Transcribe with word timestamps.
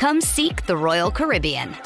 Come 0.00 0.22
seek 0.22 0.64
the 0.64 0.78
Royal 0.78 1.10
Caribbean. 1.10 1.76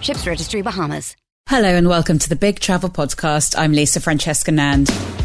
Ships 0.00 0.28
Registry 0.28 0.62
Bahamas. 0.62 1.16
Hello 1.48 1.70
and 1.70 1.88
welcome 1.88 2.20
to 2.20 2.28
the 2.28 2.36
Big 2.36 2.60
Travel 2.60 2.88
Podcast. 2.88 3.58
I'm 3.58 3.72
Lisa 3.72 4.00
Francesca 4.00 4.52
Nand. 4.52 5.23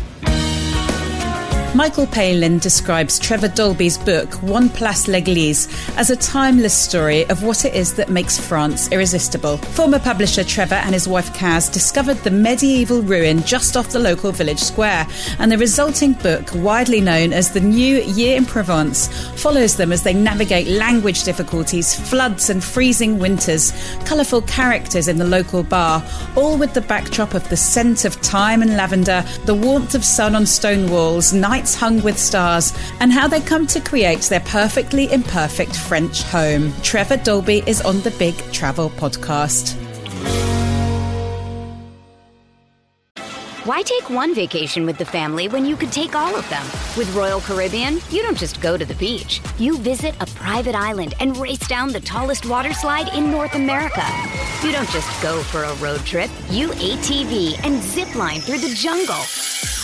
Michael 1.76 2.08
Palin 2.08 2.58
describes 2.58 3.20
Trevor 3.20 3.48
Dolby's 3.48 4.00
book, 4.00 4.34
One 4.42 4.70
Place 4.70 5.08
l'Église, 5.08 5.70
as 5.98 6.10
a 6.10 6.16
timeless 6.16 6.74
story 6.74 7.30
of 7.30 7.44
what 7.44 7.64
it 7.64 7.76
is 7.76 7.94
that 7.94 8.10
makes 8.10 8.40
France 8.40 8.92
irresistible. 8.92 9.58
Former 9.58 10.00
publisher 10.00 10.44
Trevor 10.44 10.76
and 10.76 10.96
his 10.96 11.08
wife 11.08 11.32
Kaz 11.34 11.72
discovered 11.72 12.18
the 12.18 12.32
medieval 12.32 13.04
ruin 13.04 13.44
just 13.44 13.78
off 13.78 13.92
the 13.92 14.00
local 14.00 14.32
village 14.32 14.60
square, 14.60 15.06
and 15.38 15.52
the 15.52 15.60
resulting 15.60 16.14
book, 16.14 16.50
widely 16.56 17.02
known 17.02 17.34
as 17.34 17.52
The 17.52 17.60
New 17.60 18.02
Year 18.02 18.36
in 18.36 18.46
Provence, 18.46 19.08
follows 19.40 19.76
them 19.76 19.92
as 19.92 20.02
they 20.02 20.14
navigate 20.14 20.68
language 20.68 21.24
difficulties, 21.24 21.94
floods, 22.10 22.50
and 22.50 22.64
freezing 22.64 23.20
winters, 23.20 23.74
colourful 24.06 24.42
characters 24.42 25.08
in 25.08 25.18
the 25.18 25.24
local 25.24 25.62
bar, 25.62 26.04
all 26.36 26.58
with 26.58 26.74
the 26.74 26.82
backdrop 26.82 27.36
of 27.36 27.48
the 27.50 27.58
scent 27.58 28.06
of 28.06 28.16
thyme 28.16 28.64
and 28.64 28.76
lavender, 28.76 29.24
the 29.46 29.56
warmth 29.56 29.94
of 29.94 30.04
sun 30.04 30.34
on 30.34 30.48
stone 30.48 30.90
walls, 30.90 31.32
nights 31.60 31.76
hung 31.76 32.02
with 32.04 32.18
stars, 32.18 32.74
and 33.02 33.12
how 33.12 33.28
they 33.28 33.42
come 33.42 33.68
to 33.68 33.82
create 33.82 34.22
their 34.30 34.40
perfectly 34.42 35.12
imperfect 35.12 35.76
French 35.76 36.22
home. 36.24 36.72
Trevor 36.84 37.18
Dolby 37.18 37.64
is 37.68 37.82
on 37.82 38.00
the 38.02 38.12
Big 38.12 38.36
Travel 38.54 38.90
Podcast. 38.92 39.76
Why 43.66 43.82
take 43.82 44.10
one 44.10 44.34
vacation 44.34 44.86
with 44.86 44.98
the 44.98 45.06
family 45.06 45.50
when 45.50 45.66
you 45.66 45.76
could 45.76 45.92
take 45.92 46.16
all 46.16 46.34
of 46.34 46.50
them? 46.50 46.66
With 46.98 47.14
Royal 47.14 47.42
Caribbean, 47.42 48.00
you 48.10 48.22
don't 48.22 48.38
just 48.38 48.62
go 48.62 48.78
to 48.78 48.86
the 48.86 48.96
beach. 48.96 49.42
You 49.58 49.78
visit 49.80 50.16
a 50.22 50.28
private 50.28 50.76
island 50.76 51.14
and 51.20 51.36
race 51.36 51.68
down 51.68 51.92
the 51.92 52.00
tallest 52.00 52.46
water 52.46 52.74
slide 52.74 53.14
in 53.14 53.30
North 53.30 53.56
America. 53.56 54.06
You 54.64 54.72
don't 54.72 54.90
just 54.92 55.22
go 55.22 55.44
for 55.44 55.64
a 55.64 55.76
road 55.76 56.00
trip. 56.06 56.32
You 56.50 56.70
ATV 56.70 57.60
and 57.66 57.84
zip 57.84 58.16
line 58.16 58.40
through 58.40 58.60
the 58.60 58.74
jungle. 58.74 59.24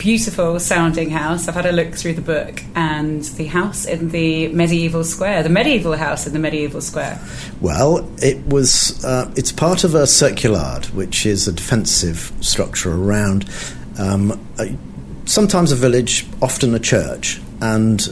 beautiful 0.00 0.58
sounding 0.58 1.10
house. 1.10 1.46
I've 1.46 1.54
had 1.54 1.66
a 1.66 1.72
look 1.72 1.94
through 1.94 2.14
the 2.14 2.22
book 2.22 2.62
and 2.74 3.22
the 3.22 3.44
house 3.44 3.84
in 3.84 4.08
the 4.08 4.48
medieval 4.48 5.04
square, 5.04 5.42
the 5.42 5.50
medieval 5.50 5.94
house 5.94 6.26
in 6.26 6.32
the 6.32 6.38
medieval 6.38 6.80
square. 6.80 7.20
Well, 7.60 8.10
it 8.22 8.44
was. 8.46 9.04
Uh, 9.04 9.30
it's 9.36 9.52
part 9.52 9.84
of 9.84 9.94
a 9.94 10.04
circulade, 10.04 10.86
which 10.94 11.26
is 11.26 11.46
a 11.46 11.52
defensive 11.52 12.32
structure 12.40 12.92
around 12.92 13.48
um, 13.98 14.40
a, 14.58 14.74
sometimes 15.26 15.70
a 15.70 15.76
village, 15.76 16.26
often 16.40 16.74
a 16.74 16.80
church, 16.80 17.38
and 17.60 18.08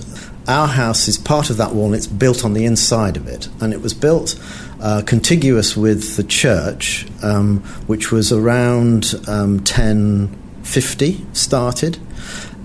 our 0.46 0.68
house 0.68 1.08
is 1.08 1.16
part 1.16 1.48
of 1.48 1.56
that 1.56 1.72
wall. 1.72 1.86
and 1.86 1.94
It's 1.94 2.06
built 2.06 2.44
on 2.44 2.52
the 2.52 2.66
inside 2.66 3.16
of 3.16 3.26
it, 3.26 3.48
and 3.62 3.72
it 3.72 3.80
was 3.80 3.94
built. 3.94 4.38
Uh, 4.80 5.02
contiguous 5.04 5.76
with 5.76 6.16
the 6.16 6.22
church, 6.22 7.04
um, 7.22 7.60
which 7.88 8.12
was 8.12 8.30
around 8.30 9.14
um, 9.26 9.58
10 9.64 10.47
50 10.68 11.24
started. 11.32 11.98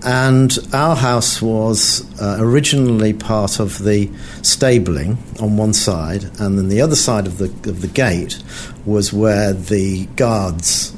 And 0.06 0.58
our 0.74 0.98
house 0.98 1.42
was 1.42 2.04
uh, 2.22 2.36
originally 2.40 3.14
part 3.14 3.62
of 3.62 3.80
the 3.80 4.12
stabling 4.42 5.18
on 5.40 5.56
one 5.56 5.72
side, 5.72 6.26
and 6.40 6.58
then 6.58 6.68
the 6.68 6.82
other 6.82 6.98
side 6.98 7.26
of 7.26 7.38
the, 7.38 7.46
of 7.70 7.80
the 7.80 7.88
gate 7.88 8.44
was 8.86 9.14
where 9.14 9.54
the 9.54 10.06
guards 10.18 10.94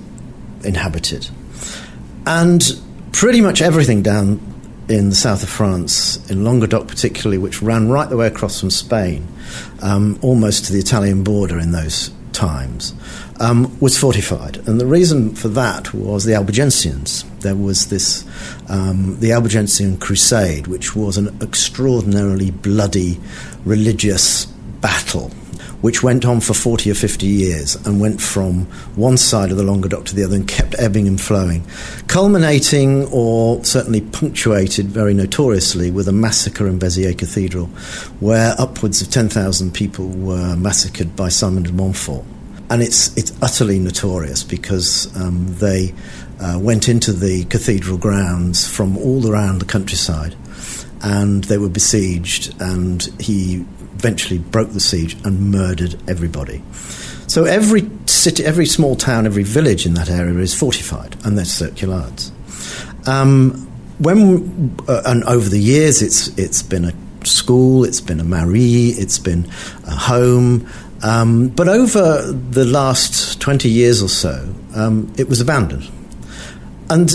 inhabited. 0.63 1.29
And 2.25 2.63
pretty 3.11 3.41
much 3.41 3.61
everything 3.61 4.01
down 4.01 4.41
in 4.89 5.09
the 5.09 5.15
south 5.15 5.43
of 5.43 5.49
France, 5.49 6.17
in 6.31 6.43
Languedoc 6.43 6.87
particularly, 6.87 7.37
which 7.37 7.61
ran 7.61 7.89
right 7.89 8.09
the 8.09 8.17
way 8.17 8.25
across 8.25 8.59
from 8.59 8.71
Spain, 8.71 9.27
um, 9.83 10.17
almost 10.23 10.65
to 10.65 10.73
the 10.73 10.79
Italian 10.79 11.23
border 11.23 11.59
in 11.59 11.71
those 11.71 12.09
times, 12.35 12.93
um, 13.39 13.75
was 13.79 13.97
fortified. 13.97 14.57
And 14.67 14.79
the 14.79 14.85
reason 14.85 15.33
for 15.33 15.47
that 15.49 15.93
was 15.93 16.25
the 16.25 16.33
Albigensians. 16.33 17.23
There 17.39 17.55
was 17.55 17.87
this, 17.89 18.25
um, 18.69 19.17
the 19.19 19.31
Albigensian 19.31 19.97
Crusade, 19.97 20.67
which 20.67 20.95
was 20.95 21.17
an 21.17 21.35
extraordinarily 21.41 22.51
bloody 22.51 23.19
religious 23.65 24.45
battle. 24.81 25.31
Which 25.85 26.01
went 26.01 26.25
on 26.25 26.41
for 26.41 26.55
40 26.55 26.89
or 26.89 26.95
50 26.95 27.27
years 27.27 27.75
and 27.85 28.01
went 28.01 28.19
from 28.19 28.65
one 28.95 29.17
side 29.17 29.51
of 29.51 29.57
the 29.57 29.63
Languedoc 29.63 30.05
to 30.05 30.15
the 30.15 30.23
other 30.23 30.35
and 30.35 30.47
kept 30.47 30.73
ebbing 30.79 31.07
and 31.07 31.21
flowing, 31.21 31.63
culminating 32.07 33.05
or 33.11 33.63
certainly 33.63 34.01
punctuated 34.01 34.87
very 34.87 35.13
notoriously 35.13 35.91
with 35.91 36.07
a 36.07 36.11
massacre 36.11 36.67
in 36.67 36.79
Béziers 36.79 37.15
Cathedral, 37.15 37.67
where 38.19 38.55
upwards 38.57 38.99
of 39.03 39.11
10,000 39.11 39.75
people 39.75 40.07
were 40.07 40.55
massacred 40.55 41.15
by 41.15 41.29
Simon 41.29 41.61
de 41.61 41.71
Montfort. 41.71 42.25
And 42.71 42.81
it's 42.81 43.15
it's 43.15 43.31
utterly 43.43 43.77
notorious 43.77 44.43
because 44.43 45.15
um, 45.15 45.55
they 45.59 45.93
uh, 46.39 46.57
went 46.59 46.89
into 46.89 47.13
the 47.13 47.45
cathedral 47.45 47.99
grounds 47.99 48.67
from 48.67 48.97
all 48.97 49.29
around 49.29 49.59
the 49.59 49.65
countryside, 49.65 50.35
and 51.03 51.43
they 51.43 51.59
were 51.59 51.69
besieged, 51.69 52.59
and 52.59 53.03
he 53.19 53.63
eventually 54.05 54.37
broke 54.37 54.71
the 54.71 54.79
siege 54.79 55.17
and 55.23 55.51
murdered 55.51 55.95
everybody. 56.07 56.61
So 57.25 57.45
every 57.45 57.89
city, 58.05 58.45
every 58.45 58.67
small 58.67 58.95
town, 58.95 59.25
every 59.25 59.41
village 59.41 59.87
in 59.87 59.95
that 59.95 60.11
area 60.11 60.37
is 60.37 60.53
fortified, 60.53 61.17
and 61.25 61.35
there's 61.35 61.51
circulades. 61.51 62.31
Um, 63.07 63.67
when 63.97 64.77
uh, 64.87 65.01
and 65.07 65.23
over 65.23 65.49
the 65.49 65.59
years, 65.59 66.03
it's 66.03 66.27
it's 66.37 66.61
been 66.61 66.85
a 66.85 66.93
school, 67.25 67.83
it's 67.83 68.01
been 68.01 68.19
a 68.19 68.23
mairie, 68.23 68.89
it's 68.89 69.17
been 69.17 69.49
a 69.87 69.95
home, 69.95 70.67
um, 71.01 71.49
but 71.49 71.67
over 71.67 72.31
the 72.31 72.65
last 72.65 73.41
20 73.41 73.69
years 73.69 74.03
or 74.03 74.09
so, 74.09 74.53
um, 74.75 75.11
it 75.17 75.27
was 75.27 75.41
abandoned. 75.41 75.89
And 76.91 77.09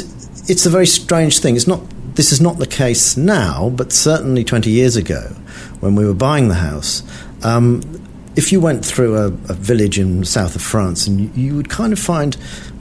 it's 0.49 0.67
a 0.67 0.71
very 0.71 0.87
strange 0.87 1.39
thing. 1.39 1.55
It's 1.55 1.69
not, 1.69 1.81
this 2.21 2.33
is 2.33 2.41
not 2.43 2.59
the 2.59 2.67
case 2.67 3.17
now, 3.17 3.71
but 3.71 3.91
certainly 3.91 4.45
20 4.45 4.69
years 4.69 4.95
ago, 4.95 5.23
when 5.81 5.95
we 5.95 6.05
were 6.05 6.13
buying 6.13 6.49
the 6.49 6.55
house, 6.55 7.03
um, 7.43 7.81
if 8.37 8.53
you 8.53 8.61
went 8.61 8.85
through 8.85 9.17
a, 9.17 9.29
a, 9.29 9.55
village 9.55 9.99
in 9.99 10.23
south 10.27 10.55
of 10.55 10.61
France, 10.61 11.07
and 11.07 11.19
you, 11.19 11.31
you, 11.35 11.57
would 11.57 11.71
kind 11.71 11.95
of 11.95 11.99
find 11.99 12.37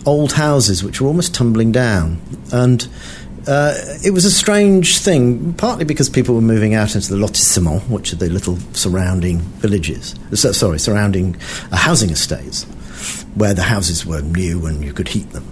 old 0.06 0.34
houses 0.34 0.84
which 0.84 1.00
were 1.00 1.08
almost 1.08 1.34
tumbling 1.34 1.72
down. 1.72 2.20
And 2.52 2.86
uh, 3.48 3.76
it 4.04 4.12
was 4.12 4.26
a 4.26 4.32
strange 4.32 4.98
thing, 4.98 5.54
partly 5.54 5.86
because 5.86 6.10
people 6.10 6.36
were 6.36 6.42
moving 6.42 6.74
out 6.74 6.94
into 6.94 7.10
the 7.10 7.16
lotissements, 7.16 7.88
which 7.88 8.12
are 8.12 8.18
the 8.18 8.30
little 8.30 8.58
surrounding 8.74 9.40
villages, 9.64 10.16
sorry, 10.34 10.80
surrounding 10.80 11.38
uh, 11.72 11.78
housing 11.78 12.10
estates, 12.10 12.66
where 13.36 13.54
the 13.54 13.64
houses 13.64 14.06
were 14.06 14.22
new 14.22 14.66
and 14.66 14.84
you 14.84 14.92
could 14.92 15.08
heat 15.08 15.32
them. 15.32 15.46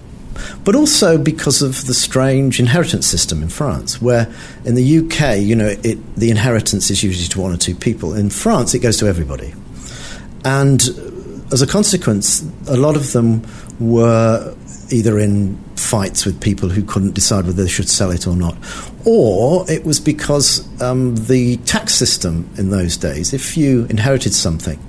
But 0.63 0.75
also 0.75 1.17
because 1.17 1.61
of 1.61 1.85
the 1.85 1.93
strange 1.93 2.59
inheritance 2.59 3.07
system 3.07 3.41
in 3.41 3.49
France, 3.49 4.01
where 4.01 4.31
in 4.65 4.75
the 4.75 4.99
UK, 4.99 5.39
you 5.39 5.55
know, 5.55 5.75
it, 5.83 6.15
the 6.15 6.29
inheritance 6.29 6.89
is 6.89 7.03
usually 7.03 7.27
to 7.27 7.41
one 7.41 7.53
or 7.53 7.57
two 7.57 7.75
people. 7.75 8.13
In 8.13 8.29
France, 8.29 8.73
it 8.73 8.79
goes 8.79 8.97
to 8.97 9.07
everybody. 9.07 9.53
And 10.43 10.81
as 11.51 11.61
a 11.61 11.67
consequence, 11.67 12.43
a 12.67 12.77
lot 12.77 12.95
of 12.95 13.11
them 13.13 13.41
were 13.79 14.55
either 14.89 15.19
in 15.19 15.57
fights 15.75 16.25
with 16.25 16.41
people 16.41 16.69
who 16.69 16.83
couldn't 16.83 17.13
decide 17.13 17.45
whether 17.45 17.63
they 17.63 17.69
should 17.69 17.89
sell 17.89 18.11
it 18.11 18.27
or 18.27 18.35
not, 18.35 18.57
or 19.05 19.69
it 19.69 19.85
was 19.85 19.99
because 19.99 20.67
um, 20.81 21.15
the 21.27 21.57
tax 21.57 21.93
system 21.93 22.49
in 22.57 22.69
those 22.69 22.97
days, 22.97 23.33
if 23.33 23.57
you 23.57 23.85
inherited 23.89 24.33
something, 24.33 24.79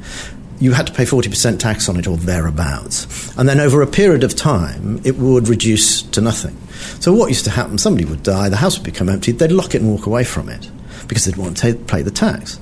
you 0.60 0.72
had 0.72 0.86
to 0.88 0.92
pay 0.92 1.04
40% 1.04 1.58
tax 1.58 1.88
on 1.88 1.96
it 1.96 2.06
or 2.06 2.16
thereabouts. 2.16 3.36
And 3.36 3.48
then 3.48 3.60
over 3.60 3.82
a 3.82 3.86
period 3.86 4.24
of 4.24 4.34
time, 4.34 5.00
it 5.04 5.16
would 5.16 5.48
reduce 5.48 6.02
to 6.02 6.20
nothing. 6.20 6.56
So 7.00 7.12
what 7.12 7.28
used 7.28 7.44
to 7.44 7.50
happen, 7.50 7.78
somebody 7.78 8.04
would 8.04 8.22
die, 8.22 8.48
the 8.48 8.56
house 8.56 8.76
would 8.78 8.84
become 8.84 9.08
empty, 9.08 9.32
they'd 9.32 9.52
lock 9.52 9.74
it 9.74 9.82
and 9.82 9.90
walk 9.90 10.06
away 10.06 10.24
from 10.24 10.48
it 10.48 10.70
because 11.06 11.24
they'd 11.24 11.36
want 11.36 11.56
to 11.58 11.74
pay 11.74 12.02
the 12.02 12.10
tax. 12.10 12.60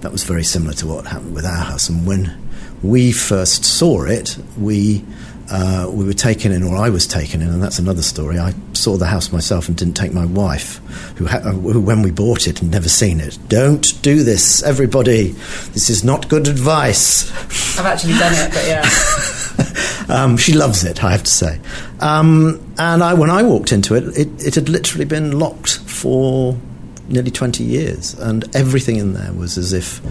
That 0.00 0.12
was 0.12 0.24
very 0.24 0.44
similar 0.44 0.74
to 0.74 0.86
what 0.86 1.06
happened 1.06 1.34
with 1.34 1.44
our 1.44 1.64
house. 1.64 1.88
And 1.88 2.06
when 2.06 2.36
we 2.82 3.12
first 3.12 3.64
saw 3.64 4.04
it, 4.04 4.36
we 4.56 5.04
uh, 5.50 5.88
we 5.90 6.04
were 6.04 6.12
taken 6.12 6.52
in, 6.52 6.62
or 6.62 6.76
I 6.76 6.90
was 6.90 7.06
taken 7.06 7.40
in, 7.40 7.48
and 7.48 7.62
that's 7.62 7.78
another 7.78 8.02
story. 8.02 8.38
I 8.38 8.54
saw 8.74 8.96
the 8.96 9.06
house 9.06 9.32
myself 9.32 9.68
and 9.68 9.76
didn't 9.76 9.94
take 9.94 10.12
my 10.12 10.26
wife, 10.26 10.76
who, 11.16 11.26
ha- 11.26 11.40
uh, 11.42 11.52
who, 11.52 11.80
when 11.80 12.02
we 12.02 12.10
bought 12.10 12.46
it, 12.46 12.58
had 12.58 12.70
never 12.70 12.88
seen 12.88 13.20
it. 13.20 13.38
Don't 13.48 14.00
do 14.02 14.22
this, 14.22 14.62
everybody. 14.62 15.28
This 15.72 15.88
is 15.88 16.04
not 16.04 16.28
good 16.28 16.48
advice. 16.48 17.30
I've 17.78 17.86
actually 17.86 18.14
done 18.14 18.34
it, 18.34 18.52
but 18.52 18.66
yeah. 18.66 20.08
um, 20.22 20.36
she 20.36 20.52
loves 20.52 20.84
it, 20.84 21.02
I 21.02 21.12
have 21.12 21.22
to 21.22 21.30
say. 21.30 21.60
Um, 22.00 22.60
and 22.78 23.02
I, 23.02 23.14
when 23.14 23.30
I 23.30 23.42
walked 23.42 23.72
into 23.72 23.94
it, 23.94 24.04
it, 24.18 24.46
it 24.46 24.54
had 24.54 24.68
literally 24.68 25.06
been 25.06 25.38
locked 25.38 25.78
for 25.78 26.58
nearly 27.08 27.30
20 27.30 27.64
years, 27.64 28.14
and 28.14 28.54
everything 28.54 28.96
in 28.96 29.14
there 29.14 29.32
was 29.32 29.56
as 29.56 29.72
if 29.72 30.02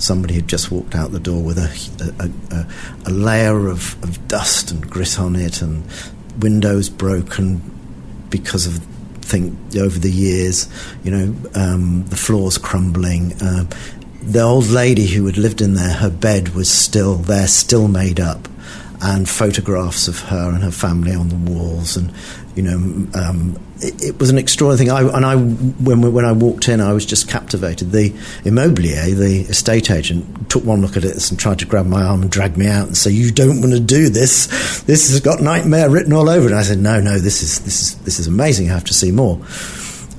somebody 0.00 0.34
had 0.34 0.48
just 0.48 0.70
walked 0.70 0.94
out 0.94 1.12
the 1.12 1.20
door 1.20 1.42
with 1.42 1.58
a, 1.58 1.70
a, 2.18 2.56
a, 2.56 3.10
a 3.10 3.12
layer 3.12 3.68
of, 3.68 4.02
of, 4.02 4.26
dust 4.28 4.70
and 4.70 4.88
grit 4.90 5.18
on 5.18 5.36
it, 5.36 5.62
and 5.62 5.84
windows 6.40 6.88
broken 6.88 7.60
because 8.30 8.66
of 8.66 8.82
think 9.22 9.54
over 9.76 9.98
the 9.98 10.10
years, 10.10 10.68
you 11.04 11.10
know, 11.10 11.34
um, 11.54 12.04
the 12.06 12.16
floors 12.16 12.58
crumbling. 12.58 13.32
Uh, 13.40 13.64
the 14.22 14.40
old 14.40 14.66
lady 14.68 15.06
who 15.06 15.26
had 15.26 15.38
lived 15.38 15.60
in 15.60 15.74
there, 15.74 15.94
her 15.94 16.10
bed 16.10 16.50
was 16.50 16.68
still 16.70 17.14
there, 17.14 17.46
still 17.46 17.88
made 17.88 18.20
up, 18.20 18.48
and 19.02 19.28
photographs 19.28 20.08
of 20.08 20.20
her 20.20 20.50
and 20.50 20.62
her 20.62 20.70
family 20.70 21.14
on 21.14 21.28
the 21.28 21.52
walls, 21.52 21.96
and 21.96 22.12
you 22.56 22.62
know, 22.62 23.08
um, 23.14 23.58
it, 23.78 24.02
it, 24.02 24.18
was 24.18 24.30
an 24.30 24.38
extraordinary 24.38 24.86
thing. 24.86 24.90
I, 24.90 25.16
and 25.16 25.24
I, 25.24 25.36
when 25.36 26.12
when 26.12 26.24
I 26.24 26.32
walked 26.32 26.68
in, 26.68 26.80
I 26.80 26.92
was 26.92 27.06
just 27.06 27.28
captivated. 27.28 27.92
The 27.92 28.10
immobilier, 28.44 29.14
the 29.16 29.42
estate 29.48 29.90
agent, 29.90 30.50
took 30.50 30.64
one 30.64 30.80
look 30.80 30.96
at 30.96 31.04
it 31.04 31.30
and 31.30 31.38
tried 31.38 31.60
to 31.60 31.66
grab 31.66 31.86
my 31.86 32.02
arm 32.02 32.22
and 32.22 32.30
drag 32.30 32.56
me 32.56 32.66
out 32.66 32.88
and 32.88 32.96
say, 32.96 33.10
"You 33.10 33.30
don't 33.30 33.60
want 33.60 33.72
to 33.72 33.80
do 33.80 34.08
this. 34.08 34.82
This 34.82 35.10
has 35.10 35.20
got 35.20 35.40
nightmare 35.40 35.88
written 35.88 36.12
all 36.12 36.28
over 36.28 36.46
it." 36.46 36.50
And 36.50 36.58
I 36.60 36.62
said, 36.62 36.78
"No, 36.78 37.00
no, 37.00 37.18
this 37.18 37.42
is 37.42 37.60
this 37.60 37.80
is 37.80 37.94
this 37.98 38.18
is 38.18 38.26
amazing. 38.26 38.70
I 38.70 38.74
have 38.74 38.84
to 38.84 38.94
see 38.94 39.12
more." 39.12 39.40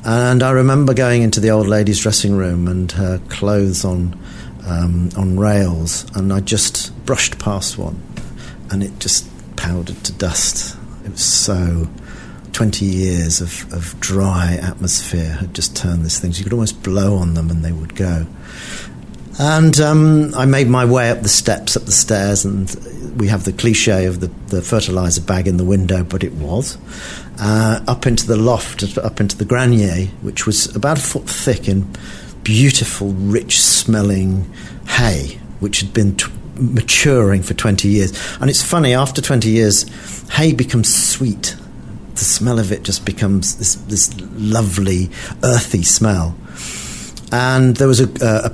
And 0.03 0.41
I 0.41 0.51
remember 0.51 0.95
going 0.95 1.21
into 1.21 1.39
the 1.39 1.51
old 1.51 1.67
lady's 1.67 1.99
dressing 1.99 2.35
room 2.35 2.67
and 2.67 2.91
her 2.93 3.19
clothes 3.29 3.85
on 3.85 4.17
um, 4.65 5.09
on 5.17 5.37
rails, 5.39 6.05
and 6.15 6.31
I 6.31 6.39
just 6.39 6.91
brushed 7.05 7.39
past 7.39 7.77
one, 7.77 8.01
and 8.71 8.81
it 8.81 8.99
just 8.99 9.27
powdered 9.57 10.03
to 10.05 10.13
dust. 10.13 10.77
It 11.05 11.11
was 11.11 11.23
so 11.23 11.87
20 12.53 12.85
years 12.85 13.41
of, 13.41 13.71
of 13.73 13.99
dry 13.99 14.59
atmosphere 14.61 15.33
had 15.33 15.53
just 15.53 15.75
turned 15.75 16.05
this 16.05 16.19
thing. 16.19 16.33
So 16.33 16.39
you 16.39 16.43
could 16.43 16.53
almost 16.53 16.83
blow 16.83 17.15
on 17.15 17.33
them 17.33 17.49
and 17.49 17.63
they 17.63 17.71
would 17.71 17.95
go. 17.95 18.25
And 19.39 19.79
um, 19.79 20.33
I 20.35 20.45
made 20.45 20.67
my 20.67 20.85
way 20.85 21.09
up 21.09 21.21
the 21.21 21.29
steps, 21.29 21.77
up 21.77 21.85
the 21.85 21.91
stairs, 21.91 22.43
and 22.43 22.69
we 23.17 23.27
have 23.27 23.45
the 23.45 23.53
cliche 23.53 24.05
of 24.05 24.19
the, 24.19 24.27
the 24.47 24.61
fertilizer 24.61 25.21
bag 25.21 25.47
in 25.47 25.57
the 25.57 25.63
window, 25.63 26.03
but 26.03 26.23
it 26.23 26.33
was. 26.33 26.77
Uh, 27.39 27.83
up 27.87 28.05
into 28.05 28.27
the 28.27 28.35
loft, 28.35 28.97
up 28.97 29.19
into 29.19 29.37
the 29.37 29.45
grenier, 29.45 30.07
which 30.21 30.45
was 30.45 30.73
about 30.75 30.97
a 30.97 31.01
foot 31.01 31.29
thick 31.29 31.67
in 31.67 31.87
beautiful, 32.43 33.13
rich 33.13 33.59
smelling 33.59 34.51
hay, 34.87 35.39
which 35.59 35.79
had 35.79 35.93
been 35.93 36.15
t- 36.17 36.31
maturing 36.55 37.41
for 37.41 37.53
20 37.53 37.87
years. 37.87 38.13
And 38.41 38.49
it's 38.49 38.61
funny, 38.61 38.93
after 38.93 39.21
20 39.21 39.49
years, 39.49 39.85
hay 40.29 40.53
becomes 40.53 40.93
sweet 40.93 41.55
the 42.21 42.25
smell 42.25 42.59
of 42.59 42.71
it 42.71 42.83
just 42.83 43.03
becomes 43.03 43.57
this, 43.57 43.73
this 43.73 44.13
lovely, 44.33 45.09
earthy 45.43 45.81
smell. 45.81 46.37
And 47.31 47.75
there 47.77 47.87
was 47.87 47.99
a, 47.99 48.09
uh, 48.23 48.43
a 48.45 48.49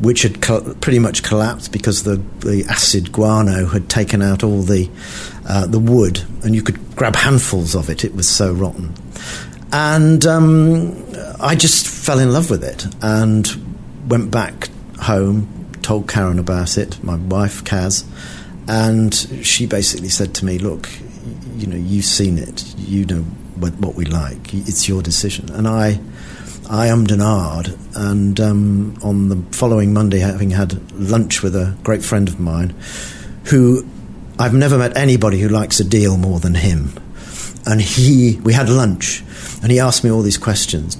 which 0.00 0.22
had 0.22 0.42
co- 0.42 0.74
pretty 0.80 0.98
much 0.98 1.22
collapsed 1.22 1.70
because 1.70 2.02
the, 2.02 2.16
the 2.40 2.64
acid 2.68 3.12
guano 3.12 3.66
had 3.66 3.88
taken 3.88 4.22
out 4.22 4.42
all 4.42 4.62
the, 4.62 4.90
uh, 5.48 5.68
the 5.68 5.78
wood, 5.78 6.24
and 6.42 6.52
you 6.52 6.62
could 6.62 6.96
grab 6.96 7.14
handfuls 7.14 7.76
of 7.76 7.88
it. 7.88 8.04
It 8.04 8.16
was 8.16 8.28
so 8.28 8.52
rotten. 8.52 8.92
And 9.72 10.26
um, 10.26 11.06
I 11.40 11.54
just 11.54 11.86
fell 11.86 12.18
in 12.18 12.32
love 12.32 12.50
with 12.50 12.64
it 12.64 12.86
and 13.02 13.46
went 14.08 14.32
back 14.32 14.68
home, 14.98 15.70
told 15.82 16.08
Karen 16.08 16.40
about 16.40 16.76
it, 16.76 17.02
my 17.04 17.14
wife, 17.14 17.62
Kaz, 17.62 18.04
and 18.66 19.14
she 19.46 19.66
basically 19.66 20.08
said 20.08 20.34
to 20.34 20.44
me, 20.44 20.58
Look, 20.58 20.88
you 21.56 21.66
know, 21.66 21.76
you've 21.76 22.04
seen 22.04 22.38
it, 22.38 22.74
you 22.76 23.04
know 23.06 23.22
what, 23.56 23.74
what 23.74 23.94
we 23.94 24.04
like, 24.04 24.54
it's 24.54 24.88
your 24.88 25.02
decision. 25.02 25.50
And 25.50 25.66
I, 25.66 26.00
I 26.68 26.88
and 26.88 27.08
ahed, 27.08 27.78
and 27.94 28.40
um, 28.40 28.98
on 29.02 29.28
the 29.28 29.36
following 29.56 29.92
Monday, 29.92 30.18
having 30.18 30.50
had 30.50 30.92
lunch 30.92 31.42
with 31.42 31.54
a 31.54 31.76
great 31.82 32.02
friend 32.02 32.28
of 32.28 32.40
mine, 32.40 32.74
who 33.46 33.86
I've 34.38 34.54
never 34.54 34.76
met 34.76 34.96
anybody 34.96 35.40
who 35.40 35.48
likes 35.48 35.80
a 35.80 35.84
deal 35.84 36.16
more 36.16 36.40
than 36.40 36.54
him. 36.54 36.92
And 37.68 37.80
he, 37.80 38.38
we 38.44 38.52
had 38.52 38.68
lunch, 38.68 39.22
and 39.62 39.72
he 39.72 39.80
asked 39.80 40.04
me 40.04 40.10
all 40.10 40.22
these 40.22 40.38
questions. 40.38 40.96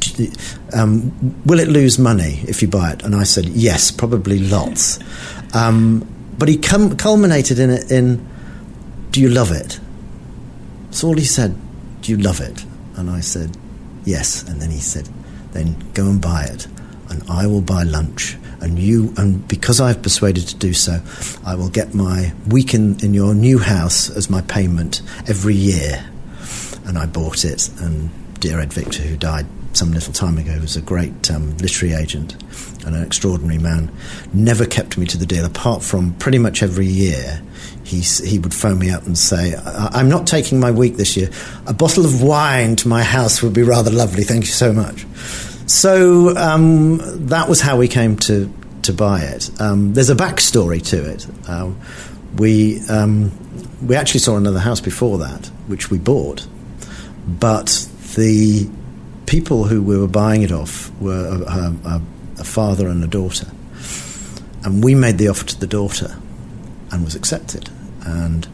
Um, 0.72 1.12
will 1.44 1.60
it 1.60 1.68
lose 1.68 1.98
money 1.98 2.40
if 2.48 2.60
you 2.60 2.66
buy 2.68 2.92
it? 2.92 3.04
And 3.04 3.14
I 3.14 3.22
said, 3.22 3.44
yes, 3.46 3.92
probably 3.92 4.40
lots. 4.40 4.98
Um, 5.54 6.06
but 6.38 6.48
he 6.48 6.56
culminated 6.56 7.58
in 7.60 7.70
it 7.70 7.92
in, 7.92 8.26
do 9.10 9.20
you 9.20 9.28
love 9.28 9.52
it? 9.52 9.78
So 10.96 11.08
all 11.08 11.14
he 11.14 11.26
said, 11.26 11.54
Do 12.00 12.10
you 12.10 12.16
love 12.16 12.40
it? 12.40 12.64
And 12.96 13.10
I 13.10 13.20
said, 13.20 13.54
Yes. 14.06 14.48
And 14.48 14.62
then 14.62 14.70
he 14.70 14.78
said, 14.78 15.06
Then 15.52 15.76
go 15.92 16.06
and 16.06 16.22
buy 16.22 16.44
it, 16.44 16.66
and 17.10 17.22
I 17.28 17.46
will 17.46 17.60
buy 17.60 17.82
lunch. 17.82 18.38
And 18.62 18.78
you, 18.78 19.12
and 19.18 19.46
because 19.46 19.78
I've 19.78 20.02
persuaded 20.02 20.48
to 20.48 20.56
do 20.56 20.72
so, 20.72 21.02
I 21.44 21.54
will 21.54 21.68
get 21.68 21.92
my 21.92 22.32
week 22.48 22.72
in, 22.72 22.98
in 23.04 23.12
your 23.12 23.34
new 23.34 23.58
house 23.58 24.08
as 24.08 24.30
my 24.30 24.40
payment 24.40 25.02
every 25.28 25.54
year. 25.54 26.02
And 26.86 26.96
I 26.96 27.04
bought 27.04 27.44
it, 27.44 27.68
and 27.78 28.08
dear 28.40 28.58
Ed 28.58 28.72
Victor, 28.72 29.02
who 29.02 29.18
died 29.18 29.44
some 29.74 29.92
little 29.92 30.14
time 30.14 30.38
ago, 30.38 30.58
was 30.60 30.76
a 30.76 30.80
great 30.80 31.30
um, 31.30 31.58
literary 31.58 31.94
agent 31.94 32.42
and 32.86 32.96
an 32.96 33.02
extraordinary 33.02 33.58
man, 33.58 33.92
never 34.32 34.64
kept 34.64 34.96
me 34.96 35.04
to 35.08 35.18
the 35.18 35.26
deal, 35.26 35.44
apart 35.44 35.82
from 35.82 36.14
pretty 36.14 36.38
much 36.38 36.62
every 36.62 36.86
year 36.86 37.42
he, 37.86 38.00
he 38.00 38.40
would 38.40 38.52
phone 38.52 38.80
me 38.80 38.90
up 38.90 39.06
and 39.06 39.16
say, 39.16 39.54
I'm 39.64 40.08
not 40.08 40.26
taking 40.26 40.58
my 40.58 40.72
week 40.72 40.96
this 40.96 41.16
year. 41.16 41.30
A 41.68 41.72
bottle 41.72 42.04
of 42.04 42.20
wine 42.20 42.74
to 42.76 42.88
my 42.88 43.04
house 43.04 43.42
would 43.42 43.52
be 43.52 43.62
rather 43.62 43.92
lovely. 43.92 44.24
Thank 44.24 44.44
you 44.44 44.50
so 44.50 44.72
much. 44.72 45.06
So 45.66 46.36
um, 46.36 46.98
that 47.28 47.48
was 47.48 47.60
how 47.60 47.76
we 47.76 47.86
came 47.86 48.16
to, 48.16 48.52
to 48.82 48.92
buy 48.92 49.20
it. 49.20 49.48
Um, 49.60 49.94
there's 49.94 50.10
a 50.10 50.16
backstory 50.16 50.84
to 50.88 51.10
it. 51.10 51.28
Uh, 51.48 51.70
we, 52.36 52.80
um, 52.88 53.30
we 53.86 53.94
actually 53.94 54.20
saw 54.20 54.36
another 54.36 54.58
house 54.58 54.80
before 54.80 55.18
that, 55.18 55.46
which 55.68 55.88
we 55.88 55.98
bought, 55.98 56.44
but 57.28 57.88
the 58.16 58.68
people 59.26 59.62
who 59.62 59.80
we 59.80 59.96
were 59.96 60.08
buying 60.08 60.42
it 60.42 60.50
off 60.50 60.90
were 61.00 61.40
a, 61.46 61.88
a, 61.88 62.02
a 62.40 62.44
father 62.44 62.88
and 62.88 63.04
a 63.04 63.06
daughter. 63.06 63.46
And 64.64 64.82
we 64.82 64.96
made 64.96 65.18
the 65.18 65.28
offer 65.28 65.44
to 65.46 65.60
the 65.60 65.68
daughter 65.68 66.16
and 66.90 67.04
was 67.04 67.14
accepted 67.14 67.70
and 68.06 68.48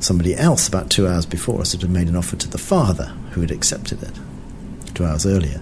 somebody 0.00 0.36
else 0.36 0.68
about 0.68 0.90
two 0.90 1.06
hours 1.06 1.26
before 1.26 1.60
us 1.60 1.72
had 1.72 1.88
made 1.90 2.08
an 2.08 2.16
offer 2.16 2.36
to 2.36 2.48
the 2.48 2.58
father 2.58 3.06
who 3.32 3.40
had 3.40 3.50
accepted 3.50 4.02
it 4.02 4.12
two 4.94 5.04
hours 5.04 5.26
earlier. 5.26 5.60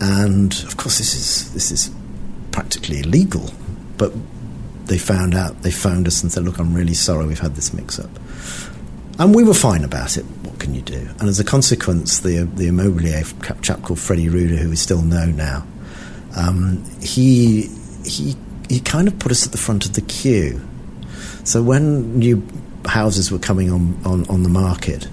And 0.00 0.52
of 0.64 0.76
course, 0.76 0.98
this 0.98 1.14
is 1.14 1.52
this 1.52 1.70
is 1.70 1.90
practically 2.50 3.00
illegal, 3.00 3.52
but 3.96 4.12
they 4.86 4.98
found 4.98 5.34
out. 5.34 5.62
They 5.62 5.70
phoned 5.70 6.06
us 6.06 6.22
and 6.22 6.32
said, 6.32 6.44
"Look, 6.44 6.58
I'm 6.58 6.74
really 6.74 6.94
sorry. 6.94 7.26
We've 7.26 7.38
had 7.38 7.54
this 7.54 7.72
mix-up." 7.72 8.10
And 9.18 9.34
we 9.34 9.44
were 9.44 9.54
fine 9.54 9.84
about 9.84 10.16
it. 10.16 10.24
What 10.42 10.58
can 10.58 10.74
you 10.74 10.82
do? 10.82 11.08
And 11.20 11.28
as 11.28 11.38
a 11.38 11.44
consequence, 11.44 12.20
the 12.20 12.44
the 12.44 12.68
immobilier 12.68 13.24
chap 13.62 13.82
called 13.82 14.00
Freddie 14.00 14.28
Ruder, 14.28 14.56
who 14.56 14.70
we 14.70 14.76
still 14.76 15.02
know 15.02 15.26
now, 15.26 15.64
um, 16.36 16.84
he 17.00 17.70
he 18.04 18.36
he 18.68 18.80
kind 18.80 19.06
of 19.06 19.18
put 19.18 19.30
us 19.30 19.46
at 19.46 19.52
the 19.52 19.58
front 19.58 19.86
of 19.86 19.92
the 19.92 20.00
queue 20.00 20.60
so 21.44 21.62
when 21.62 22.18
new 22.18 22.46
houses 22.86 23.30
were 23.30 23.38
coming 23.38 23.70
on, 23.70 23.98
on, 24.04 24.26
on 24.28 24.42
the 24.42 24.48
market, 24.48 25.08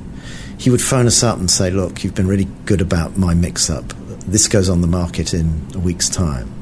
he 0.58 0.70
would 0.70 0.82
phone 0.82 1.08
us 1.08 1.24
up 1.24 1.38
and 1.40 1.50
say, 1.50 1.70
Look, 1.72 2.04
you've 2.04 2.16
been 2.16 2.28
really 2.28 2.48
good 2.66 2.82
about 2.82 3.18
my 3.18 3.34
mix 3.34 3.70
up. 3.70 3.94
This 4.28 4.48
goes 4.48 4.70
on 4.70 4.82
the 4.82 4.88
market 4.88 5.34
in 5.34 5.68
a 5.74 5.80
week's 5.80 6.10
time. 6.10 6.54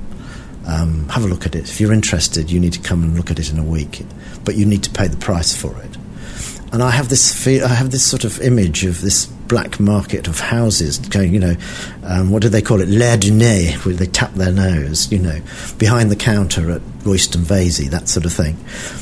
Um, 0.66 1.08
have 1.10 1.26
a 1.26 1.28
look 1.28 1.46
at 1.46 1.56
it. 1.56 1.70
If 1.70 1.82
you're 1.82 1.94
interested, 1.94 2.52
you 2.52 2.60
need 2.60 2.74
to 2.74 2.80
come 2.80 3.04
and 3.04 3.16
look 3.16 3.32
at 3.32 3.40
it 3.40 3.52
in 3.52 3.58
a 3.58 3.64
week, 3.64 4.04
but 4.44 4.56
you 4.56 4.66
need 4.66 4.84
to 4.84 4.90
pay 4.90 5.08
the 5.08 5.18
price 5.18 5.56
for 5.56 5.76
it. 5.82 5.98
And 6.72 6.84
I 6.84 6.92
have 6.92 7.10
this 7.10 7.34
fe- 7.34 7.62
I 7.62 7.68
have 7.68 7.92
this 7.92 8.06
sort 8.06 8.24
of 8.24 8.40
image 8.42 8.86
of 8.86 9.02
this 9.02 9.32
black 9.50 9.79
market 9.79 10.27
of 10.27 10.39
houses 10.39 11.00
going, 11.00 11.34
you 11.34 11.39
know, 11.39 11.56
um, 12.03 12.32
what 12.32 12.41
do 12.41 12.48
they 12.48 12.62
call 12.62 12.79
it, 12.79 12.88
l'air 12.88 13.18
du 13.18 13.32
nez, 13.32 13.74
where 13.84 13.96
they 13.96 14.06
tap 14.06 14.34
their 14.36 14.51
nose, 14.51 15.12
you 15.12 15.20
know, 15.20 15.41
behind 15.77 16.10
the 16.10 16.15
counter 16.15 16.72
at 16.72 16.82
Royston 17.03 17.41
Vasey, 17.41 17.89
that 17.89 18.08
sort 18.08 18.25
of 18.25 18.32
thing. 18.32 18.56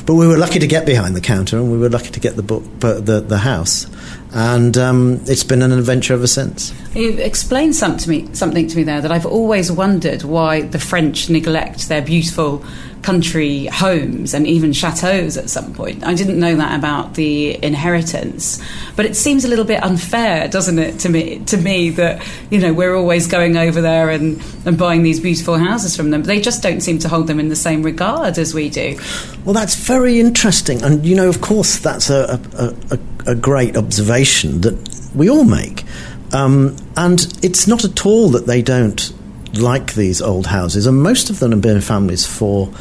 But 0.06 0.14
we 0.14 0.26
were 0.26 0.38
lucky 0.38 0.58
to 0.58 0.66
get 0.66 0.86
behind 0.86 1.14
the 1.14 1.20
counter, 1.20 1.58
and 1.58 1.70
we 1.70 1.78
were 1.78 1.90
lucky 1.90 2.10
to 2.10 2.20
get 2.20 2.34
the 2.34 2.42
book, 2.42 2.64
the 2.80 3.20
the 3.20 3.38
house, 3.38 3.86
and 4.32 4.76
um, 4.76 5.20
it's 5.26 5.44
been 5.44 5.62
an 5.62 5.72
adventure 5.72 6.14
ever 6.14 6.26
since. 6.26 6.72
You 6.94 7.10
explained 7.18 7.74
to 7.74 8.08
me, 8.08 8.34
something 8.34 8.66
to 8.66 8.76
me 8.76 8.82
there 8.82 9.00
that 9.00 9.12
I've 9.12 9.26
always 9.26 9.70
wondered 9.70 10.22
why 10.22 10.62
the 10.62 10.78
French 10.78 11.28
neglect 11.28 11.88
their 11.88 12.02
beautiful 12.02 12.64
country 13.02 13.66
homes 13.66 14.34
and 14.34 14.46
even 14.46 14.72
chateaus 14.72 15.36
at 15.36 15.50
some 15.50 15.72
point. 15.74 16.04
I 16.04 16.14
didn't 16.14 16.38
know 16.38 16.56
that 16.56 16.78
about 16.78 17.14
the 17.14 17.62
inheritance, 17.64 18.62
but 18.96 19.06
it 19.06 19.16
seems 19.16 19.44
a 19.44 19.48
little 19.48 19.64
bit 19.64 19.82
unfair, 19.82 20.48
doesn't 20.48 20.78
it, 20.78 20.98
to 21.00 21.08
me? 21.08 21.38
To 21.46 21.56
me, 21.56 21.90
that 21.90 22.26
you 22.50 22.58
know 22.58 22.72
we're 22.72 22.96
always 22.96 23.26
going 23.26 23.56
over 23.56 23.80
there 23.80 24.10
and, 24.10 24.42
and 24.64 24.76
buying 24.76 25.02
these 25.02 25.20
beautiful 25.20 25.56
houses 25.56 25.96
from 25.96 26.10
them. 26.10 26.22
but 26.22 26.28
They 26.28 26.40
just 26.40 26.62
don't 26.62 26.80
seem 26.80 26.98
to 27.00 27.08
hold 27.08 27.26
them 27.26 27.40
in 27.40 27.48
the 27.48 27.56
same 27.56 27.82
regard 27.82 28.38
as 28.38 28.54
we 28.54 28.68
do. 28.68 28.98
Well, 29.44 29.54
that's 29.54 29.74
very 29.76 30.20
interesting, 30.20 30.82
and 30.82 31.04
you 31.06 31.16
know, 31.16 31.28
of 31.28 31.40
course, 31.40 31.78
that's 31.78 32.10
a 32.10 32.40
a, 32.54 32.74
a, 32.94 33.32
a 33.32 33.34
great 33.34 33.76
observation 33.76 34.60
that 34.62 35.10
we 35.14 35.30
all 35.30 35.44
make. 35.44 35.84
Um, 36.32 36.76
and 36.96 37.20
it's 37.42 37.66
not 37.66 37.84
at 37.84 38.04
all 38.04 38.28
that 38.30 38.46
they 38.46 38.60
don't 38.60 39.12
like 39.54 39.94
these 39.94 40.20
old 40.20 40.46
houses, 40.46 40.86
and 40.86 41.02
most 41.02 41.30
of 41.30 41.38
them 41.38 41.52
have 41.52 41.60
been 41.60 41.76
in 41.76 41.82
families 41.82 42.26
for 42.26 42.72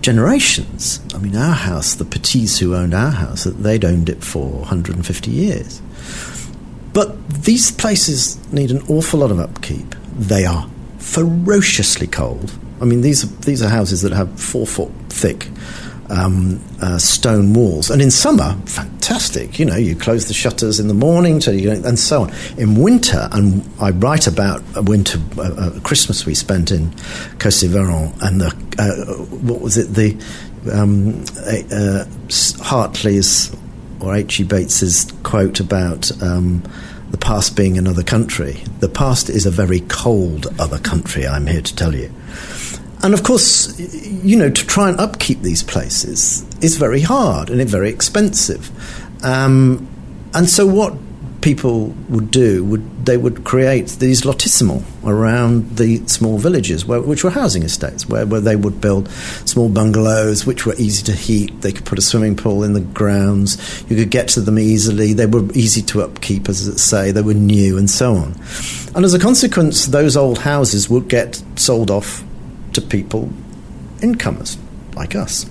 generations. 0.00 1.00
I 1.14 1.18
mean, 1.18 1.36
our 1.36 1.54
house, 1.54 1.94
the 1.94 2.04
Petits 2.04 2.58
who 2.58 2.74
owned 2.74 2.94
our 2.94 3.10
house, 3.10 3.44
they'd 3.44 3.84
owned 3.84 4.08
it 4.08 4.22
for 4.24 4.48
150 4.48 5.30
years. 5.30 5.82
But 6.92 7.28
these 7.28 7.70
places 7.70 8.38
need 8.52 8.70
an 8.70 8.82
awful 8.88 9.20
lot 9.20 9.30
of 9.30 9.38
upkeep. 9.38 9.94
They 10.14 10.44
are 10.44 10.68
ferociously 10.98 12.06
cold. 12.06 12.52
I 12.80 12.84
mean, 12.84 13.02
these 13.02 13.38
these 13.40 13.62
are 13.62 13.68
houses 13.68 14.02
that 14.02 14.12
have 14.12 14.40
four 14.40 14.66
foot 14.66 14.90
thick 15.08 15.48
um, 16.10 16.60
uh, 16.82 16.98
stone 16.98 17.54
walls. 17.54 17.90
And 17.90 18.02
in 18.02 18.10
summer, 18.10 18.56
fantastic. 18.66 19.58
You 19.58 19.64
know, 19.64 19.76
you 19.76 19.96
close 19.96 20.28
the 20.28 20.34
shutters 20.34 20.80
in 20.80 20.88
the 20.88 20.94
morning, 20.94 21.40
you 21.40 21.70
and 21.70 21.98
so 21.98 22.22
on. 22.22 22.34
In 22.58 22.74
winter, 22.74 23.28
and 23.32 23.68
I 23.80 23.90
write 23.90 24.26
about 24.26 24.62
a 24.74 24.82
winter, 24.82 25.18
uh, 25.38 25.72
a 25.76 25.80
Christmas 25.80 26.26
we 26.26 26.34
spent 26.34 26.70
in 26.70 26.92
Causses-et-Veyran, 27.38 28.20
and 28.22 28.40
the, 28.40 28.48
uh, 28.78 29.24
what 29.24 29.60
was 29.60 29.76
it, 29.78 29.94
the 29.94 30.16
um, 30.72 31.24
uh, 31.46 32.04
Hartley's 32.62 33.54
or 34.00 34.14
H.E. 34.14 34.44
Bates's 34.44 35.12
quote 35.22 35.60
about. 35.60 36.10
Um, 36.22 36.62
the 37.10 37.18
past 37.18 37.56
being 37.56 37.76
another 37.76 38.04
country. 38.04 38.62
The 38.78 38.88
past 38.88 39.28
is 39.28 39.44
a 39.44 39.50
very 39.50 39.80
cold 39.80 40.46
other 40.60 40.78
country, 40.78 41.26
I'm 41.26 41.44
here 41.44 41.60
to 41.60 41.74
tell 41.74 41.92
you. 41.92 42.08
And 43.02 43.14
of 43.14 43.22
course, 43.22 43.78
you 43.78 44.36
know, 44.36 44.50
to 44.50 44.66
try 44.66 44.88
and 44.88 45.00
upkeep 45.00 45.40
these 45.40 45.62
places 45.62 46.44
is 46.62 46.76
very 46.76 47.00
hard 47.00 47.48
and 47.50 47.60
it's 47.60 47.70
very 47.70 47.90
expensive. 47.90 48.70
Um, 49.24 49.88
and 50.34 50.48
so, 50.48 50.66
what 50.66 50.94
people 51.40 51.86
would 52.10 52.30
do 52.30 52.62
would 52.64 53.06
they 53.06 53.16
would 53.16 53.44
create 53.44 53.88
these 53.98 54.24
lotissements 54.26 54.84
around 55.04 55.78
the 55.78 56.06
small 56.06 56.38
villages, 56.38 56.84
where, 56.84 57.00
which 57.00 57.24
were 57.24 57.30
housing 57.30 57.62
estates, 57.62 58.06
where, 58.06 58.26
where 58.26 58.40
they 58.40 58.56
would 58.56 58.80
build 58.80 59.10
small 59.46 59.70
bungalows 59.70 60.44
which 60.44 60.66
were 60.66 60.74
easy 60.76 61.02
to 61.02 61.12
heat. 61.12 61.62
They 61.62 61.72
could 61.72 61.86
put 61.86 61.98
a 61.98 62.02
swimming 62.02 62.36
pool 62.36 62.62
in 62.62 62.74
the 62.74 62.80
grounds. 62.80 63.82
You 63.88 63.96
could 63.96 64.10
get 64.10 64.28
to 64.28 64.40
them 64.40 64.58
easily. 64.58 65.14
They 65.14 65.26
were 65.26 65.50
easy 65.52 65.82
to 65.82 66.02
upkeep, 66.02 66.48
as 66.48 66.68
it 66.68 66.78
say. 66.78 67.10
They 67.10 67.22
were 67.22 67.34
new 67.34 67.78
and 67.78 67.88
so 67.88 68.14
on. 68.14 68.34
And 68.94 69.04
as 69.04 69.14
a 69.14 69.18
consequence, 69.18 69.86
those 69.86 70.16
old 70.16 70.38
houses 70.38 70.90
would 70.90 71.08
get 71.08 71.42
sold 71.56 71.90
off 71.90 72.22
to 72.74 72.80
people, 72.80 73.30
incomers 74.02 74.58
like 74.94 75.14
us, 75.14 75.48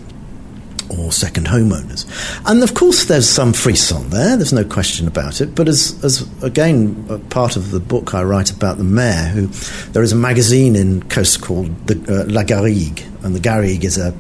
or 0.90 1.12
second 1.12 1.48
homeowners. 1.48 2.06
And 2.46 2.64
of 2.64 2.74
course, 2.74 3.06
there's 3.06 3.30
some 3.30 3.54
frisson 3.54 4.10
there, 4.10 4.36
there's 4.36 4.54
no 4.54 4.64
question 4.64 5.08
about 5.08 5.40
it. 5.42 5.56
But 5.56 5.68
as, 5.68 6.04
as 6.04 6.28
again, 6.44 7.22
part 7.30 7.56
of 7.56 7.72
the 7.72 7.80
book 7.80 8.14
I 8.14 8.24
write 8.24 8.52
about 8.52 8.78
the 8.78 8.84
mayor, 8.84 9.30
who 9.30 9.48
there 9.92 10.04
is 10.04 10.12
a 10.12 10.16
magazine 10.16 10.76
in 10.76 11.04
Causses 11.04 11.38
called 11.38 11.88
the, 11.88 12.22
uh, 12.22 12.32
La 12.32 12.44
Garrigue, 12.44 13.06
and 13.24 13.36
the 13.36 13.40
garrigue 13.40 13.84
is 13.84 13.98
a 13.98 14.14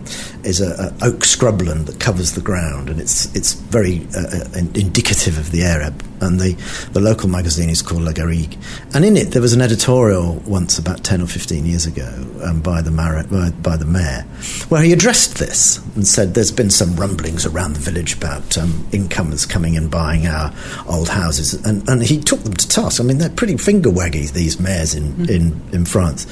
is 0.43 0.61
a, 0.61 0.93
a, 1.01 1.07
oak 1.07 1.21
scrubland 1.21 1.85
that 1.85 1.99
covers 1.99 2.33
the 2.33 2.41
ground, 2.41 2.89
and 2.89 2.99
it's 2.99 3.33
it's 3.35 3.53
very 3.53 4.07
uh, 4.15 4.21
uh 4.21 4.59
indicative 4.75 5.37
of 5.37 5.51
the 5.51 5.63
area. 5.63 5.93
And 6.21 6.39
the 6.39 6.53
the 6.91 6.99
local 6.99 7.29
magazine 7.29 7.69
is 7.69 7.81
called 7.81 8.01
La 8.01 8.11
Garrigue, 8.11 8.57
and 8.93 9.05
in 9.05 9.15
it 9.15 9.31
there 9.31 9.41
was 9.41 9.53
an 9.53 9.61
editorial 9.61 10.35
once 10.45 10.77
about 10.77 11.03
ten 11.03 11.21
or 11.21 11.27
fifteen 11.27 11.65
years 11.65 11.85
ago 11.85 12.09
um, 12.43 12.61
by 12.61 12.81
the 12.81 12.91
mar- 12.91 13.23
by 13.23 13.77
the 13.77 13.85
mayor, 13.85 14.25
where 14.67 14.81
he 14.81 14.91
addressed 14.91 15.37
this 15.37 15.77
and 15.95 16.05
said 16.05 16.33
there's 16.33 16.51
been 16.51 16.69
some 16.69 16.95
rumblings 16.97 17.45
around 17.45 17.73
the 17.73 17.79
village 17.79 18.15
about 18.15 18.57
um, 18.57 18.85
incomers 18.91 19.45
coming 19.45 19.77
and 19.77 19.89
buying 19.89 20.27
our 20.27 20.53
old 20.89 21.07
houses, 21.07 21.53
and 21.65 21.87
and 21.87 22.03
he 22.03 22.19
took 22.19 22.41
them 22.41 22.53
to 22.53 22.67
task. 22.67 22.99
I 22.99 23.03
mean 23.03 23.17
they're 23.17 23.29
pretty 23.29 23.55
finger 23.55 23.89
waggy 23.89 24.29
these 24.31 24.59
mayors 24.59 24.93
in 24.93 25.13
mm. 25.13 25.29
in 25.29 25.61
in 25.71 25.85
France, 25.85 26.27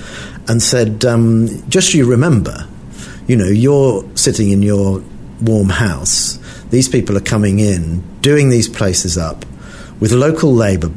and 0.47 0.61
said, 0.61 1.05
um, 1.05 1.47
just 1.69 1.93
you 1.93 2.05
remember, 2.05 2.67
you 3.27 3.35
know, 3.35 3.47
you're 3.47 4.03
sitting 4.15 4.51
in 4.51 4.61
your 4.61 5.03
warm 5.41 5.69
house. 5.69 6.39
These 6.69 6.89
people 6.89 7.17
are 7.17 7.21
coming 7.21 7.59
in, 7.59 8.03
doing 8.21 8.49
these 8.49 8.67
places 8.67 9.17
up 9.17 9.45
with 9.99 10.11
local 10.11 10.53
labour 10.53 10.91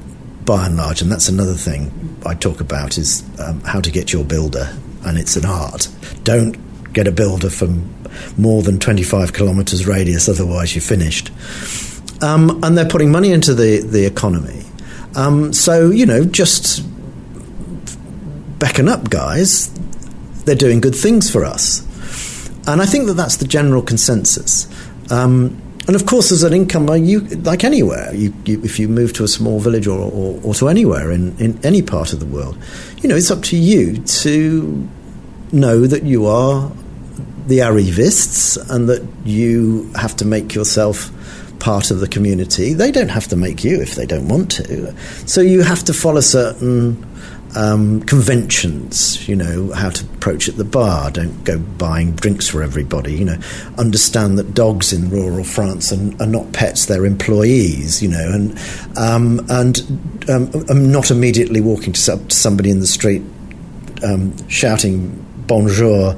by 0.45 0.66
and 0.66 0.76
large, 0.76 1.02
and 1.02 1.11
that's 1.11 1.28
another 1.28 1.54
thing 1.54 1.92
I 2.26 2.35
talk 2.35 2.61
about 2.61 2.99
is 2.99 3.25
um, 3.40 3.61
how 3.61 3.80
to 3.80 3.90
get 3.90 4.12
your 4.12 4.25
builder, 4.25 4.69
and 5.04 5.19
it's 5.19 5.37
an 5.37 5.45
art. 5.45 5.88
Don't 6.25 6.57
get 6.92 7.07
a 7.07 7.12
builder 7.12 7.50
from 7.50 7.95
more 8.37 8.62
than 8.62 8.78
25 8.78 9.33
kilometres 9.33 9.87
radius, 9.87 10.28
otherwise 10.28 10.75
you're 10.75 10.83
finished. 10.83 11.30
Um, 12.23 12.62
and 12.62 12.76
they're 12.76 12.88
putting 12.88 13.11
money 13.11 13.33
into 13.33 13.54
the, 13.54 13.80
the 13.80 14.04
economy. 14.04 14.64
Um, 15.16 15.52
so, 15.52 15.90
you 15.90 16.07
know, 16.07 16.25
just 16.25 16.85
beckon 18.60 18.88
up, 18.88 19.10
guys. 19.10 19.72
They're 20.44 20.54
doing 20.54 20.80
good 20.80 20.94
things 20.94 21.28
for 21.28 21.44
us. 21.44 21.80
And 22.68 22.80
I 22.80 22.86
think 22.86 23.06
that 23.06 23.14
that's 23.14 23.36
the 23.38 23.46
general 23.46 23.82
consensus. 23.82 24.68
Um, 25.10 25.60
and 25.86 25.96
of 25.96 26.06
course, 26.06 26.30
as 26.30 26.44
an 26.44 26.52
incomer, 26.52 26.94
you 26.94 27.20
like 27.20 27.64
anywhere, 27.64 28.14
you, 28.14 28.32
you, 28.44 28.62
if 28.62 28.78
you 28.78 28.86
move 28.86 29.12
to 29.14 29.24
a 29.24 29.28
small 29.28 29.58
village 29.58 29.88
or, 29.88 29.98
or, 29.98 30.40
or, 30.44 30.54
to 30.54 30.68
anywhere 30.68 31.10
in, 31.10 31.36
in 31.38 31.58
any 31.64 31.82
part 31.82 32.12
of 32.12 32.20
the 32.20 32.26
world, 32.26 32.56
you 32.98 33.08
know, 33.08 33.16
it's 33.16 33.30
up 33.30 33.42
to 33.44 33.56
you 33.56 33.96
to 33.96 34.88
know 35.50 35.86
that 35.86 36.04
you 36.04 36.26
are 36.26 36.70
the 37.46 37.58
arrivists 37.58 38.56
and 38.70 38.88
that 38.88 39.04
you 39.24 39.90
have 39.94 40.14
to 40.16 40.24
make 40.24 40.54
yourself 40.54 41.10
part 41.58 41.90
of 41.90 41.98
the 42.00 42.08
community. 42.08 42.72
They 42.72 42.92
don't 42.92 43.08
have 43.08 43.26
to 43.28 43.36
make 43.36 43.64
you 43.64 43.80
if 43.80 43.96
they 43.96 44.06
don't 44.06 44.28
want 44.28 44.52
to. 44.52 44.96
So 45.26 45.40
you 45.40 45.62
have 45.62 45.82
to 45.84 45.92
follow 45.92 46.20
certain 46.20 47.04
um, 47.57 48.02
conventions, 48.02 49.28
you 49.28 49.35
know, 49.35 49.73
how 49.73 49.90
to 49.90 50.04
approach 50.04 50.49
at 50.49 50.57
the 50.57 50.64
bar. 50.64 51.11
Don't 51.11 51.45
go 51.45 51.59
buying 51.59 52.12
drinks 52.12 52.49
for 52.49 52.62
everybody, 52.62 53.14
you 53.14 53.25
know. 53.25 53.38
Understand 53.78 54.38
that 54.38 54.54
dogs 54.54 54.92
in 54.92 55.11
rural 55.11 55.45
France 55.45 55.92
are, 55.92 56.23
are 56.23 56.26
not 56.26 56.52
pets, 56.52 56.87
they're 56.87 57.07
employees, 57.07 58.02
you 58.02 58.09
know, 58.09 58.30
and, 58.33 58.59
um, 58.97 59.45
and 59.49 59.80
um, 60.28 60.50
I'm 60.69 60.92
not 60.92 61.11
immediately 61.11 61.61
walking 61.61 61.92
to, 61.92 62.00
somebody 62.30 62.71
in 62.71 62.80
the 62.80 62.87
street 62.87 63.23
um, 64.04 64.49
shouting 64.49 65.26
bonjour 65.47 66.16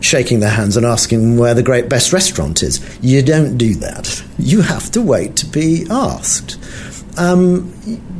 shaking 0.00 0.40
their 0.40 0.50
hands 0.50 0.76
and 0.76 0.84
asking 0.84 1.36
where 1.36 1.54
the 1.54 1.62
great 1.62 1.88
best 1.88 2.12
restaurant 2.12 2.62
is. 2.62 2.80
You 3.02 3.22
don't 3.22 3.56
do 3.56 3.74
that. 3.76 4.24
You 4.36 4.62
have 4.62 4.90
to 4.92 5.00
wait 5.00 5.36
to 5.36 5.46
be 5.46 5.86
asked. 5.88 6.58
Um, 7.18 7.72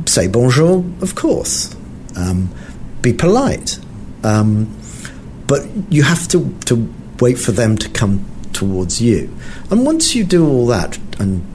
say 0.05 0.27
bonjour, 0.27 0.85
of 1.01 1.15
course 1.15 1.75
um, 2.15 2.49
be 3.01 3.13
polite. 3.13 3.79
Um, 4.23 4.75
but 5.47 5.67
you 5.89 6.03
have 6.03 6.27
to, 6.29 6.51
to 6.65 6.93
wait 7.19 7.37
for 7.37 7.51
them 7.51 7.77
to 7.77 7.89
come 7.89 8.25
towards 8.53 9.01
you. 9.01 9.35
And 9.69 9.85
once 9.85 10.15
you 10.15 10.23
do 10.23 10.47
all 10.47 10.65
that, 10.67 10.97
and 11.19 11.45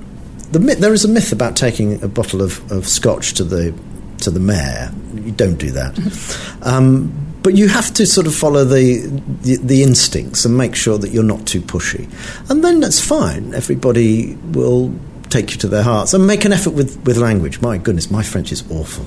the 0.52 0.60
myth, 0.60 0.78
there 0.78 0.92
is 0.92 1.04
a 1.04 1.08
myth 1.08 1.32
about 1.32 1.56
taking 1.56 2.02
a 2.02 2.08
bottle 2.08 2.42
of, 2.42 2.70
of 2.70 2.86
scotch 2.86 3.34
to 3.34 3.44
the 3.44 3.74
to 4.18 4.30
the 4.30 4.40
mayor. 4.40 4.92
You 5.14 5.30
don't 5.30 5.58
do 5.58 5.70
that. 5.70 6.58
um, 6.62 7.12
but 7.42 7.56
you 7.56 7.68
have 7.68 7.94
to 7.94 8.04
sort 8.04 8.26
of 8.26 8.34
follow 8.34 8.64
the, 8.64 9.06
the, 9.42 9.56
the 9.58 9.82
instincts 9.84 10.44
and 10.44 10.58
make 10.58 10.74
sure 10.74 10.98
that 10.98 11.12
you're 11.12 11.22
not 11.22 11.46
too 11.46 11.60
pushy, 11.60 12.08
and 12.50 12.64
then 12.64 12.80
that's 12.80 13.00
fine. 13.00 13.54
Everybody 13.54 14.34
will 14.52 14.92
take 15.30 15.52
you 15.52 15.58
to 15.58 15.68
their 15.68 15.82
hearts 15.82 16.14
and 16.14 16.26
make 16.26 16.44
an 16.44 16.52
effort 16.52 16.70
with, 16.70 17.04
with 17.04 17.16
language. 17.18 17.60
My 17.60 17.76
goodness, 17.76 18.10
my 18.10 18.22
French 18.22 18.50
is 18.50 18.68
awful 18.70 19.04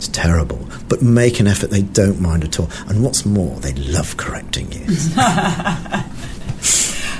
It's 0.00 0.08
terrible. 0.08 0.66
But 0.88 1.02
make 1.02 1.40
an 1.40 1.46
effort, 1.46 1.68
they 1.68 1.82
don't 1.82 2.22
mind 2.22 2.42
at 2.42 2.58
all. 2.58 2.70
And 2.88 3.04
what's 3.04 3.26
more, 3.26 3.54
they 3.56 3.74
love 3.74 4.16
correcting 4.16 4.72
you. 4.72 4.86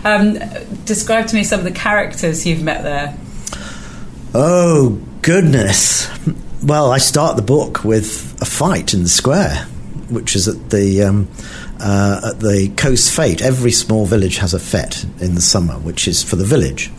um, 0.02 0.38
describe 0.86 1.26
to 1.26 1.36
me 1.36 1.44
some 1.44 1.58
of 1.60 1.64
the 1.64 1.72
characters 1.72 2.46
you've 2.46 2.62
met 2.62 2.82
there. 2.82 3.14
Oh, 4.32 4.98
goodness. 5.20 6.08
Well, 6.62 6.90
I 6.90 6.96
start 6.96 7.36
the 7.36 7.42
book 7.42 7.84
with 7.84 8.40
a 8.40 8.46
fight 8.46 8.94
in 8.94 9.02
the 9.02 9.10
square, 9.10 9.66
which 10.08 10.34
is 10.34 10.48
at 10.48 10.70
the. 10.70 11.02
Um, 11.02 11.28
uh, 11.82 12.32
at 12.32 12.40
the 12.40 12.70
Causses 12.76 13.08
Fete, 13.14 13.40
every 13.40 13.72
small 13.72 14.04
village 14.04 14.36
has 14.36 14.52
a 14.52 14.58
fete 14.58 15.04
in 15.20 15.34
the 15.34 15.40
summer, 15.40 15.78
which 15.78 16.06
is 16.06 16.22
for 16.22 16.36
the 16.36 16.44
village 16.44 16.90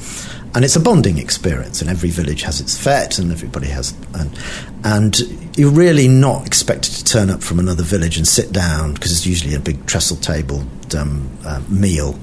and 0.53 0.65
it's 0.65 0.75
a 0.75 0.79
bonding 0.79 1.17
experience 1.17 1.81
and 1.81 1.89
every 1.89 2.09
village 2.09 2.41
has 2.41 2.59
its 2.59 2.77
fete 2.77 3.19
and 3.19 3.31
everybody 3.31 3.67
has 3.67 3.93
and 4.13 4.37
and 4.83 5.50
you're 5.61 5.69
really 5.69 6.07
not 6.07 6.47
expected 6.47 6.91
to 6.91 7.03
turn 7.03 7.29
up 7.29 7.43
from 7.43 7.59
another 7.59 7.83
village 7.83 8.17
and 8.17 8.27
sit 8.27 8.51
down 8.51 8.95
because 8.95 9.11
it's 9.11 9.27
usually 9.27 9.53
a 9.53 9.59
big 9.59 9.85
trestle 9.85 10.17
table 10.17 10.63
um, 10.97 11.29
uh, 11.45 11.61
meal 11.69 12.13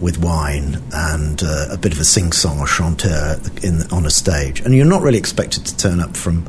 with 0.00 0.16
wine 0.22 0.82
and 0.94 1.42
uh, 1.42 1.66
a 1.70 1.76
bit 1.76 1.92
of 1.92 2.00
a 2.00 2.04
sing 2.04 2.32
song 2.32 2.58
or 2.58 2.66
chanteur 2.66 3.38
in 3.62 3.82
on 3.92 4.06
a 4.06 4.10
stage 4.10 4.60
and 4.60 4.74
you're 4.74 4.86
not 4.86 5.02
really 5.02 5.18
expected 5.18 5.66
to 5.66 5.76
turn 5.76 6.00
up 6.00 6.16
from 6.16 6.46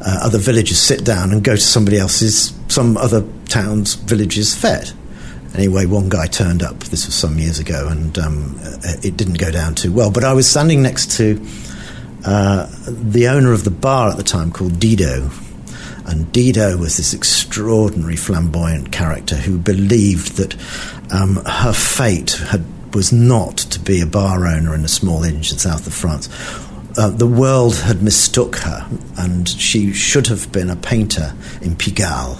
uh, 0.00 0.20
other 0.22 0.38
villages 0.38 0.78
sit 0.80 1.04
down 1.04 1.32
and 1.32 1.42
go 1.42 1.56
to 1.56 1.60
somebody 1.60 1.98
else's 1.98 2.56
some 2.68 2.96
other 2.96 3.26
town's 3.48 3.94
village's 3.94 4.54
fete 4.54 4.94
Anyway, 5.56 5.86
one 5.86 6.08
guy 6.08 6.26
turned 6.26 6.64
up. 6.64 6.76
This 6.80 7.06
was 7.06 7.14
some 7.14 7.38
years 7.38 7.60
ago, 7.60 7.86
and 7.88 8.18
um, 8.18 8.56
it 9.04 9.16
didn't 9.16 9.38
go 9.38 9.52
down 9.52 9.76
too 9.76 9.92
well. 9.92 10.10
But 10.10 10.24
I 10.24 10.32
was 10.32 10.50
standing 10.50 10.82
next 10.82 11.12
to 11.18 11.40
uh, 12.24 12.66
the 12.88 13.28
owner 13.28 13.52
of 13.52 13.62
the 13.62 13.70
bar 13.70 14.08
at 14.10 14.16
the 14.16 14.24
time, 14.24 14.50
called 14.50 14.80
Dido. 14.80 15.30
And 16.06 16.30
Dido 16.32 16.76
was 16.76 16.96
this 16.96 17.14
extraordinary 17.14 18.16
flamboyant 18.16 18.92
character 18.92 19.36
who 19.36 19.58
believed 19.58 20.36
that 20.36 20.54
um, 21.12 21.36
her 21.44 21.72
fate 21.72 22.32
had, 22.32 22.64
was 22.94 23.12
not 23.12 23.56
to 23.56 23.80
be 23.80 24.00
a 24.00 24.06
bar 24.06 24.46
owner 24.46 24.74
in 24.74 24.84
a 24.84 24.88
small 24.88 25.20
village 25.20 25.50
in 25.50 25.56
the 25.56 25.60
south 25.60 25.86
of 25.86 25.94
France. 25.94 26.28
Uh, 26.96 27.10
the 27.10 27.26
world 27.26 27.76
had 27.76 28.02
mistook 28.02 28.56
her, 28.56 28.88
and 29.18 29.48
she 29.48 29.92
should 29.92 30.28
have 30.28 30.52
been 30.52 30.70
a 30.70 30.76
painter 30.76 31.34
in 31.60 31.74
Pigalle 31.74 32.38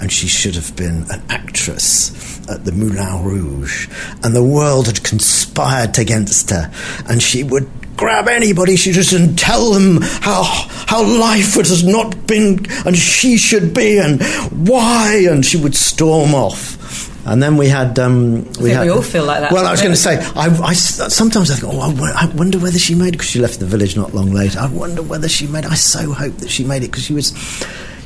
and 0.00 0.12
she 0.12 0.28
should 0.28 0.54
have 0.54 0.74
been 0.76 1.04
an 1.10 1.22
actress 1.28 2.48
at 2.48 2.64
the 2.64 2.72
Moulin 2.72 3.24
Rouge, 3.24 3.88
and 4.22 4.34
the 4.34 4.42
world 4.42 4.86
had 4.86 5.04
conspired 5.04 5.98
against 5.98 6.50
her, 6.50 6.72
and 7.08 7.22
she 7.22 7.42
would 7.42 7.68
grab 7.98 8.28
anybody 8.28 8.76
she 8.76 8.92
just 8.92 9.12
and 9.12 9.36
tell 9.38 9.72
them 9.72 9.98
how 10.00 10.42
how 10.86 11.02
life 11.02 11.54
has 11.54 11.84
not 11.84 12.26
been 12.26 12.64
and 12.86 12.96
she 12.96 13.36
should 13.36 13.74
be 13.74 13.98
and 13.98 14.22
why 14.66 15.26
and 15.28 15.44
she 15.44 15.56
would 15.56 15.74
storm 15.74 16.34
off 16.34 16.78
and 17.26 17.42
then 17.42 17.58
we 17.58 17.68
had 17.68 17.98
um, 17.98 18.50
we, 18.54 18.70
had, 18.70 18.84
we 18.84 18.88
all 18.90 19.02
feel 19.02 19.24
like 19.24 19.40
that. 19.40 19.52
Well, 19.52 19.66
I 19.66 19.70
was 19.70 19.82
going 19.82 19.92
to 19.92 20.00
say, 20.00 20.16
I, 20.34 20.46
I, 20.64 20.72
sometimes 20.72 21.50
I 21.50 21.56
think, 21.56 21.74
oh, 21.74 21.80
I, 22.16 22.24
wonder 22.34 22.58
whether 22.58 22.78
she 22.78 22.94
made 22.94 23.08
it 23.08 23.12
because 23.12 23.28
she 23.28 23.38
left 23.38 23.60
the 23.60 23.66
village 23.66 23.96
not 23.96 24.14
long 24.14 24.32
later. 24.32 24.60
I 24.60 24.68
wonder 24.68 25.02
whether 25.02 25.28
she 25.28 25.46
made. 25.46 25.66
it. 25.66 25.70
I 25.70 25.74
so 25.74 26.10
hope 26.14 26.36
that 26.36 26.48
she 26.48 26.64
made 26.64 26.84
it 26.84 26.86
because 26.90 27.04
she 27.04 27.12
was 27.12 27.34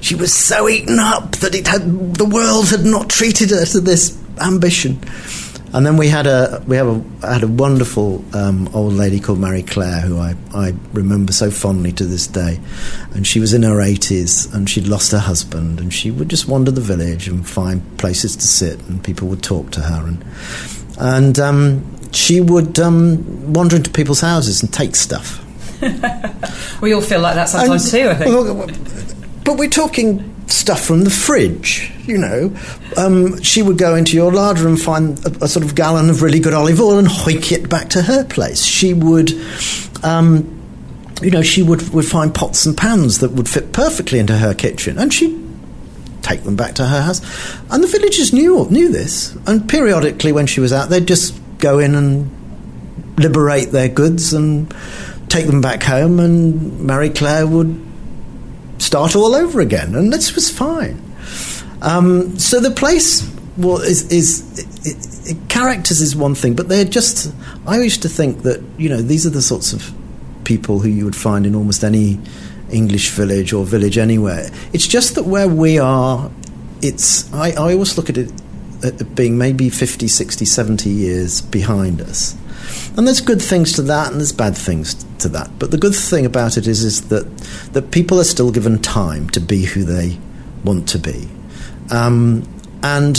she 0.01 0.17
was 0.17 0.35
so 0.35 0.69
eaten 0.69 0.99
up 0.99 1.37
that 1.37 1.55
it 1.55 1.69
had 1.69 2.15
the 2.15 2.25
world 2.25 2.71
had 2.71 2.85
not 2.85 3.09
treated 3.11 3.51
her 3.51 3.65
to 3.67 3.81
this 3.81 4.19
ambition. 4.41 4.99
And 5.75 5.87
then 5.87 5.97
we 5.97 6.09
had 6.09 6.26
a 6.26 6.62
we 6.67 6.76
have 6.76 6.87
a 6.87 7.26
had 7.26 7.43
a 7.43 7.49
wonderful 7.49 8.23
um, 8.35 8.69
old 8.75 8.93
lady 8.93 9.19
called 9.21 9.38
Marie 9.38 9.62
Claire 9.62 10.00
who 10.00 10.19
I, 10.19 10.35
I 10.55 10.75
remember 10.93 11.33
so 11.33 11.50
fondly 11.50 11.93
to 11.93 12.05
this 12.05 12.26
day, 12.26 12.61
and 13.14 13.26
she 13.26 13.41
was 13.41 13.55
in 13.55 13.62
her 13.62 13.81
eighties 13.81 14.52
and 14.55 14.69
she'd 14.69 14.87
lost 14.87 15.12
her 15.12 15.19
husband 15.19 15.81
and 15.81 15.93
she 15.93 16.11
would 16.11 16.29
just 16.29 16.47
wander 16.47 16.71
the 16.71 16.83
village 16.83 17.26
and 17.26 17.49
find 17.49 17.83
places 17.99 18.37
to 18.37 18.47
sit 18.47 18.81
and 18.88 19.02
people 19.02 19.29
would 19.29 19.43
talk 19.43 19.71
to 19.71 19.81
her 19.81 20.07
and 20.07 20.25
and 20.99 21.38
um, 21.38 22.12
she 22.12 22.41
would 22.41 22.79
um, 22.79 23.52
wander 23.52 23.76
into 23.76 23.91
people's 23.91 24.21
houses 24.21 24.63
and 24.63 24.73
take 24.73 24.95
stuff. 24.95 25.39
we 26.82 26.93
all 26.93 27.00
feel 27.00 27.21
like 27.21 27.35
that 27.35 27.49
sometimes 27.49 27.93
and, 27.93 28.02
too. 28.02 28.11
I 28.11 28.15
think. 28.15 29.45
But 29.45 29.56
we're 29.56 29.71
talking 29.71 30.31
stuff 30.47 30.85
from 30.85 31.05
the 31.05 31.11
fridge, 31.11 31.93
you 32.07 32.19
know. 32.19 32.55
Um, 32.97 33.41
she 33.43 33.63
would 33.63 33.78
go 33.78 33.95
into 33.95 34.17
your 34.17 34.33
larder 34.33 34.69
and 34.69 34.81
find 34.81 35.19
a, 35.26 35.45
a, 35.45 35.49
sort 35.49 35.65
of 35.65 35.75
gallon 35.75 36.11
of 36.11 36.23
really 36.23 36.41
good 36.41 36.55
olive 36.55 36.81
oil 36.81 36.99
and 36.99 37.09
hoik 37.09 37.52
it 37.52 37.69
back 37.69 37.91
to 37.91 38.02
her 38.02 38.25
place. 38.25 38.65
She 38.65 38.95
would. 38.95 39.33
Um, 40.02 40.59
you 41.21 41.31
know, 41.31 41.43
she 41.43 41.63
would, 41.63 41.89
would 41.91 42.05
find 42.05 42.35
pots 42.35 42.67
and 42.67 42.76
pans 42.76 43.21
that 43.21 43.31
would 43.31 43.49
fit 43.49 43.73
perfectly 43.73 44.19
into 44.19 44.37
her 44.37 44.55
kitchen, 44.55 44.99
and 44.99 45.15
she'd 45.15 45.39
take 46.23 46.43
them 46.43 46.57
back 46.57 46.75
to 46.75 46.87
her 46.87 47.02
house. 47.02 47.21
And 47.71 47.83
the 47.83 47.87
villagers 47.87 48.33
knew 48.33 48.67
knew 48.71 48.91
this, 48.91 49.35
and 49.47 49.69
periodically, 49.69 50.33
when 50.33 50.47
she 50.47 50.61
was 50.61 50.73
out, 50.73 50.91
they'd 50.91 51.07
just 51.07 51.41
go 51.59 51.78
in 51.78 51.95
and 51.95 53.19
liberate 53.19 53.71
their 53.71 53.89
goods 53.89 54.33
and 54.33 54.75
take 55.28 55.47
them 55.47 55.61
back 55.61 55.83
home. 55.83 56.19
And 56.19 56.81
Marie 56.81 57.11
Claire 57.11 57.47
would 57.47 57.92
start 58.82 59.16
all 59.16 59.34
over 59.34 59.60
again, 59.60 59.95
and 59.95 60.12
this 60.12 60.34
was 60.34 60.50
fine. 60.50 61.00
Um, 61.80 62.38
so 62.38 62.60
the 62.60 62.71
place 62.71 63.28
well, 63.56 63.80
is, 63.80 64.10
is 64.10 64.58
it, 64.84 65.30
it, 65.30 65.49
characters 65.49 66.00
is 66.00 66.16
one 66.16 66.34
thing, 66.34 66.54
but 66.54 66.68
they're 66.68 66.84
just. 66.84 67.34
I 67.66 67.80
used 67.80 68.02
to 68.02 68.08
think 68.08 68.42
that 68.42 68.62
you 68.78 68.88
know 68.88 69.00
these 69.00 69.26
are 69.26 69.30
the 69.30 69.42
sorts 69.42 69.73
of 69.73 69.92
people 70.45 70.80
who 70.80 70.88
you 70.88 71.04
would 71.04 71.16
find 71.16 71.47
in 71.47 71.54
almost 71.54 71.84
any 71.84 72.18
English 72.71 73.10
village 73.10 73.52
or 73.52 73.64
village 73.64 73.99
anywhere. 73.99 74.50
It's 74.73 74.86
just 74.86 75.14
that 75.14 75.25
where 75.25 75.49
we 75.49 75.78
are, 75.78 76.30
it's. 76.80 77.32
I, 77.32 77.50
I 77.50 77.73
always 77.73 77.97
look 77.97 78.10
at 78.10 78.18
it 78.18 78.32
being 79.14 79.38
maybe 79.38 79.71
50, 79.71 80.08
60, 80.08 80.45
70 80.45 80.90
years 80.90 81.40
behind 81.40 82.00
us. 82.00 82.36
And 82.97 83.07
there's 83.07 83.21
good 83.21 83.41
things 83.41 83.73
to 83.75 83.83
that, 83.83 84.11
and 84.11 84.21
there's 84.21 84.33
bad 84.33 84.57
things 84.57 85.05
to 85.19 85.29
that. 85.31 85.51
But 85.59 85.71
the 85.71 85.79
good 85.79 85.95
thing 85.95 86.27
about 86.27 86.57
it 86.57 86.67
is, 86.67 86.83
is 86.83 87.09
that 87.09 87.25
that 87.73 87.91
people 87.91 88.21
are 88.21 88.25
still 88.25 88.51
given 88.51 88.79
time 88.81 89.31
to 89.31 89.41
be 89.41 89.65
who 89.65 89.85
they 89.85 90.19
want 90.65 90.89
to 90.91 90.99
be, 90.99 91.29
um, 91.91 92.43
and 92.83 93.17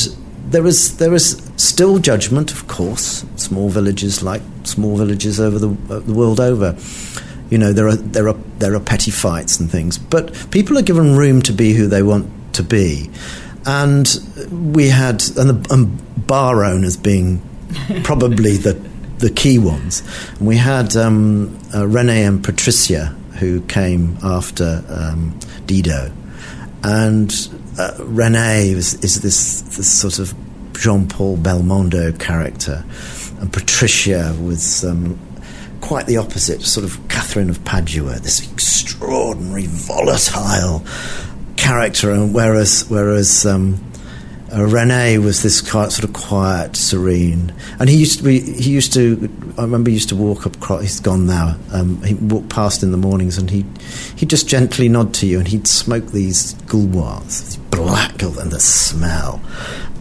there 0.49 0.65
is 0.65 0.97
there 0.97 1.13
is 1.13 1.41
still 1.57 1.99
judgment, 1.99 2.51
of 2.51 2.67
course. 2.67 3.25
Small 3.35 3.69
villages 3.69 4.21
like 4.23 4.41
small 4.63 4.95
villages 4.97 5.39
over 5.39 5.59
the, 5.59 5.69
uh, 5.93 5.99
the 5.99 6.13
world 6.13 6.39
over. 6.39 6.77
You 7.49 7.57
know, 7.57 7.73
there 7.73 7.87
are 7.87 7.95
there 7.95 8.27
are 8.27 8.37
there 8.59 8.75
are 8.75 8.79
petty 8.79 9.11
fights 9.11 9.59
and 9.59 9.69
things, 9.69 9.97
but 9.97 10.47
people 10.51 10.77
are 10.77 10.81
given 10.81 11.15
room 11.15 11.41
to 11.43 11.53
be 11.53 11.73
who 11.73 11.87
they 11.87 12.03
want 12.03 12.29
to 12.53 12.63
be, 12.63 13.09
and 13.65 14.07
we 14.73 14.89
had 14.89 15.23
and 15.37 15.49
the 15.49 15.73
and 15.73 16.27
bar 16.27 16.63
owners 16.63 16.97
being 16.97 17.41
probably 18.03 18.57
the 18.57 18.73
the 19.23 19.29
key 19.29 19.57
ones. 19.57 20.03
And 20.37 20.47
we 20.47 20.57
had 20.57 20.97
um, 20.97 21.57
uh, 21.73 21.87
Rene 21.87 22.25
and 22.25 22.43
Patricia 22.43 23.15
who 23.39 23.61
came 23.61 24.17
after 24.21 24.83
um, 24.89 25.39
Dido, 25.65 26.11
and 26.83 27.33
uh, 27.79 27.95
Rene 27.99 28.69
is, 28.69 28.93
is 28.95 29.21
this, 29.21 29.61
this 29.77 29.99
sort 29.99 30.19
of 30.19 30.33
Jean 30.73 31.07
Paul 31.07 31.37
Belmondo 31.37 32.19
character, 32.19 32.83
and 33.39 33.51
Patricia 33.51 34.35
was 34.41 34.83
um, 34.83 35.17
quite 35.81 36.05
the 36.05 36.17
opposite, 36.17 36.61
sort 36.61 36.85
of 36.85 36.99
Catherine 37.07 37.49
of 37.49 37.63
Padua, 37.63 38.19
this 38.19 38.51
extraordinary, 38.51 39.67
volatile 39.67 40.85
character, 41.55 42.11
and 42.11 42.33
whereas 42.33 42.85
whereas 42.89 43.45
um, 43.45 43.83
uh, 44.53 44.63
Rene 44.65 45.17
was 45.17 45.41
this 45.41 45.59
sort 45.59 46.03
of 46.03 46.13
quiet, 46.13 46.75
serene, 46.75 47.53
and 47.79 47.89
he 47.89 47.97
used 47.97 48.19
to 48.19 48.23
be. 48.23 48.39
He 48.39 48.71
used 48.71 48.93
to. 48.93 49.29
I 49.57 49.61
remember 49.61 49.89
he 49.89 49.95
used 49.95 50.09
to 50.09 50.15
walk 50.15 50.45
up. 50.45 50.55
He's 50.81 50.99
gone 50.99 51.25
now. 51.25 51.57
Um, 51.71 52.01
he 52.03 52.13
walked 52.13 52.49
past 52.49 52.83
in 52.83 52.91
the 52.91 52.97
mornings, 52.97 53.37
and 53.37 53.49
he 53.49 53.65
he'd 54.15 54.29
just 54.29 54.47
gently 54.47 54.89
nod 54.89 55.13
to 55.15 55.25
you, 55.25 55.39
and 55.39 55.47
he'd 55.47 55.67
smoke 55.67 56.07
these 56.07 56.53
gauloises, 56.67 57.57
black, 57.71 58.21
and 58.21 58.51
the 58.51 58.59
smell, 58.59 59.41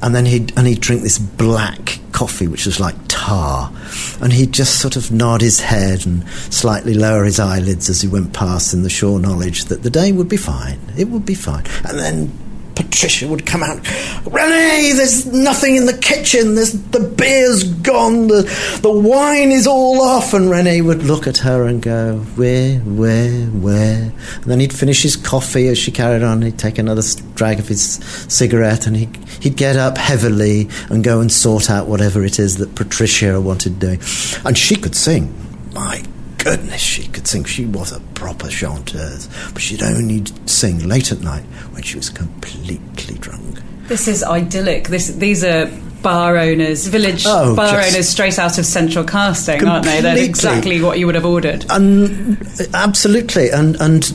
and 0.03 0.15
then 0.15 0.27
he'd 0.27 0.57
and 0.59 0.67
he'd 0.67 0.81
drink 0.81 1.03
this 1.03 1.19
black 1.19 1.99
coffee, 2.13 2.47
which 2.47 2.67
was 2.67 2.79
like 2.79 2.97
tar, 3.09 3.73
and 4.21 4.35
he'd 4.35 4.53
just 4.53 4.81
sort 4.81 4.97
of 4.97 5.11
nod 5.11 5.41
his 5.41 5.61
head 5.61 6.05
and 6.05 6.29
slightly 6.51 6.93
lower 6.93 7.25
his 7.25 7.41
eyelids 7.41 7.89
as 7.89 8.03
he 8.03 8.09
went 8.09 8.35
past, 8.35 8.75
in 8.75 8.83
the 8.83 8.91
sure 8.91 9.19
knowledge 9.19 9.65
that 9.67 9.83
the 9.83 9.91
day 9.91 10.13
would 10.13 10.29
be 10.29 10.37
fine. 10.37 10.79
It 10.99 11.09
would 11.09 11.25
be 11.25 11.35
fine, 11.35 11.65
and 11.85 11.99
then 11.99 12.42
Patricia 12.75 13.29
would 13.29 13.47
come 13.47 13.63
out. 13.63 13.79
Rene, 14.27 14.93
there's 14.93 15.27
nothing 15.27 15.77
in 15.77 15.87
the 15.87 15.97
kitchen. 15.97 16.55
There's 16.55 16.73
the 16.73 17.01
beer's 17.01 17.65
gone. 17.65 18.29
The 18.29 18.43
the 18.83 18.91
wine 18.91 19.51
is 19.51 19.67
all 19.67 20.01
off. 20.01 20.35
And 20.35 20.51
Rene 20.51 20.81
would 20.83 21.03
look 21.03 21.27
at 21.27 21.39
her 21.39 21.67
and 21.67 21.83
go, 21.83 22.19
where, 22.37 22.79
where, 22.81 23.47
where? 23.47 24.13
And 24.37 24.45
then 24.45 24.61
he'd 24.61 24.73
finish 24.73 25.03
his 25.03 25.17
coffee 25.17 25.69
as 25.69 25.79
she 25.79 25.91
carried 25.91 26.23
on. 26.23 26.43
He'd 26.43 26.59
take 26.59 26.79
another 26.79 27.03
drag 27.35 27.59
of 27.59 27.69
his 27.69 27.95
cigarette 28.29 28.87
and 28.87 28.97
he'd, 28.97 29.17
he'd 29.41 29.57
get 29.57 29.77
up 29.77 29.99
heavily 29.99 30.69
and 30.91 31.03
go 31.05 31.21
and 31.21 31.31
sort 31.31 31.71
out 31.71 31.87
whatever 31.87 32.25
it 32.25 32.39
is 32.39 32.57
that 32.57 32.75
Patricia 32.75 33.41
wanted 33.41 33.79
doing. 33.79 34.01
And 34.45 34.57
she 34.57 34.77
could 34.77 34.95
sing. 34.95 35.35
My 35.75 36.03
goodness, 36.43 36.81
she 36.81 37.07
could 37.09 37.27
sing. 37.27 37.45
She 37.45 37.67
was 37.67 37.93
a 37.93 38.01
proper 38.15 38.49
chanteuse, 38.49 39.29
but 39.53 39.63
she'd 39.63 39.83
only 39.83 40.25
sing 40.47 40.89
late 40.89 41.13
at 41.13 41.21
night 41.21 41.45
when 41.73 41.83
she 41.83 41.97
was 41.97 42.11
completely 42.11 43.17
drunk. 43.19 43.61
This 43.87 44.09
is 44.09 44.23
idyllic. 44.23 44.89
This, 44.89 45.09
these 45.09 45.45
are 45.45 45.71
bar 46.03 46.37
owners, 46.37 46.89
village 46.89 47.25
oh, 47.27 47.55
bar 47.55 47.77
owners 47.77 48.09
straight 48.09 48.39
out 48.39 48.59
of 48.59 48.67
central 48.67 49.05
casting, 49.05 49.65
aren't 49.67 49.85
they? 49.85 50.01
They're 50.01 50.19
exactly 50.19 50.81
what 50.83 50.99
you 50.99 51.07
would 51.07 51.15
have 51.15 51.27
ordered. 51.27 51.65
And 51.71 52.45
absolutely, 52.75 53.51
and 53.51 53.81
and 53.81 54.13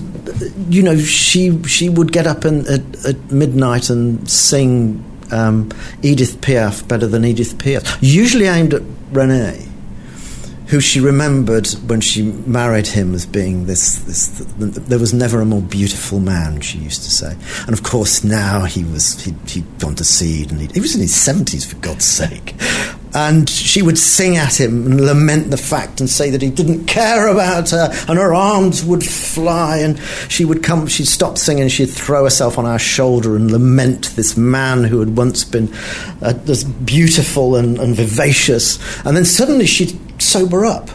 you 0.69 0.83
know 0.83 0.97
she 0.97 1.63
she 1.63 1.89
would 1.89 2.11
get 2.11 2.27
up 2.27 2.43
in, 2.43 2.67
at, 2.67 3.05
at 3.05 3.31
midnight 3.31 3.89
and 3.89 4.29
sing 4.29 5.03
um, 5.31 5.69
Edith 6.01 6.41
Piaf 6.41 6.85
better 6.87 7.07
than 7.07 7.23
Edith 7.23 7.57
Piaf, 7.57 7.97
usually 8.01 8.47
aimed 8.47 8.73
at 8.73 8.81
Rene 9.11 9.67
who 10.67 10.79
she 10.81 10.99
remembered 10.99 11.67
when 11.87 12.01
she 12.01 12.23
married 12.23 12.87
him 12.87 13.13
as 13.13 13.25
being 13.25 13.65
this, 13.65 13.99
this 13.99 14.27
there 14.57 14.99
was 14.99 15.13
never 15.13 15.39
a 15.39 15.45
more 15.45 15.61
beautiful 15.61 16.19
man, 16.19 16.59
she 16.59 16.77
used 16.77 17.03
to 17.03 17.09
say. 17.09 17.35
And 17.65 17.73
of 17.73 17.83
course, 17.83 18.23
now 18.23 18.65
he 18.65 18.83
was, 18.83 19.23
he'd, 19.23 19.49
he'd 19.49 19.79
gone 19.79 19.95
to 19.95 20.03
seed 20.03 20.51
and 20.51 20.59
he, 20.59 20.67
he 20.67 20.79
was 20.81 20.93
in 20.93 21.01
his 21.01 21.13
70s, 21.13 21.65
for 21.65 21.77
God's 21.77 22.05
sake. 22.05 22.55
And 23.13 23.49
she 23.49 23.81
would 23.81 23.97
sing 23.97 24.35
at 24.37 24.59
him 24.59 24.85
and 24.85 25.01
lament 25.01 25.49
the 25.49 25.57
fact 25.57 26.01
and 26.01 26.09
say 26.09 26.29
that 26.29 26.41
he 26.41 26.49
didn't 26.49 26.85
care 26.85 27.27
about 27.27 27.69
her, 27.71 27.89
and 28.07 28.19
her 28.19 28.33
arms 28.33 28.83
would 28.83 29.03
fly. 29.03 29.77
And 29.77 29.97
she 30.27 30.45
would 30.45 30.61
come, 30.63 30.85
she'd 30.87 31.07
stop 31.07 31.37
singing, 31.37 31.67
she'd 31.69 31.89
throw 31.89 32.25
herself 32.25 32.57
on 32.57 32.65
our 32.65 32.77
shoulder 32.77 33.35
and 33.35 33.49
lament 33.49 34.11
this 34.15 34.37
man 34.37 34.83
who 34.83 34.99
had 34.99 35.15
once 35.15 35.45
been 35.45 35.73
uh, 36.21 36.37
as 36.47 36.63
beautiful 36.63 37.55
and, 37.55 37.79
and 37.79 37.95
vivacious. 37.95 38.77
And 39.05 39.15
then 39.15 39.25
suddenly 39.25 39.65
she'd 39.65 39.97
sober 40.19 40.65
up. 40.65 40.89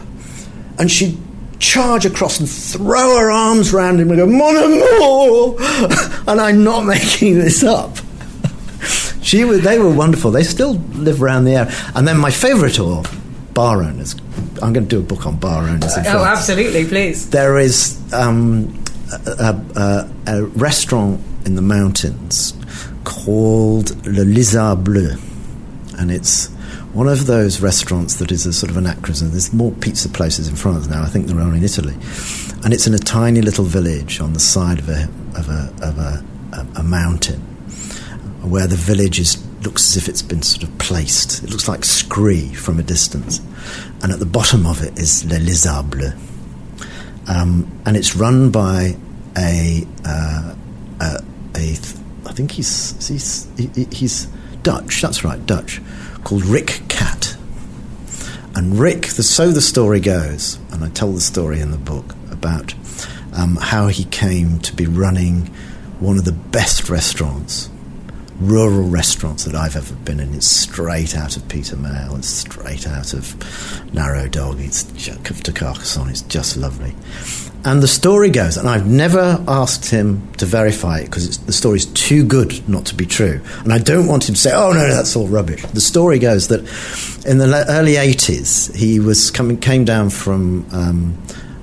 And 0.79 0.89
she'd 0.89 1.17
charge 1.59 2.05
across 2.05 2.39
and 2.39 2.49
throw 2.49 3.17
her 3.17 3.31
arms 3.31 3.73
around 3.73 3.99
him 3.99 4.09
and 4.09 4.17
go, 4.17 4.25
Mon 4.25 4.55
amour! 4.55 5.55
and 6.27 6.41
I'm 6.41 6.63
not 6.63 6.85
making 6.85 7.39
this 7.39 7.63
up. 7.63 7.97
she 9.21 9.43
was, 9.45 9.61
they 9.61 9.79
were 9.79 9.93
wonderful. 9.93 10.31
They 10.31 10.43
still 10.43 10.73
live 10.73 11.23
around 11.23 11.45
the 11.45 11.55
area. 11.55 11.73
And 11.95 12.07
then 12.07 12.17
my 12.17 12.31
favourite 12.31 12.79
all, 12.79 13.05
bar 13.53 13.81
owners. 13.83 14.15
I'm 14.61 14.73
going 14.73 14.87
to 14.87 14.89
do 14.89 14.99
a 14.99 15.03
book 15.03 15.25
on 15.25 15.37
bar 15.37 15.67
owners. 15.67 15.93
oh, 15.97 16.23
absolutely, 16.23 16.85
please. 16.85 17.29
There 17.29 17.57
is 17.57 18.01
um, 18.13 18.83
a, 19.11 19.59
a, 19.75 20.09
a 20.27 20.43
restaurant 20.45 21.21
in 21.45 21.55
the 21.55 21.61
mountains 21.61 22.53
called 23.03 24.05
Le 24.05 24.23
Lézard 24.25 24.83
Bleu. 24.83 25.15
And 25.97 26.11
it's 26.11 26.49
one 26.93 27.07
of 27.07 27.25
those 27.25 27.59
restaurants 27.59 28.15
that 28.15 28.31
is 28.31 28.45
a 28.45 28.53
sort 28.53 28.69
of 28.69 28.77
anachronism. 28.77 29.31
There's 29.31 29.51
more 29.51 29.71
pizza 29.71 30.09
places 30.09 30.47
in 30.47 30.55
France 30.55 30.87
now. 30.87 31.01
I 31.01 31.07
think 31.07 31.25
there 31.27 31.39
are 31.39 31.53
in 31.53 31.63
Italy, 31.63 31.95
and 32.63 32.73
it's 32.73 32.85
in 32.85 32.93
a 32.93 32.99
tiny 32.99 33.41
little 33.41 33.65
village 33.65 34.19
on 34.21 34.33
the 34.33 34.39
side 34.39 34.79
of 34.79 34.89
a 34.89 35.09
of 35.35 35.49
a 35.49 35.73
of 35.81 35.97
a, 35.97 36.23
a, 36.79 36.83
mountain, 36.83 37.39
where 38.41 38.67
the 38.67 38.75
village 38.75 39.19
is 39.19 39.43
looks 39.63 39.89
as 39.89 39.97
if 39.97 40.07
it's 40.07 40.21
been 40.21 40.43
sort 40.43 40.63
of 40.63 40.77
placed. 40.77 41.43
It 41.43 41.49
looks 41.49 41.67
like 41.67 41.83
scree 41.83 42.53
from 42.53 42.79
a 42.79 42.83
distance, 42.83 43.39
and 44.03 44.11
at 44.11 44.19
the 44.19 44.27
bottom 44.27 44.67
of 44.67 44.83
it 44.83 44.97
is 44.99 45.25
Le 45.25 45.37
Lézard 45.37 46.13
um, 47.27 47.81
and 47.85 47.95
it's 47.95 48.15
run 48.15 48.51
by 48.51 48.95
a 49.37 49.87
uh, 50.05 50.55
a, 51.01 51.23
a 51.55 51.71
I 52.25 52.33
think 52.33 52.51
he's 52.51 53.07
he's 53.07 53.47
he's 53.91 54.25
Dutch. 54.61 55.01
That's 55.01 55.23
right, 55.23 55.43
Dutch 55.45 55.81
called 56.23 56.45
Rick 56.45 56.81
Cat. 56.87 57.35
And 58.55 58.77
Rick, 58.77 59.07
the, 59.07 59.23
so 59.23 59.51
the 59.51 59.61
story 59.61 59.99
goes, 59.99 60.59
and 60.71 60.83
I 60.83 60.89
tell 60.89 61.11
the 61.11 61.21
story 61.21 61.59
in 61.59 61.71
the 61.71 61.77
book 61.77 62.15
about 62.31 62.73
um, 63.33 63.55
how 63.55 63.87
he 63.87 64.05
came 64.05 64.59
to 64.59 64.75
be 64.75 64.85
running 64.85 65.47
one 65.99 66.17
of 66.17 66.25
the 66.25 66.31
best 66.31 66.89
restaurants, 66.89 67.69
rural 68.39 68.87
restaurants 68.89 69.45
that 69.45 69.55
I've 69.55 69.75
ever 69.75 69.95
been 69.95 70.19
in. 70.19 70.33
It's 70.33 70.47
straight 70.47 71.15
out 71.15 71.37
of 71.37 71.47
Peter 71.49 71.75
Mayle, 71.75 72.15
it's 72.15 72.27
straight 72.27 72.87
out 72.87 73.13
of 73.13 73.93
Narrow 73.93 74.27
Dog, 74.27 74.59
it's 74.59 74.83
to 74.83 75.51
Carcassonne, 75.53 76.09
it's 76.09 76.21
just 76.21 76.57
lovely. 76.57 76.93
And 77.65 77.81
the 77.81 77.87
story 77.87 78.29
goes, 78.29 78.57
and 78.57 78.67
I've 78.67 78.87
never 78.87 79.41
asked 79.47 79.89
him 79.89 80.29
to 80.33 80.45
verify 80.45 80.99
it 80.99 81.05
because 81.05 81.37
the 81.39 81.53
story's 81.53 81.85
too 81.85 82.25
good 82.25 82.67
not 82.67 82.87
to 82.87 82.95
be 82.95 83.05
true. 83.05 83.39
And 83.59 83.71
I 83.71 83.77
don't 83.77 84.07
want 84.07 84.27
him 84.27 84.35
to 84.35 84.41
say, 84.41 84.51
oh, 84.53 84.73
no, 84.73 84.93
that's 84.93 85.15
all 85.15 85.27
rubbish. 85.29 85.61
The 85.67 85.79
story 85.79 86.19
goes 86.19 86.49
that 86.49 86.59
in 87.25 87.37
the 87.37 87.65
early 87.69 87.93
80s, 87.93 88.75
he 88.75 88.99
was 88.99 89.31
coming, 89.31 89.57
came 89.57 89.85
down 89.85 90.09
from, 90.09 90.67
um, 90.73 91.17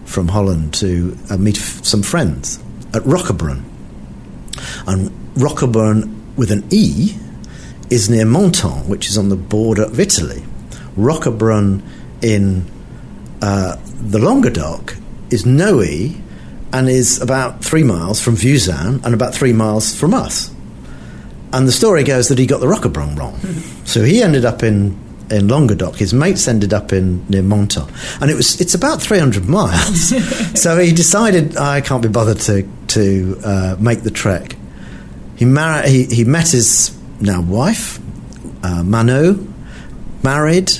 from 0.06 0.28
Holland 0.28 0.72
to 0.74 1.18
uh, 1.28 1.36
meet 1.36 1.58
f- 1.58 1.84
some 1.84 2.02
friends 2.02 2.58
at 2.94 3.02
Roquebrune. 3.02 3.62
And 4.86 5.10
Roquebrune 5.34 6.36
with 6.36 6.50
an 6.50 6.66
E 6.70 7.14
is 7.90 8.08
near 8.08 8.24
Menton, 8.24 8.88
which 8.88 9.08
is 9.10 9.18
on 9.18 9.28
the 9.28 9.36
border 9.36 9.82
of 9.82 10.00
Italy. 10.00 10.42
Roquebrune 10.96 11.82
in 12.22 12.64
uh, 13.42 13.76
the 13.84 14.18
Languedoc 14.18 14.96
is 15.30 15.46
Noe 15.46 15.82
and 16.72 16.88
is 16.88 17.20
about 17.20 17.64
three 17.64 17.82
miles 17.82 18.20
from 18.20 18.36
Vieussan 18.36 19.04
and 19.04 19.14
about 19.14 19.34
three 19.34 19.52
miles 19.52 19.94
from 19.94 20.14
us. 20.14 20.54
And 21.52 21.66
the 21.66 21.72
story 21.72 22.04
goes 22.04 22.28
that 22.28 22.38
he 22.38 22.46
got 22.46 22.60
the 22.60 22.66
Roquebrune 22.66 23.18
wrong. 23.18 23.38
so 23.84 24.04
he 24.04 24.22
ended 24.22 24.44
up 24.44 24.62
in, 24.62 24.96
in 25.30 25.48
Languedoc. 25.48 25.96
His 25.96 26.14
mates 26.14 26.46
ended 26.46 26.72
up 26.72 26.92
in 26.92 27.26
near 27.28 27.42
Menton. 27.42 27.92
And 28.20 28.30
it 28.30 28.34
was 28.34 28.60
it's 28.60 28.74
about 28.74 29.02
300 29.02 29.48
miles. 29.48 30.10
so 30.60 30.78
he 30.78 30.92
decided, 30.92 31.56
I 31.56 31.80
can't 31.80 32.02
be 32.02 32.08
bothered 32.08 32.38
to, 32.40 32.68
to 32.88 33.40
uh, 33.44 33.76
make 33.80 34.02
the 34.02 34.12
trek. 34.12 34.56
He, 35.36 35.44
mar- 35.44 35.82
he, 35.82 36.04
he 36.04 36.24
met 36.24 36.48
his 36.50 36.96
now 37.20 37.40
wife, 37.40 37.98
uh, 38.62 38.84
Mano, 38.84 39.44
married, 40.22 40.70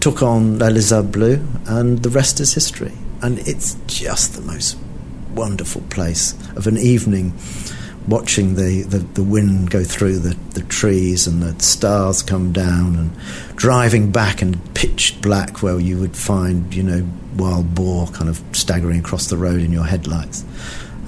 took 0.00 0.22
on 0.22 0.58
Lézard 0.58 1.10
Bleu, 1.10 1.40
and 1.66 2.02
the 2.02 2.10
rest 2.10 2.40
is 2.40 2.52
history 2.52 2.92
and 3.22 3.38
it's 3.40 3.76
just 3.86 4.34
the 4.34 4.42
most 4.42 4.76
wonderful 5.34 5.82
place 5.90 6.34
of 6.56 6.66
an 6.66 6.76
evening 6.76 7.32
watching 8.08 8.54
the, 8.54 8.82
the, 8.82 8.98
the, 8.98 9.22
wind 9.22 9.70
go 9.70 9.84
through 9.84 10.18
the, 10.18 10.34
the 10.54 10.62
trees 10.62 11.26
and 11.26 11.42
the 11.42 11.62
stars 11.62 12.22
come 12.22 12.50
down 12.52 12.96
and 12.96 13.56
driving 13.56 14.10
back 14.10 14.42
in 14.42 14.58
pitch 14.74 15.20
black 15.20 15.62
where 15.62 15.78
you 15.78 15.98
would 15.98 16.16
find, 16.16 16.74
you 16.74 16.82
know, 16.82 17.06
wild 17.36 17.74
boar 17.74 18.06
kind 18.08 18.28
of 18.28 18.42
staggering 18.52 19.00
across 19.00 19.28
the 19.28 19.36
road 19.36 19.60
in 19.60 19.70
your 19.70 19.84
headlights. 19.84 20.44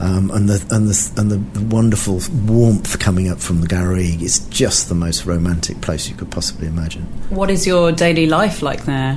Um, 0.01 0.31
and 0.33 0.49
the 0.49 0.75
and 0.75 0.89
the 0.89 1.21
and 1.21 1.31
the 1.31 1.75
wonderful 1.75 2.21
warmth 2.47 2.99
coming 2.99 3.29
up 3.29 3.39
from 3.39 3.61
the 3.61 3.69
Garrigue 3.69 4.21
is 4.21 4.41
just 4.49 4.89
the 4.89 4.97
most 4.97 5.27
romantic 5.27 5.81
place 5.81 6.09
you 6.09 6.17
could 6.17 6.31
possibly 6.31 6.67
imagine. 6.67 7.03
What 7.31 7.51
is 7.51 7.67
your 7.67 7.93
daily 7.93 8.27
life 8.27 8.63
like 8.63 8.85
there? 8.85 9.17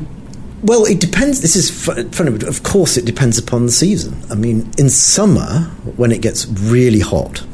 Well, 0.66 0.86
it 0.86 1.00
depends. 1.00 1.42
This 1.42 1.56
is 1.56 1.70
funny, 1.70 2.48
of 2.48 2.64
course, 2.64 2.98
it 2.98 3.06
depends 3.06 3.38
upon 3.38 3.68
the 3.68 3.72
season. 3.72 4.20
I 4.32 4.36
mean, 4.36 4.68
in 4.80 4.90
summer, 4.90 5.62
when 5.96 6.12
it 6.12 6.22
gets 6.24 6.48
really 6.48 7.02
hot, 7.02 7.46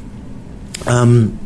um, 0.87 1.37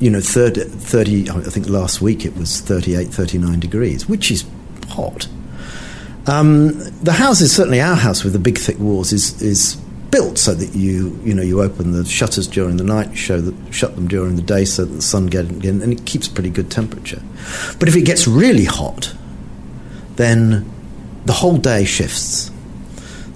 you 0.00 0.08
know, 0.08 0.22
30, 0.22 0.64
30, 0.64 1.28
I 1.28 1.40
think 1.42 1.68
last 1.68 2.00
week 2.00 2.24
it 2.24 2.34
was 2.38 2.62
38, 2.62 3.08
39 3.08 3.60
degrees, 3.60 4.08
which 4.08 4.30
is 4.30 4.46
hot. 4.88 5.28
Um, 6.26 6.78
the 7.02 7.12
house 7.12 7.42
is 7.42 7.54
certainly 7.54 7.82
our 7.82 7.96
house 7.96 8.24
with 8.24 8.32
the 8.32 8.38
big 8.38 8.56
thick 8.56 8.78
walls 8.78 9.12
is 9.12 9.40
is 9.42 9.76
built 10.10 10.38
so 10.38 10.54
that 10.54 10.74
you 10.74 11.18
you 11.24 11.34
know 11.34 11.42
you 11.42 11.62
open 11.62 11.92
the 11.92 12.04
shutters 12.04 12.46
during 12.46 12.78
the 12.78 12.84
night, 12.84 13.16
show 13.16 13.42
that, 13.42 13.74
shut 13.74 13.94
them 13.94 14.08
during 14.08 14.36
the 14.36 14.42
day 14.42 14.64
so 14.64 14.86
that 14.86 14.94
the 14.94 15.02
sun 15.02 15.26
gets 15.26 15.50
in, 15.50 15.82
and 15.82 15.92
it 15.92 16.06
keeps 16.06 16.28
pretty 16.28 16.50
good 16.50 16.70
temperature. 16.70 17.22
But 17.78 17.88
if 17.88 17.96
it 17.96 18.06
gets 18.06 18.26
really 18.26 18.64
hot, 18.64 19.14
then 20.16 20.70
the 21.24 21.32
whole 21.32 21.56
day 21.56 21.84
shifts. 21.84 22.50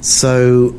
So 0.00 0.78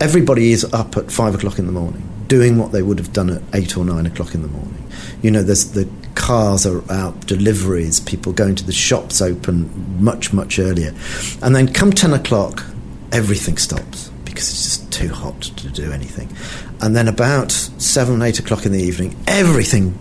everybody 0.00 0.52
is 0.52 0.64
up 0.72 0.96
at 0.96 1.10
five 1.10 1.34
o'clock 1.34 1.58
in 1.58 1.66
the 1.66 1.72
morning, 1.72 2.08
doing 2.28 2.58
what 2.58 2.72
they 2.72 2.82
would 2.82 2.98
have 2.98 3.12
done 3.12 3.30
at 3.30 3.42
eight 3.54 3.76
or 3.76 3.84
nine 3.84 4.06
o'clock 4.06 4.34
in 4.34 4.42
the 4.42 4.48
morning. 4.48 4.84
You 5.22 5.30
know, 5.30 5.42
there's 5.42 5.72
the 5.72 5.88
cars 6.14 6.66
are 6.66 6.82
out, 6.92 7.26
deliveries, 7.26 8.00
people 8.00 8.32
going 8.32 8.54
to 8.56 8.64
the 8.64 8.72
shops 8.72 9.20
open 9.20 10.02
much, 10.02 10.32
much 10.32 10.58
earlier. 10.58 10.94
And 11.42 11.54
then 11.54 11.72
come 11.72 11.92
10 11.92 12.12
o'clock, 12.12 12.64
everything 13.12 13.56
stops 13.56 14.10
because 14.24 14.48
it's 14.50 14.64
just 14.64 14.92
too 14.92 15.08
hot 15.08 15.40
to 15.42 15.68
do 15.68 15.92
anything. 15.92 16.34
And 16.80 16.94
then 16.94 17.08
about 17.08 17.52
seven, 17.52 18.22
eight 18.22 18.38
o'clock 18.38 18.66
in 18.66 18.72
the 18.72 18.82
evening, 18.82 19.16
everything 19.26 19.98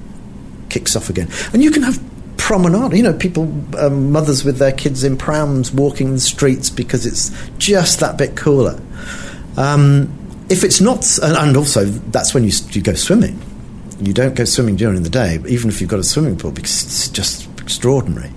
kicks 0.69 0.95
off 0.95 1.09
again. 1.09 1.29
And 1.53 1.63
you 1.63 1.71
can 1.71 1.83
have 1.83 1.99
promenade. 2.61 2.95
You 2.95 3.03
know, 3.03 3.13
people, 3.13 3.43
um, 3.77 4.11
mothers 4.11 4.43
with 4.43 4.57
their 4.57 4.71
kids 4.71 5.03
in 5.03 5.17
prams 5.17 5.71
walking 5.71 6.13
the 6.13 6.19
streets 6.19 6.69
because 6.69 7.05
it's 7.05 7.31
just 7.57 7.99
that 7.99 8.17
bit 8.17 8.35
cooler. 8.35 8.79
Um, 9.57 10.11
if 10.49 10.63
it's 10.63 10.81
not, 10.81 11.05
and 11.21 11.57
also 11.57 11.85
that's 11.85 12.33
when 12.33 12.43
you, 12.43 12.51
you 12.71 12.81
go 12.81 12.93
swimming. 12.93 13.39
You 13.99 14.13
don't 14.13 14.35
go 14.35 14.43
swimming 14.43 14.75
during 14.75 15.03
the 15.03 15.09
day, 15.09 15.39
even 15.47 15.69
if 15.69 15.79
you've 15.79 15.89
got 15.89 15.99
a 15.99 16.03
swimming 16.03 16.37
pool, 16.37 16.51
because 16.51 16.83
it's 16.83 17.09
just 17.09 17.47
extraordinary. 17.61 18.31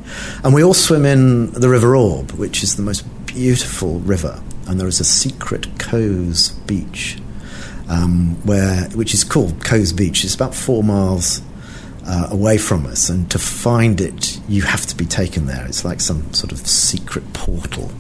And 0.45 0.55
we 0.55 0.63
all 0.63 0.75
swim 0.75 1.05
in 1.05 1.51
the 1.53 1.69
River 1.69 1.97
Orb, 1.97 2.31
which 2.33 2.63
is 2.63 2.77
the 2.77 2.83
most 2.83 3.03
beautiful 3.27 3.99
river 4.01 4.41
and 4.67 4.81
there 4.81 4.89
is 4.89 5.01
a 5.01 5.05
secret 5.05 5.67
Cowes 5.79 6.51
beach, 6.67 7.19
um, 7.89 8.35
where 8.45 8.89
which 8.91 9.15
is 9.15 9.25
called 9.25 9.65
Cowes 9.65 9.93
Beach. 9.93 10.25
It's 10.25 10.35
about 10.35 10.55
four 10.55 10.83
miles 10.83 11.41
uh, 12.07 12.29
away 12.31 12.57
from 12.57 12.87
us, 12.87 13.09
and 13.09 13.29
to 13.33 13.39
find 13.39 14.01
it, 14.01 14.41
you 14.49 14.63
have 14.63 14.87
to 14.87 14.97
be 14.97 15.05
taken 15.05 15.47
there. 15.47 15.67
It's 15.67 15.85
like 15.85 16.01
some 16.01 16.33
sort 16.33 16.53
of 16.53 16.65
secret 16.67 17.33
portal, 17.33 17.91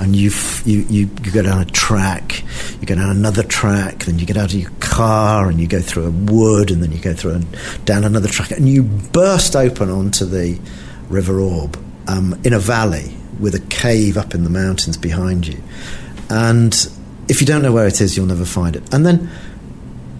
and 0.00 0.16
you 0.16 0.30
you 0.64 0.84
you, 0.88 1.10
you 1.22 1.30
go 1.32 1.42
down 1.42 1.60
a 1.60 1.64
track, 1.64 2.42
you 2.80 2.86
go 2.86 2.96
down 2.96 3.10
another 3.10 3.44
track, 3.44 4.04
then 4.04 4.18
you 4.18 4.26
get 4.26 4.36
out 4.36 4.52
of 4.52 4.58
your 4.58 4.72
car 4.80 5.48
and 5.48 5.60
you 5.60 5.68
go 5.68 5.80
through 5.80 6.06
a 6.06 6.10
wood, 6.10 6.72
and 6.72 6.82
then 6.82 6.90
you 6.90 6.98
go 6.98 7.14
through 7.14 7.36
a, 7.36 7.38
down 7.84 8.02
another 8.02 8.28
track, 8.28 8.50
and 8.50 8.68
you 8.68 8.82
burst 8.82 9.54
open 9.54 9.90
onto 9.90 10.24
the 10.24 10.58
River 11.08 11.38
Orb 11.38 11.78
um, 12.08 12.34
in 12.42 12.52
a 12.52 12.58
valley 12.58 13.16
with 13.38 13.54
a 13.54 13.60
cave 13.68 14.16
up 14.16 14.34
in 14.34 14.42
the 14.42 14.50
mountains 14.50 14.96
behind 14.96 15.46
you, 15.46 15.62
and 16.30 16.74
if 17.28 17.40
you 17.40 17.46
don't 17.46 17.62
know 17.62 17.72
where 17.72 17.86
it 17.86 18.00
is, 18.00 18.16
you'll 18.16 18.26
never 18.26 18.44
find 18.44 18.74
it, 18.74 18.92
and 18.92 19.06
then. 19.06 19.30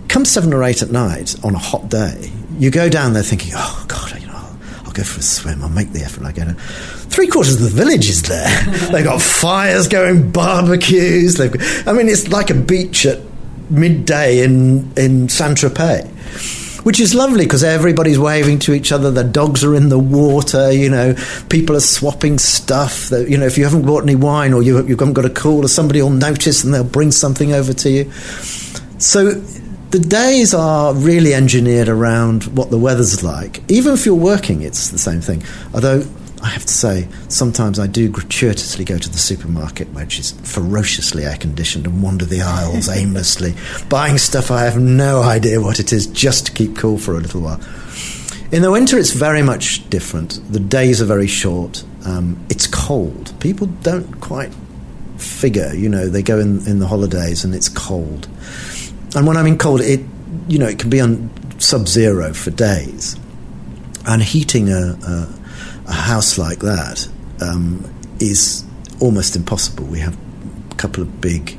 Come 0.08 0.24
seven 0.24 0.54
or 0.54 0.62
eight 0.62 0.80
at 0.80 0.90
night 0.90 1.34
on 1.44 1.54
a 1.54 1.58
hot 1.58 1.90
day, 1.90 2.32
you 2.58 2.70
go 2.70 2.88
down 2.88 3.12
there 3.12 3.22
thinking, 3.22 3.52
oh, 3.54 3.84
God, 3.88 4.20
you 4.20 4.26
know, 4.26 4.34
I'll, 4.34 4.58
I'll 4.86 4.92
go 4.92 5.02
for 5.02 5.20
a 5.20 5.22
swim. 5.22 5.62
I'll 5.62 5.68
make 5.68 5.92
the 5.92 6.02
effort. 6.02 6.24
I 6.24 6.32
go 6.32 6.44
down. 6.44 6.54
Three 6.56 7.26
quarters 7.26 7.54
of 7.54 7.62
the 7.62 7.68
village 7.68 8.08
is 8.08 8.22
there. 8.22 8.48
They've 8.92 9.04
got 9.04 9.20
fires 9.20 9.88
going, 9.88 10.30
barbecues. 10.30 11.36
They've 11.36 11.52
got, 11.52 11.88
I 11.88 11.92
mean, 11.92 12.08
it's 12.08 12.28
like 12.28 12.50
a 12.50 12.54
beach 12.54 13.06
at 13.06 13.20
midday 13.70 14.44
in, 14.44 14.92
in 14.96 15.28
Saint 15.28 15.58
Tropez 15.58 16.12
which 16.86 17.00
is 17.00 17.16
lovely 17.16 17.44
because 17.44 17.64
everybody's 17.64 18.16
waving 18.16 18.60
to 18.60 18.72
each 18.72 18.92
other. 18.92 19.10
The 19.10 19.24
dogs 19.24 19.64
are 19.64 19.74
in 19.74 19.88
the 19.88 19.98
water. 19.98 20.70
You 20.70 20.88
know, 20.88 21.16
people 21.48 21.74
are 21.74 21.80
swapping 21.80 22.38
stuff. 22.38 23.08
That, 23.08 23.28
you 23.28 23.36
know, 23.36 23.44
if 23.44 23.58
you 23.58 23.64
haven't 23.64 23.86
bought 23.86 24.04
any 24.04 24.14
wine 24.14 24.52
or 24.52 24.62
you, 24.62 24.76
you 24.86 24.96
haven't 24.96 25.14
got 25.14 25.24
a 25.24 25.30
cooler, 25.30 25.66
somebody 25.66 26.00
will 26.00 26.10
notice 26.10 26.62
and 26.62 26.72
they'll 26.72 26.84
bring 26.84 27.10
something 27.10 27.52
over 27.52 27.72
to 27.72 27.90
you. 27.90 28.12
So 28.98 29.32
the 29.96 30.08
days 30.08 30.52
are 30.52 30.92
really 30.92 31.32
engineered 31.32 31.88
around 31.88 32.44
what 32.54 32.68
the 32.68 32.76
weather's 32.76 33.24
like. 33.24 33.62
Even 33.70 33.94
if 33.94 34.04
you're 34.04 34.14
working, 34.14 34.60
it's 34.60 34.90
the 34.90 34.98
same 34.98 35.22
thing. 35.22 35.42
Although 35.72 36.04
I 36.42 36.48
have 36.48 36.66
to 36.66 36.72
say, 36.72 37.08
sometimes 37.28 37.78
I 37.78 37.86
do 37.86 38.10
gratuitously 38.10 38.84
go 38.84 38.98
to 38.98 39.08
the 39.08 39.16
supermarket, 39.16 39.88
which 39.94 40.18
is 40.18 40.32
ferociously 40.32 41.24
air 41.24 41.38
conditioned, 41.38 41.86
and 41.86 42.02
wander 42.02 42.26
the 42.26 42.42
aisles 42.42 42.88
aimlessly, 42.94 43.54
buying 43.88 44.18
stuff 44.18 44.50
I 44.50 44.64
have 44.64 44.78
no 44.78 45.22
idea 45.22 45.62
what 45.62 45.80
it 45.80 45.94
is, 45.94 46.06
just 46.08 46.44
to 46.44 46.52
keep 46.52 46.76
cool 46.76 46.98
for 46.98 47.12
a 47.12 47.20
little 47.20 47.40
while. 47.40 47.60
In 48.52 48.60
the 48.60 48.70
winter, 48.70 48.98
it's 48.98 49.12
very 49.12 49.42
much 49.42 49.88
different. 49.88 50.42
The 50.52 50.60
days 50.60 51.00
are 51.00 51.06
very 51.06 51.26
short. 51.26 51.84
Um, 52.04 52.38
it's 52.50 52.66
cold. 52.66 53.32
People 53.40 53.68
don't 53.80 54.20
quite 54.20 54.52
figure, 55.16 55.72
you 55.74 55.88
know, 55.88 56.06
they 56.08 56.22
go 56.22 56.38
in, 56.38 56.66
in 56.66 56.80
the 56.80 56.86
holidays 56.86 57.44
and 57.44 57.54
it's 57.54 57.70
cold. 57.70 58.28
And 59.16 59.26
when 59.26 59.38
I'm 59.38 59.46
in 59.46 59.56
cold, 59.56 59.80
it 59.80 60.00
you 60.46 60.58
know 60.58 60.66
it 60.66 60.78
can 60.78 60.90
be 60.90 61.00
on 61.00 61.30
sub-zero 61.58 62.34
for 62.34 62.50
days, 62.50 63.16
and 64.06 64.22
heating 64.22 64.68
a, 64.68 64.98
a, 65.06 65.34
a 65.86 65.92
house 65.92 66.36
like 66.36 66.58
that 66.58 67.08
um, 67.40 67.82
is 68.20 68.62
almost 69.00 69.34
impossible. 69.34 69.86
We 69.86 70.00
have 70.00 70.16
a 70.70 70.74
couple 70.74 71.02
of 71.02 71.20
big 71.20 71.58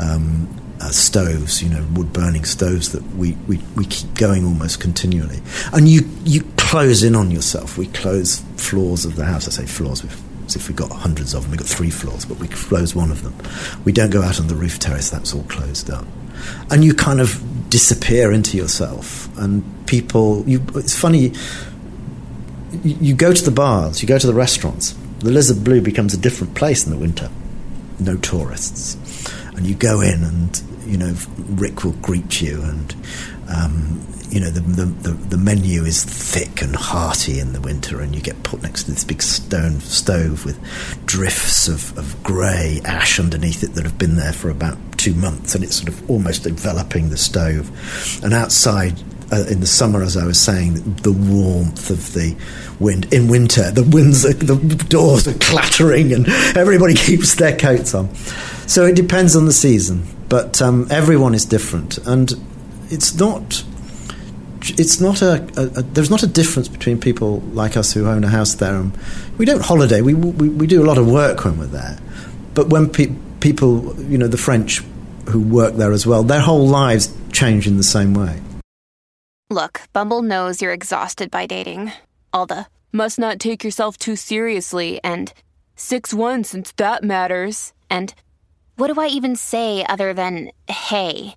um, 0.00 0.48
uh, 0.80 0.88
stoves, 0.88 1.62
you 1.62 1.68
know, 1.68 1.86
wood 1.92 2.14
burning 2.14 2.44
stoves 2.44 2.92
that 2.92 3.02
we, 3.14 3.32
we, 3.46 3.58
we 3.76 3.84
keep 3.86 4.14
going 4.14 4.44
almost 4.44 4.80
continually. 4.80 5.40
And 5.72 5.88
you, 5.88 6.02
you 6.24 6.42
close 6.58 7.02
in 7.02 7.14
on 7.14 7.30
yourself. 7.30 7.78
We 7.78 7.86
close 7.88 8.40
floors 8.56 9.04
of 9.04 9.16
the 9.16 9.24
house. 9.24 9.48
I 9.48 9.50
say 9.50 9.66
floors, 9.66 10.04
as 10.44 10.56
if 10.56 10.68
we've 10.68 10.76
got 10.76 10.90
hundreds 10.90 11.34
of 11.34 11.42
them. 11.42 11.52
We've 11.52 11.60
got 11.60 11.68
three 11.68 11.90
floors, 11.90 12.24
but 12.24 12.38
we 12.38 12.48
close 12.48 12.94
one 12.94 13.10
of 13.10 13.22
them. 13.22 13.34
We 13.84 13.92
don't 13.92 14.10
go 14.10 14.22
out 14.22 14.38
on 14.40 14.48
the 14.48 14.54
roof 14.54 14.78
terrace, 14.78 15.10
that's 15.10 15.34
all 15.34 15.44
closed 15.44 15.90
up 15.90 16.06
and 16.70 16.84
you 16.84 16.94
kind 16.94 17.20
of 17.20 17.42
disappear 17.70 18.32
into 18.32 18.56
yourself. 18.56 19.28
And 19.38 19.64
people, 19.86 20.44
you, 20.46 20.64
it's 20.74 20.96
funny. 20.96 21.32
You, 22.82 22.96
you 23.00 23.14
go 23.14 23.32
to 23.32 23.44
the 23.44 23.50
bars, 23.50 24.02
you 24.02 24.08
go 24.08 24.18
to 24.18 24.26
the 24.26 24.34
restaurants. 24.34 24.92
The 25.20 25.30
Lézard 25.30 25.64
Bleu 25.64 25.80
becomes 25.80 26.14
a 26.14 26.18
different 26.18 26.54
place 26.54 26.86
in 26.86 26.92
the 26.92 26.98
winter. 26.98 27.30
No 27.98 28.16
tourists, 28.16 28.96
and 29.54 29.66
you 29.66 29.74
go 29.74 30.02
in, 30.02 30.22
and 30.22 30.62
you 30.84 30.98
know 30.98 31.14
Rick 31.38 31.82
will 31.82 31.92
greet 31.92 32.42
you, 32.42 32.60
and 32.62 32.94
um, 33.48 34.06
you 34.36 34.42
know 34.42 34.50
the, 34.50 34.60
the, 34.60 35.12
the, 35.12 35.38
menu 35.38 35.84
is 35.84 36.04
thick 36.04 36.60
and 36.60 36.76
hearty 36.76 37.40
in 37.40 37.54
the 37.54 37.60
winter, 37.62 38.02
and 38.02 38.14
you 38.14 38.20
get 38.20 38.42
put 38.42 38.62
next 38.62 38.82
to 38.82 38.90
this 38.90 39.02
big 39.02 39.22
stone 39.22 39.80
stove 39.80 40.44
with 40.44 40.60
drifts 41.06 41.68
of, 41.68 41.96
of 41.96 42.22
grey 42.22 42.82
ash 42.84 43.18
underneath 43.18 43.62
it 43.62 43.68
that 43.68 43.84
have 43.84 43.96
been 43.96 44.16
there 44.16 44.34
for 44.34 44.50
about 44.50 44.76
two 44.98 45.14
months, 45.14 45.54
and 45.54 45.64
it's 45.64 45.76
sort 45.76 45.88
of 45.88 46.10
almost 46.10 46.46
enveloping 46.46 47.08
the 47.08 47.16
stove. 47.16 47.70
And 48.22 48.34
outside, 48.34 49.02
uh, 49.32 49.46
in 49.48 49.60
the 49.60 49.66
summer, 49.66 50.02
as 50.02 50.18
I 50.18 50.26
was 50.26 50.38
saying, 50.38 50.74
the 50.96 51.12
warmth 51.12 51.88
of 51.88 52.12
the 52.12 52.36
wind. 52.78 53.10
In 53.14 53.28
winter, 53.28 53.70
the 53.70 53.84
winds, 53.84 54.26
are, 54.26 54.34
the 54.34 54.56
doors 54.90 55.26
are 55.26 55.38
clattering, 55.38 56.12
and 56.12 56.28
everybody 56.58 56.92
keeps 57.08 57.36
their 57.36 57.56
coats 57.56 57.94
on. 57.94 58.14
So 58.66 58.84
it 58.84 58.96
depends 58.96 59.34
on 59.34 59.46
the 59.46 59.54
season, 59.54 60.06
but 60.28 60.60
um, 60.60 60.88
everyone 60.90 61.32
is 61.32 61.46
different, 61.46 61.96
and 62.06 62.30
it's 62.90 63.14
not. 63.14 63.64
It's 64.70 65.00
not 65.00 65.22
a, 65.22 65.42
a, 65.56 65.66
a, 65.78 65.82
There's 65.82 66.10
not 66.10 66.22
a 66.22 66.26
difference 66.26 66.68
between 66.68 67.00
people 67.00 67.40
like 67.52 67.76
us 67.76 67.92
who 67.92 68.06
own 68.06 68.24
a 68.24 68.28
house 68.28 68.54
there. 68.54 68.76
And 68.76 68.96
we 69.38 69.44
don't 69.44 69.62
holiday. 69.62 70.00
We, 70.02 70.14
we, 70.14 70.48
we 70.48 70.66
do 70.66 70.82
a 70.82 70.86
lot 70.86 70.98
of 70.98 71.10
work 71.10 71.44
when 71.44 71.58
we're 71.58 71.66
there. 71.66 71.98
But 72.54 72.68
when 72.68 72.88
pe- 72.88 73.14
people, 73.40 73.94
you 74.02 74.18
know, 74.18 74.28
the 74.28 74.38
French 74.38 74.82
who 75.28 75.40
work 75.40 75.74
there 75.74 75.92
as 75.92 76.06
well, 76.06 76.22
their 76.22 76.40
whole 76.40 76.66
lives 76.66 77.14
change 77.32 77.66
in 77.66 77.76
the 77.76 77.82
same 77.82 78.14
way. 78.14 78.40
Look, 79.50 79.82
Bumble 79.92 80.22
knows 80.22 80.60
you're 80.60 80.72
exhausted 80.72 81.30
by 81.30 81.46
dating. 81.46 81.92
All 82.32 82.46
the 82.46 82.66
must 82.92 83.18
not 83.18 83.38
take 83.38 83.62
yourself 83.62 83.96
too 83.96 84.16
seriously 84.16 84.98
and 85.04 85.32
6 85.76 86.14
1 86.14 86.44
since 86.44 86.72
that 86.72 87.04
matters. 87.04 87.72
And 87.88 88.14
what 88.76 88.92
do 88.92 89.00
I 89.00 89.06
even 89.06 89.36
say 89.36 89.84
other 89.88 90.12
than 90.12 90.50
hey? 90.68 91.34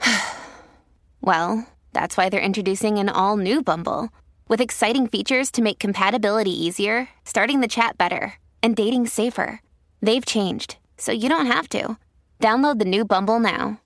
well, 1.20 1.66
that's 1.94 2.16
why 2.16 2.28
they're 2.28 2.40
introducing 2.40 2.98
an 2.98 3.08
all 3.08 3.36
new 3.36 3.62
Bumble 3.62 4.10
with 4.48 4.60
exciting 4.60 5.06
features 5.06 5.50
to 5.52 5.62
make 5.62 5.78
compatibility 5.78 6.50
easier, 6.50 7.08
starting 7.24 7.60
the 7.60 7.68
chat 7.68 7.96
better, 7.96 8.34
and 8.62 8.76
dating 8.76 9.06
safer. 9.06 9.62
They've 10.02 10.26
changed, 10.26 10.76
so 10.98 11.12
you 11.12 11.28
don't 11.28 11.46
have 11.46 11.68
to. 11.70 11.96
Download 12.40 12.78
the 12.78 12.84
new 12.84 13.04
Bumble 13.06 13.40
now. 13.40 13.80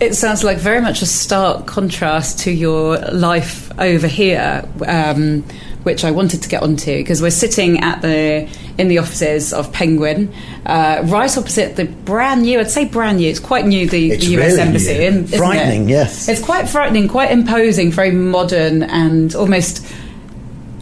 It 0.00 0.14
sounds 0.14 0.42
like 0.42 0.58
very 0.58 0.80
much 0.80 1.02
a 1.02 1.06
stark 1.06 1.66
contrast 1.66 2.40
to 2.40 2.50
your 2.50 2.96
life 2.98 3.70
over 3.78 4.06
here, 4.06 4.66
um, 4.86 5.44
which 5.82 6.04
I 6.04 6.10
wanted 6.10 6.42
to 6.42 6.48
get 6.48 6.62
onto 6.62 6.96
because 6.96 7.22
we're 7.22 7.30
sitting 7.30 7.80
at 7.80 8.02
the 8.02 8.48
in 8.78 8.88
the 8.88 8.98
offices 8.98 9.52
of 9.52 9.72
Penguin, 9.72 10.32
uh, 10.66 11.02
right 11.04 11.36
opposite 11.36 11.76
the 11.76 11.84
brand 11.84 12.42
new. 12.42 12.60
I'd 12.60 12.70
say 12.70 12.84
brand 12.84 13.18
new. 13.18 13.28
It's 13.28 13.40
quite 13.40 13.66
new. 13.66 13.88
The, 13.88 14.10
the 14.10 14.16
US 14.16 14.52
really 14.52 14.60
embassy, 14.60 15.04
in, 15.04 15.26
frightening. 15.26 15.84
It? 15.84 15.90
Yes, 15.90 16.28
it's 16.28 16.42
quite 16.42 16.68
frightening, 16.68 17.08
quite 17.08 17.30
imposing, 17.30 17.90
very 17.90 18.10
modern, 18.10 18.82
and 18.82 19.34
almost 19.34 19.86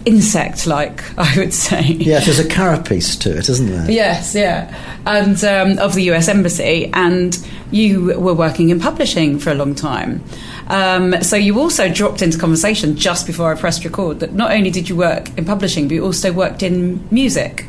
insect 0.08 0.66
like, 0.66 1.02
I 1.18 1.38
would 1.38 1.54
say. 1.54 1.82
Yes, 1.82 2.24
there's 2.24 2.38
a 2.38 2.48
carapace 2.48 3.16
to 3.16 3.36
it, 3.36 3.48
isn't 3.48 3.68
there? 3.68 3.90
Yes, 3.90 4.34
yeah. 4.34 4.74
And 5.06 5.42
um, 5.44 5.78
of 5.78 5.94
the 5.94 6.10
US 6.10 6.28
Embassy. 6.28 6.90
And 6.92 7.36
you 7.70 8.18
were 8.18 8.34
working 8.34 8.70
in 8.70 8.80
publishing 8.80 9.38
for 9.38 9.50
a 9.50 9.54
long 9.54 9.74
time. 9.74 10.24
Um, 10.68 11.22
so 11.22 11.36
you 11.36 11.58
also 11.60 11.92
dropped 11.92 12.22
into 12.22 12.38
conversation 12.38 12.96
just 12.96 13.26
before 13.26 13.52
I 13.52 13.58
pressed 13.58 13.84
record 13.84 14.20
that 14.20 14.32
not 14.32 14.52
only 14.52 14.70
did 14.70 14.88
you 14.88 14.96
work 14.96 15.36
in 15.36 15.44
publishing, 15.44 15.88
but 15.88 15.94
you 15.94 16.04
also 16.04 16.32
worked 16.32 16.62
in 16.62 17.06
music. 17.10 17.66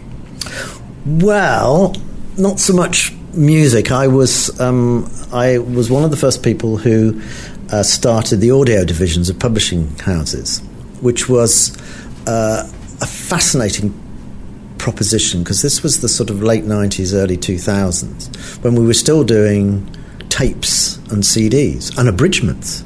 Well, 1.05 1.95
not 2.37 2.59
so 2.59 2.73
much 2.73 3.13
music. 3.33 3.91
I 3.91 4.07
was 4.07 4.59
um, 4.59 5.09
I 5.31 5.59
was 5.59 5.89
one 5.89 6.03
of 6.03 6.11
the 6.11 6.17
first 6.17 6.43
people 6.43 6.77
who 6.77 7.21
uh, 7.71 7.83
started 7.83 8.37
the 8.37 8.51
audio 8.51 8.83
divisions 8.83 9.29
of 9.29 9.39
publishing 9.39 9.95
houses, 9.99 10.59
which 11.01 11.29
was 11.29 11.77
uh, 12.29 12.63
a 13.01 13.07
fascinating 13.07 13.91
proposition 14.77 15.41
because 15.41 15.63
this 15.63 15.81
was 15.81 16.01
the 16.01 16.07
sort 16.07 16.29
of 16.29 16.43
late 16.43 16.63
90s, 16.63 17.13
early 17.13 17.37
2000s 17.37 18.63
when 18.63 18.75
we 18.75 18.85
were 18.85 18.93
still 18.93 19.23
doing 19.23 19.83
tapes 20.29 20.97
and 21.11 21.23
CDs 21.23 21.97
and 21.97 22.07
abridgments. 22.07 22.83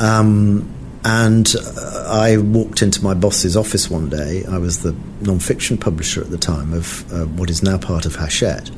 Um, 0.00 0.68
and 1.04 1.54
uh, 1.54 2.06
I 2.08 2.38
walked 2.38 2.80
into 2.80 3.04
my 3.04 3.12
boss's 3.12 3.58
office 3.58 3.90
one 3.90 4.08
day. 4.08 4.44
I 4.48 4.56
was 4.56 4.82
the 4.82 4.96
non-fiction 5.20 5.76
publisher 5.76 6.22
at 6.22 6.30
the 6.30 6.38
time 6.38 6.72
of 6.72 7.12
uh, 7.12 7.26
what 7.26 7.50
is 7.50 7.62
now 7.62 7.76
part 7.76 8.06
of 8.06 8.14
Hachette. 8.16 8.70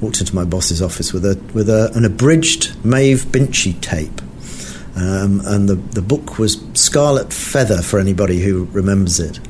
Walked 0.00 0.20
into 0.20 0.36
my 0.36 0.44
boss's 0.44 0.80
office 0.80 1.12
with 1.12 1.24
a 1.24 1.34
with 1.52 1.68
a, 1.68 1.90
an 1.94 2.04
abridged 2.04 2.84
Maeve 2.84 3.24
Binchy 3.32 3.80
tape 3.80 4.20
um, 4.94 5.40
and 5.44 5.68
the, 5.68 5.76
the 5.76 6.02
book 6.02 6.38
was 6.38 6.62
Scarlet 6.74 7.32
Feather 7.32 7.82
for 7.82 7.98
anybody 7.98 8.40
who 8.40 8.64
remembers 8.72 9.20
it. 9.20 9.40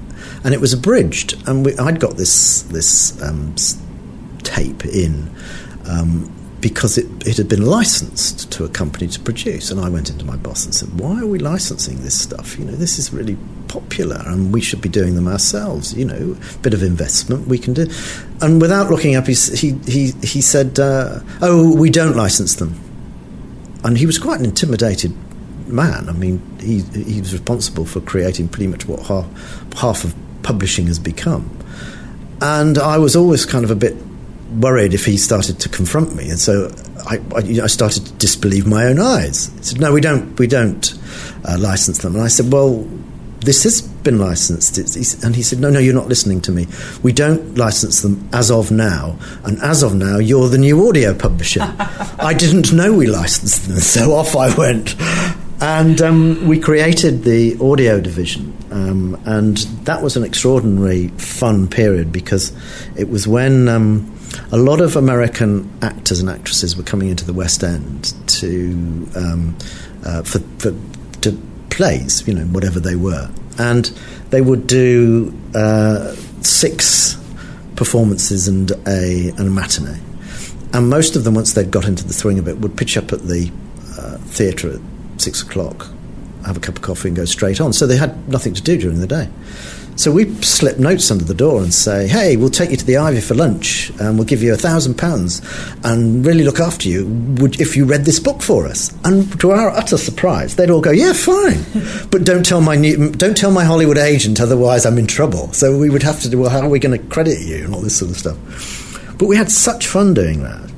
And 0.44 0.55
it 0.55 0.61
was 0.61 0.72
abridged. 0.72 1.48
And 1.48 1.64
we, 1.64 1.76
I'd 1.78 2.00
got 2.00 2.16
this, 2.16 2.62
this 2.62 3.20
um, 3.22 3.55
tape 4.42 4.85
in. 4.85 5.35
Um, 5.87 6.33
because 6.61 6.96
it, 6.96 7.26
it 7.26 7.37
had 7.37 7.48
been 7.48 7.66
licensed 7.66 8.52
to 8.52 8.64
a 8.64 8.68
company 8.68 9.09
to 9.09 9.18
produce. 9.18 9.72
And 9.72 9.81
I 9.81 9.88
went 9.88 10.11
into 10.11 10.24
my 10.24 10.37
boss 10.37 10.64
and 10.64 10.72
said, 10.72 11.00
Why 11.00 11.20
are 11.20 11.26
we 11.26 11.40
licensing 11.40 12.02
this 12.02 12.18
stuff? 12.18 12.57
You 12.57 12.64
know, 12.64 12.72
this 12.72 13.00
is 13.00 13.12
really 13.12 13.37
popular 13.66 14.22
and 14.26 14.52
we 14.52 14.61
should 14.61 14.81
be 14.81 14.88
doing 14.88 15.16
them 15.16 15.26
ourselves. 15.26 15.92
You 15.92 16.05
know, 16.05 16.37
a 16.38 16.59
bit 16.59 16.72
of 16.72 16.85
investment 16.85 17.48
we 17.48 17.59
can 17.59 17.74
do. 17.74 17.88
And 18.40 18.61
without 18.61 18.90
looking 18.90 19.16
up, 19.16 19.26
he, 19.26 19.35
he, 19.35 19.72
he, 19.90 20.12
he 20.22 20.40
said, 20.40 20.78
uh, 20.78 21.18
Oh, 21.40 21.76
we 21.76 21.90
don't 21.90 22.16
license 22.16 22.55
them. 22.55 22.78
And 23.83 23.98
he 23.98 24.07
was 24.07 24.20
quite 24.20 24.38
an 24.38 24.46
intimidated 24.46 25.12
man. 25.68 26.09
I 26.09 26.12
mean, 26.12 26.40
he, 26.61 26.81
he 26.81 27.20
was 27.20 27.33
responsible 27.33 27.85
for 27.85 28.01
creating 28.01 28.48
pretty 28.48 28.66
much 28.66 28.87
what 28.87 29.01
half, 29.07 29.27
half 29.75 30.05
of 30.05 30.14
publishing 30.42 30.87
has 30.87 30.98
become. 30.98 31.51
And 32.40 32.79
I 32.79 32.98
was 32.98 33.14
always 33.14 33.46
kind 33.46 33.64
of 33.64 33.70
a 33.70 33.77
bit 33.77 33.96
worried 34.61 34.94
if 34.94 35.05
he 35.05 35.16
started 35.16 35.59
to 35.61 35.68
confront 35.68 36.14
me, 36.14 36.29
and 36.29 36.38
so 36.38 36.70
I, 37.07 37.20
I, 37.35 37.64
I 37.64 37.66
started 37.66 38.07
to 38.07 38.12
disbelieve 38.14 38.66
my 38.66 38.87
own 38.87 38.98
eyes. 38.98 39.51
He 39.59 39.62
said, 39.62 39.81
"No, 39.81 39.92
we 39.92 40.01
don't, 40.01 40.38
we 40.38 40.46
don't 40.46 40.94
uh, 41.44 41.57
license 41.59 41.98
them." 41.98 42.14
And 42.14 42.25
I 42.25 42.29
said, 42.29 42.53
"Well, 42.53 42.87
this 43.40 43.62
has 43.64 43.81
been 43.81 44.18
licensed." 44.18 44.79
and 45.25 45.35
he 45.35 45.42
said, 45.42 45.61
"No, 45.61 45.70
no, 45.70 45.79
you're 45.79 45.94
not 45.94 46.09
listening 46.09 46.40
to 46.42 46.53
me. 46.53 46.66
We 47.03 47.12
don't 47.12 47.57
license 47.57 48.03
them 48.03 48.29
as 48.33 48.51
of 48.51 48.70
now, 48.70 49.18
and 49.44 49.61
as 49.62 49.83
of 49.83 49.94
now, 49.94 50.18
you're 50.18 50.48
the 50.48 50.59
new 50.59 50.88
audio 50.88 51.14
publisher." 51.14 51.62
I 52.18 52.35
didn't 52.35 52.72
know 52.72 52.92
we 52.92 53.07
licensed 53.07 53.68
them, 53.68 53.79
so 53.79 54.14
off 54.14 54.37
I 54.37 54.55
went. 54.57 54.94
And 55.62 56.03
um, 56.03 56.48
we 56.48 56.59
created 56.59 57.22
the 57.22 57.57
audio 57.61 58.01
division, 58.01 58.53
um, 58.72 59.16
and 59.25 59.59
that 59.87 60.03
was 60.03 60.16
an 60.16 60.25
extraordinary 60.25 61.07
fun 61.18 61.68
period 61.68 62.11
because 62.11 62.53
it 62.96 63.09
was 63.09 63.29
when 63.29 63.68
um, 63.68 64.12
a 64.51 64.57
lot 64.57 64.81
of 64.81 64.96
American 64.96 65.70
actors 65.81 66.18
and 66.18 66.29
actresses 66.29 66.77
were 66.77 66.83
coming 66.83 67.11
into 67.11 67.25
the 67.25 67.33
West 67.33 67.62
End 67.62 68.12
to 68.27 69.09
um, 69.14 69.57
uh, 70.05 70.25
for, 70.25 70.40
for 70.59 70.75
to 71.20 71.40
plays, 71.70 72.27
you 72.27 72.35
know, 72.35 72.44
whatever 72.46 72.81
they 72.81 72.96
were, 72.96 73.31
and 73.57 73.85
they 74.31 74.40
would 74.40 74.66
do 74.66 75.33
uh, 75.55 76.12
six 76.40 77.16
performances 77.77 78.48
and 78.48 78.72
a 78.88 79.29
and 79.29 79.46
a 79.46 79.51
matinee. 79.51 80.01
And 80.72 80.90
most 80.90 81.14
of 81.14 81.22
them, 81.22 81.37
once 81.37 81.53
they'd 81.53 81.70
got 81.70 81.85
into 81.85 82.05
the 82.05 82.14
swing 82.14 82.40
of 82.40 82.48
it, 82.48 82.59
would 82.59 82.77
pitch 82.77 82.96
up 82.96 83.12
at 83.12 83.20
the 83.20 83.48
uh, 83.96 84.16
theatre 84.18 84.72
at 84.72 84.81
six 85.23 85.43
o'clock, 85.43 85.89
have 86.45 86.57
a 86.57 86.61
cup 86.61 86.77
of 86.77 86.83
coffee, 86.83 87.09
and 87.09 87.17
go 87.17 87.25
straight 87.25 87.61
on. 87.61 87.73
So 87.73 87.87
they 87.87 87.97
had 87.97 88.29
nothing 88.29 88.55
to 88.55 88.63
do 88.63 88.77
during 88.77 89.01
the 89.01 89.07
day. 89.07 89.29
So 89.95 90.11
we 90.11 90.35
slip 90.41 90.79
notes 90.79 91.11
under 91.11 91.25
the 91.25 91.35
door 91.35 91.63
and 91.63 91.73
say, 91.73 92.09
"Hey, 92.09 92.37
we'll 92.39 92.49
take 92.49 92.71
you 92.71 92.79
to 92.79 92.85
the 92.85 92.97
Ivy 92.97 93.21
for 93.21 93.35
lunch, 93.35 93.93
and 94.01 94.17
we'll 94.17 94.27
give 94.27 94.43
you 94.43 94.55
a 94.55 94.57
thousand 94.57 94.95
pounds, 94.95 95.43
and 95.85 96.25
really 96.25 96.45
look 96.45 96.61
after 96.61 96.89
you. 96.89 97.07
Would 97.39 97.61
if 97.61 97.77
you 97.77 97.85
read 97.85 98.07
this 98.07 98.19
book 98.19 98.41
for 98.41 98.67
us?" 98.67 98.91
And 99.05 99.39
to 99.41 99.51
our 99.51 99.69
utter 99.69 99.99
surprise, 99.99 100.57
they'd 100.57 100.71
all 100.71 100.81
go, 100.81 100.93
"Yeah, 100.93 101.13
fine, 101.13 101.63
but 102.11 102.25
don't 102.25 102.45
tell 102.45 102.63
my 102.63 102.75
new, 102.75 103.11
don't 103.11 103.37
tell 103.37 103.51
my 103.51 103.65
Hollywood 103.65 103.99
agent, 103.99 104.41
otherwise 104.41 104.87
I'm 104.87 104.99
in 104.99 105.07
trouble." 105.07 105.53
So 105.53 105.77
we 105.77 105.91
would 105.91 106.03
have 106.03 106.21
to 106.23 106.31
do, 106.31 106.39
well, 106.39 106.51
how 106.51 106.63
are 106.63 106.71
we 106.71 106.79
going 106.79 106.99
to 106.99 107.07
credit 107.09 107.41
you 107.41 107.65
and 107.67 107.75
all 107.75 107.83
this 107.83 107.97
sort 107.97 108.11
of 108.11 108.17
stuff. 108.17 108.39
But 109.19 109.29
we 109.29 109.37
had 109.37 109.51
such 109.53 109.87
fun 109.87 110.15
doing 110.15 110.43
that. 110.43 110.72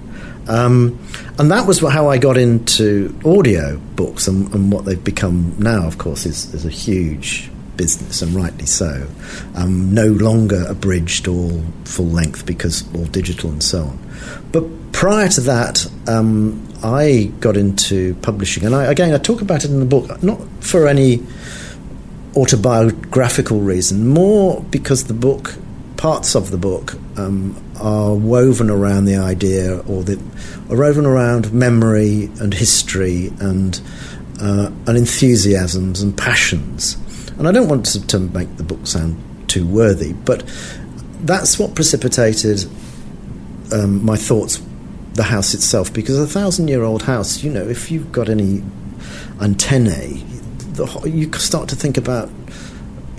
Um, 0.49 0.99
and 1.39 1.51
that 1.51 1.67
was 1.67 1.81
how 1.81 2.09
I 2.09 2.19
got 2.19 2.37
into 2.37 3.19
audio 3.25 3.79
books, 3.97 4.29
and, 4.29 4.53
and 4.55 4.73
what 4.73 4.85
they've 4.85 5.03
become 5.03 5.55
now, 5.59 5.87
of 5.87 5.99
course, 5.99 6.27
is, 6.27 6.53
is 6.55 6.65
a 6.65 6.71
huge 6.71 7.51
business, 7.77 8.23
and 8.23 8.35
rightly 8.35 8.67
so. 8.67 9.07
Um, 9.55 9.93
no 9.95 10.07
longer 10.07 10.65
abridged 10.69 11.29
or 11.29 11.63
full 11.85 12.07
length 12.07 12.47
because 12.47 12.85
all 12.95 13.07
digital 13.07 13.51
and 13.51 13.63
so 13.63 13.85
on. 13.85 13.99
But 14.53 14.65
prior 14.93 15.29
to 15.29 15.41
that, 15.43 15.91
um, 16.07 16.67
I 16.83 17.33
got 17.41 17.57
into 17.57 18.15
publishing, 18.17 18.65
and 18.65 18.75
I, 18.75 18.85
again, 18.85 19.13
I 19.15 19.19
talk 19.19 19.41
about 19.41 19.65
it 19.65 19.71
in 19.71 19.81
the 19.81 19.87
book, 19.87 20.23
not 20.23 20.41
for 20.61 20.87
any 20.87 21.23
autobiographical 22.37 23.61
reason, 23.61 24.09
more 24.09 24.63
because 24.71 25.05
the 25.05 25.15
book, 25.15 25.55
parts 25.97 26.35
of 26.35 26.51
the 26.51 26.59
book, 26.59 26.95
um, 27.17 27.57
are 27.81 28.15
woven 28.15 28.71
around 28.71 29.05
the 29.05 29.17
idea, 29.17 29.79
or 29.81 30.03
the, 30.03 30.21
are 30.71 30.77
woven 30.77 31.07
around 31.07 31.53
memory 31.53 32.31
and 32.41 32.55
history 32.55 33.33
and 33.41 33.81
uh, 34.41 34.71
and 34.87 34.97
enthusiasms 34.97 36.03
and 36.03 36.17
passions 36.17 36.97
and 37.39 37.49
I 37.49 37.53
don't 37.53 37.69
want 37.69 37.87
to, 37.87 38.07
to 38.07 38.19
make 38.19 38.57
the 38.57 38.63
book 38.63 38.87
sound 38.87 39.21
too 39.49 39.67
worthy, 39.67 40.13
but 40.13 40.45
that's 41.21 41.59
what 41.59 41.75
precipitated 41.75 42.65
um, 43.73 44.05
my 44.05 44.17
thoughts, 44.17 44.63
the 45.15 45.25
house 45.25 45.55
itself, 45.55 45.93
because 45.93 46.19
a 46.19 46.27
thousand 46.27 46.69
year 46.69 46.85
old 46.85 47.03
house, 47.03 47.43
you 47.43 47.51
know, 47.51 47.67
if 47.67 47.91
you've 47.91 48.13
got 48.13 48.29
any 48.29 48.63
antennae, 49.41 50.23
the, 50.75 50.87
you 51.07 51.33
start 51.35 51.69
to 51.71 51.77
think 51.77 51.97
about 51.97 52.31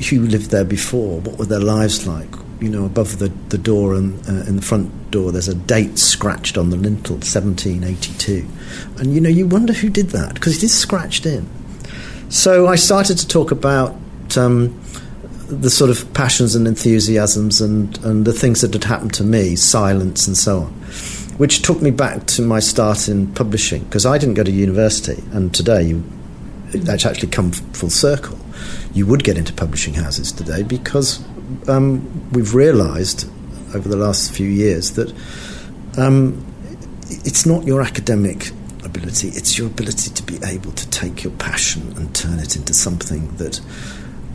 who 0.09 0.21
lived 0.21 0.51
there 0.51 0.65
before, 0.65 1.19
what 1.21 1.37
were 1.37 1.45
their 1.45 1.59
lives 1.59 2.07
like. 2.07 2.29
You 2.59 2.69
know, 2.69 2.85
above 2.85 3.19
the, 3.19 3.29
the 3.49 3.57
door 3.57 3.95
and 3.95 4.17
uh, 4.29 4.47
in 4.47 4.55
the 4.55 4.61
front 4.61 5.11
door, 5.11 5.31
there's 5.31 5.49
a 5.49 5.55
date 5.55 5.99
scratched 5.99 6.57
on 6.57 6.69
the 6.69 6.77
lintel, 6.77 7.15
1782. 7.15 8.47
And, 8.97 9.13
you 9.13 9.19
know, 9.19 9.29
you 9.29 9.45
wonder 9.45 9.73
who 9.73 9.89
did 9.89 10.09
that, 10.11 10.35
because 10.35 10.57
it 10.57 10.63
is 10.63 10.77
scratched 10.77 11.25
in. 11.25 11.49
So 12.29 12.67
I 12.67 12.75
started 12.75 13.17
to 13.17 13.27
talk 13.27 13.51
about 13.51 13.95
um, 14.37 14.79
the 15.47 15.69
sort 15.69 15.91
of 15.91 16.11
passions 16.13 16.55
and 16.55 16.67
enthusiasms 16.67 17.61
and, 17.61 17.97
and 18.03 18.25
the 18.25 18.33
things 18.33 18.61
that 18.61 18.73
had 18.73 18.83
happened 18.83 19.13
to 19.15 19.23
me, 19.23 19.55
silence 19.55 20.27
and 20.27 20.35
so 20.35 20.61
on, 20.61 20.73
which 21.37 21.61
took 21.61 21.81
me 21.81 21.91
back 21.91 22.25
to 22.25 22.41
my 22.41 22.59
start 22.59 23.07
in 23.07 23.31
publishing 23.33 23.83
because 23.83 24.05
I 24.05 24.17
didn't 24.17 24.35
go 24.35 24.43
to 24.43 24.51
university, 24.51 25.23
and 25.31 25.53
today 25.53 25.83
you, 25.83 26.03
that's 26.71 27.05
actually 27.05 27.29
come 27.29 27.51
full 27.51 27.89
circle. 27.89 28.39
You 28.93 29.05
would 29.05 29.23
get 29.23 29.37
into 29.37 29.53
publishing 29.53 29.93
houses 29.93 30.31
today 30.31 30.63
because 30.63 31.23
um, 31.67 32.31
we've 32.31 32.53
realised 32.53 33.29
over 33.75 33.89
the 33.89 33.97
last 33.97 34.31
few 34.31 34.47
years 34.47 34.91
that 34.91 35.13
um, 35.97 36.45
it's 37.09 37.45
not 37.45 37.65
your 37.65 37.81
academic 37.81 38.49
ability, 38.83 39.29
it's 39.29 39.57
your 39.57 39.67
ability 39.67 40.11
to 40.11 40.23
be 40.23 40.39
able 40.45 40.71
to 40.71 40.89
take 40.89 41.23
your 41.23 41.33
passion 41.33 41.93
and 41.97 42.15
turn 42.15 42.39
it 42.39 42.55
into 42.55 42.73
something 42.73 43.35
that 43.37 43.59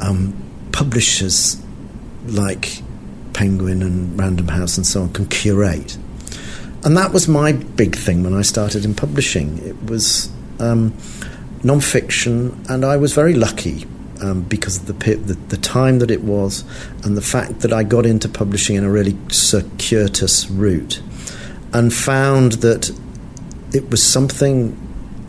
um, 0.01 0.35
publishers 0.73 1.63
like 2.27 2.83
Penguin 3.33 3.83
and 3.83 4.19
Random 4.19 4.49
House 4.49 4.77
and 4.77 4.87
so 4.87 5.03
on 5.03 5.13
can 5.13 5.27
curate. 5.27 5.97
And 6.85 6.97
that 6.97 7.13
was 7.13 7.29
my 7.29 7.53
big 7.53 7.97
thing 7.97 8.23
when 8.23 8.35
I 8.35 8.43
started 8.43 8.85
in 8.85 8.95
publishing. 8.95 9.59
It 9.59 9.83
was 9.85 10.31
um, 10.59 10.97
non-fiction, 11.63 12.65
and 12.69 12.85
I 12.85 12.97
was 12.97 13.13
very 13.13 13.35
lucky 13.35 13.87
um, 14.23 14.43
because 14.43 14.77
of 14.79 14.87
the, 14.87 15.15
the, 15.15 15.35
the 15.35 15.57
time 15.57 15.99
that 16.01 16.11
it 16.11 16.23
was, 16.23 16.65
and 17.05 17.17
the 17.17 17.23
fact 17.23 17.61
that 17.61 17.73
I 17.73 17.83
got 17.83 18.07
into 18.07 18.29
publishing 18.29 18.77
in 18.77 18.85
a 18.85 18.91
really 18.91 19.17
circuitous 19.31 20.51
route, 20.51 21.03
and 21.73 21.93
found 21.93 22.53
that 22.65 22.91
it 23.73 23.91
was 23.91 24.03
something 24.03 24.77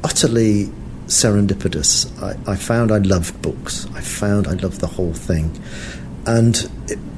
utterly 0.03 0.65
serendipitous. 1.07 2.07
I, 2.21 2.51
I, 2.51 2.55
found 2.55 2.91
I 2.91 2.97
loved 2.99 3.41
books. 3.41 3.87
I 3.93 4.01
found 4.01 4.47
I 4.47 4.53
loved 4.53 4.79
the 4.79 4.87
whole 4.87 5.13
thing. 5.13 5.61
And 6.25 6.69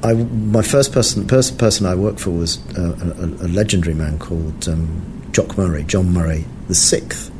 I, 0.02 0.14
my 0.14 0.62
first 0.62 0.92
person, 0.92 1.26
first 1.28 1.58
person 1.58 1.86
I 1.86 1.94
worked 1.94 2.20
for 2.20 2.30
was 2.30 2.58
uh, 2.76 2.96
a, 3.18 3.46
a, 3.46 3.48
legendary 3.48 3.94
man 3.94 4.18
called 4.18 4.66
um, 4.68 5.28
Jock 5.30 5.56
Murray, 5.58 5.84
John 5.84 6.12
Murray 6.12 6.44
the 6.68 6.74
Sixth, 6.74 7.30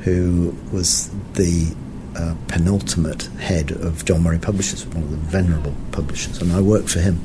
who 0.00 0.54
was 0.72 1.10
the 1.34 1.74
uh, 2.18 2.34
penultimate 2.48 3.22
head 3.38 3.70
of 3.70 4.04
John 4.04 4.22
Murray 4.22 4.38
Publishers, 4.38 4.84
one 4.86 5.04
of 5.04 5.10
the 5.10 5.16
venerable 5.16 5.74
publishers, 5.92 6.42
and 6.42 6.52
I 6.52 6.60
worked 6.60 6.90
for 6.90 7.00
him. 7.00 7.20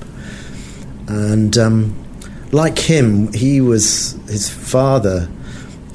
And 1.08 1.58
um, 1.58 1.96
like 2.52 2.78
him, 2.78 3.34
he 3.34 3.60
was 3.60 4.14
his 4.28 4.50
father 4.50 5.28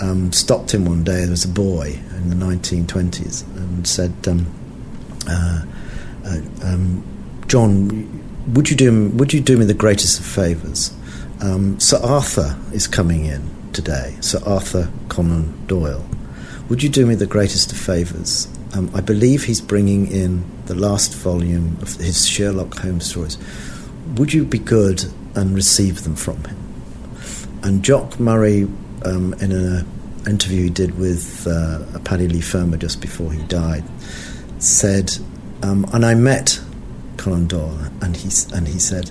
um, 0.01 0.33
stopped 0.33 0.75
him 0.75 0.85
one 0.85 1.05
day. 1.05 1.29
Was 1.29 1.45
a 1.45 1.49
boy 1.49 1.99
in 2.17 2.31
the 2.31 2.37
1920s 2.37 3.47
and 3.57 3.87
said, 3.87 4.13
um, 4.27 4.47
uh, 5.29 5.63
uh, 6.27 6.41
um, 6.65 7.05
"John, 7.47 8.53
would 8.55 8.71
you 8.71 8.77
do 8.77 9.09
would 9.11 9.33
you 9.33 9.41
do 9.41 9.57
me 9.57 9.65
the 9.65 9.75
greatest 9.75 10.19
of 10.19 10.27
favours? 10.27 10.95
Um, 11.41 11.79
Sir 11.79 12.01
Arthur 12.03 12.59
is 12.73 12.89
coming 12.89 13.25
in 13.25 13.49
today. 13.73 14.17
Sir 14.21 14.41
Arthur 14.45 14.91
Conan 15.09 15.67
Doyle. 15.67 16.05
Would 16.69 16.83
you 16.83 16.89
do 16.89 17.07
me 17.07 17.15
the 17.15 17.27
greatest 17.27 17.73
of 17.73 17.79
favours? 17.79 18.49
Um, 18.79 18.91
I 18.95 19.01
believe 19.01 19.43
he's 19.43 19.61
bringing 19.61 20.07
in 20.07 20.45
the 20.67 20.75
last 20.77 21.13
volume 21.13 21.77
of 21.83 21.97
his 21.97 22.29
Sherlock 22.29 22.79
Holmes 22.79 23.11
stories. 23.11 23.37
Would 24.15 24.33
you 24.33 24.45
be 24.45 24.61
good 24.61 25.05
and 25.35 25.53
receive 25.53 26.05
them 26.05 26.15
from 26.15 26.37
him?" 26.45 26.57
And 27.65 27.83
Jock 27.83 28.21
Murray 28.21 28.69
um, 29.05 29.35
in 29.41 29.51
an 29.51 29.85
interview 30.29 30.65
he 30.65 30.71
did 30.71 30.97
with 30.97 31.45
uh, 31.49 31.99
Paddy 32.05 32.29
Leigh 32.29 32.41
Fermor 32.41 32.77
just 32.77 33.01
before 33.01 33.33
he 33.33 33.43
died, 33.45 33.83
said, 34.59 35.19
um, 35.65 35.85
and 35.93 36.07
I 36.07 36.15
met 36.15 36.61
Conan 37.17 37.49
Doyle, 37.49 37.81
and 38.01 38.17
he 38.17 38.31
and 38.55 38.69
he 38.69 38.79
said, 38.79 39.11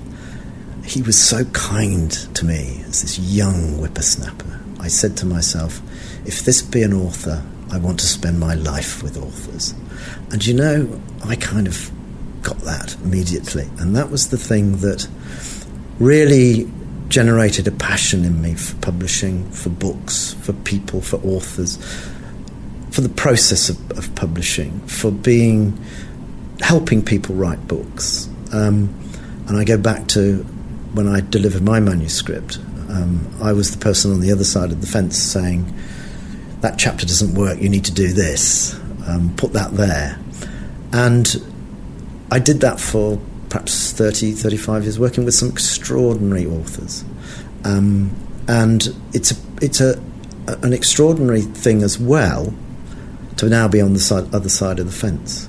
he 0.85 1.01
was 1.01 1.21
so 1.21 1.43
kind 1.51 2.09
to 2.35 2.45
me 2.45 2.83
as 2.87 3.01
this 3.01 3.19
young 3.19 3.79
whippersnapper. 3.79 4.61
I 4.79 4.87
said 4.87 5.17
to 5.17 5.25
myself, 5.25 5.81
if 6.25 6.45
this 6.45 6.61
be 6.61 6.83
an 6.83 6.93
author, 6.93 7.43
I 7.71 7.77
want 7.77 7.99
to 7.99 8.05
spend 8.05 8.39
my 8.39 8.55
life 8.55 9.03
with 9.03 9.17
authors. 9.17 9.73
And 10.31 10.45
you 10.45 10.53
know, 10.53 11.01
I 11.25 11.35
kind 11.35 11.67
of 11.67 11.91
got 12.41 12.57
that 12.59 12.95
immediately. 13.03 13.67
And 13.79 13.95
that 13.95 14.09
was 14.09 14.29
the 14.29 14.37
thing 14.37 14.77
that 14.77 15.07
really 15.99 16.69
generated 17.09 17.67
a 17.67 17.71
passion 17.71 18.25
in 18.25 18.41
me 18.41 18.53
for 18.53 18.75
publishing, 18.77 19.49
for 19.51 19.69
books, 19.69 20.33
for 20.41 20.53
people, 20.53 21.01
for 21.01 21.17
authors, 21.17 21.77
for 22.91 23.01
the 23.01 23.09
process 23.09 23.69
of, 23.69 23.91
of 23.91 24.13
publishing, 24.15 24.79
for 24.87 25.11
being 25.11 25.77
helping 26.61 27.03
people 27.03 27.35
write 27.35 27.67
books. 27.67 28.29
Um, 28.51 28.93
and 29.47 29.57
I 29.57 29.63
go 29.63 29.77
back 29.77 30.07
to 30.09 30.43
when 30.93 31.07
I 31.07 31.21
delivered 31.21 31.61
my 31.61 31.79
manuscript. 31.79 32.59
Um, 32.89 33.27
I 33.41 33.53
was 33.53 33.71
the 33.71 33.77
person 33.77 34.11
on 34.11 34.21
the 34.21 34.31
other 34.31 34.43
side 34.43 34.71
of 34.71 34.81
the 34.81 34.87
fence 34.87 35.17
saying, 35.17 35.73
That 36.61 36.77
chapter 36.77 37.05
doesn't 37.05 37.35
work, 37.35 37.61
you 37.61 37.69
need 37.69 37.85
to 37.85 37.93
do 37.93 38.13
this, 38.13 38.73
um, 39.07 39.33
put 39.37 39.53
that 39.53 39.73
there. 39.73 40.19
And 40.91 41.27
I 42.31 42.39
did 42.39 42.61
that 42.61 42.79
for 42.79 43.19
perhaps 43.49 43.91
30, 43.93 44.33
35 44.33 44.83
years, 44.83 44.99
working 44.99 45.25
with 45.25 45.33
some 45.33 45.49
extraordinary 45.49 46.45
authors. 46.45 47.05
Um, 47.63 48.15
and 48.47 48.87
it's, 49.13 49.31
a, 49.31 49.35
it's 49.61 49.81
a, 49.81 50.01
an 50.63 50.73
extraordinary 50.73 51.41
thing 51.41 51.83
as 51.83 51.99
well 51.99 52.53
to 53.37 53.49
now 53.49 53.67
be 53.67 53.81
on 53.81 53.93
the 53.93 53.99
side, 53.99 54.33
other 54.33 54.49
side 54.49 54.79
of 54.79 54.85
the 54.85 54.91
fence. 54.91 55.47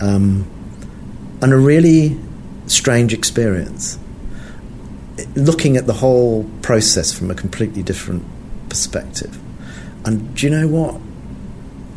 Um, 0.00 0.50
and 1.40 1.52
a 1.52 1.56
really 1.56 2.18
strange 2.66 3.12
experience. 3.12 3.98
Looking 5.34 5.76
at 5.76 5.86
the 5.86 5.92
whole 5.92 6.44
process 6.62 7.12
from 7.12 7.30
a 7.30 7.34
completely 7.34 7.82
different 7.82 8.24
perspective. 8.68 9.38
And 10.04 10.34
do 10.34 10.46
you 10.46 10.50
know 10.50 10.68
what? 10.68 11.00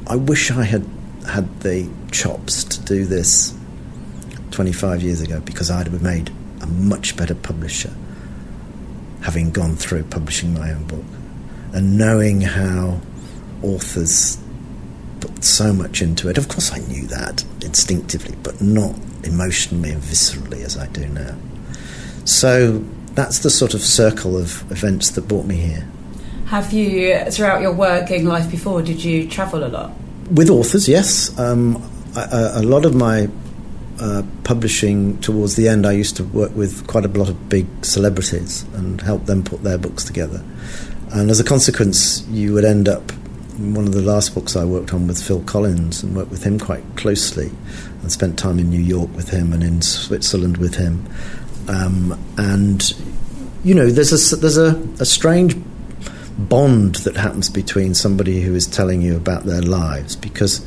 I 0.08 0.16
wish 0.16 0.51
I 0.51 0.64
had 0.64 0.86
had 1.28 1.60
the 1.60 1.89
chops 2.12 2.64
to 2.64 2.82
do 2.86 3.05
this 3.05 3.53
25 4.51 5.01
years 5.01 5.22
ago 5.22 5.41
because 5.41 5.70
I'd 5.70 5.88
have 5.88 6.01
made 6.01 6.32
a 6.62 6.68
much 6.68 7.18
better 7.18 7.36
publisher 7.36 7.93
having 9.22 9.51
gone 9.51 9.76
through 9.76 10.03
publishing 10.03 10.53
my 10.53 10.72
own 10.72 10.86
book 10.86 11.03
and 11.74 11.97
knowing 11.97 12.41
how 12.41 13.01
authors 13.62 14.38
put 15.20 15.43
so 15.43 15.74
much 15.74 16.01
into 16.01 16.30
it. 16.30 16.38
Of 16.38 16.47
course, 16.47 16.72
I 16.72 16.80
knew 16.80 17.08
that 17.08 17.43
instinctively, 17.62 18.38
but 18.41 18.62
not 18.62 18.95
emotionally 19.24 19.91
and 19.91 20.01
viscerally 20.01 20.64
as 20.64 20.78
I 20.78 20.88
do 20.88 21.08
now. 21.10 21.36
So 22.24 22.84
that's 23.14 23.39
the 23.39 23.49
sort 23.49 23.74
of 23.74 23.82
circle 23.82 24.38
of 24.38 24.70
events 24.72 25.12
that 25.12 25.28
brought 25.28 25.45
me 25.45 25.55
here. 25.55 25.88
Have 26.48 26.72
you, 26.72 27.26
throughout 27.30 27.62
your 27.62 27.74
working 27.74 28.26
life 28.26 28.50
before, 28.50 28.82
did 28.82 29.04
you 29.04 29.28
travel 29.28 29.66
a 29.66 29.68
lot? 29.68 29.91
With 30.32 30.50
authors, 30.50 30.88
yes. 30.88 31.38
Um, 31.38 31.84
a, 32.16 32.52
a 32.56 32.64
lot 32.64 32.86
of 32.86 32.95
my 32.95 33.28
uh, 34.00 34.24
publishing 34.45 35.20
towards 35.20 35.58
the 35.58 35.68
end, 35.68 35.86
I 35.86 35.91
used 35.91 36.16
to 36.18 36.24
work 36.24 36.56
with 36.56 36.88
quite 36.88 37.04
a 37.04 37.10
lot 37.10 37.28
of 37.28 37.50
big 37.50 37.68
celebrities 37.84 38.64
and 38.76 39.02
help 39.02 39.26
them 39.26 39.43
put 39.43 39.64
their 39.64 39.78
books 39.78 40.06
together. 40.06 40.41
And 41.12 41.30
as 41.30 41.41
a 41.41 41.43
consequence, 41.43 42.26
you 42.30 42.54
would 42.54 42.66
end 42.66 42.88
up. 42.88 43.12
One 43.58 43.88
of 43.88 43.93
the 43.93 44.04
last 44.04 44.36
books 44.36 44.56
I 44.56 44.64
worked 44.64 44.93
on 44.93 45.08
with 45.08 45.22
Phil 45.22 45.41
Collins 45.41 46.04
and 46.04 46.16
worked 46.16 46.30
with 46.30 46.43
him 46.43 46.60
quite 46.60 46.84
closely 46.95 47.52
and 48.04 48.12
spent 48.12 48.38
time 48.38 48.60
in 48.60 48.70
New 48.70 48.80
York 48.80 49.10
with 49.16 49.30
him 49.32 49.52
and 49.52 49.64
in 49.64 49.82
Switzerland 49.82 50.58
with 50.58 50.76
him. 50.76 51.06
Um, 51.68 52.18
and, 52.38 52.93
you 53.64 53.74
know, 53.74 53.89
there's 53.89 54.32
a, 54.32 54.36
there's 54.36 54.58
a, 54.58 54.76
a 55.00 55.06
strange 55.06 55.58
bond 56.38 56.95
that 56.95 57.15
happens 57.15 57.49
between 57.49 57.93
somebody 57.93 58.41
who 58.41 58.53
is 58.53 58.67
telling 58.67 59.01
you 59.01 59.15
about 59.15 59.43
their 59.45 59.61
lives 59.61 60.15
because 60.15 60.65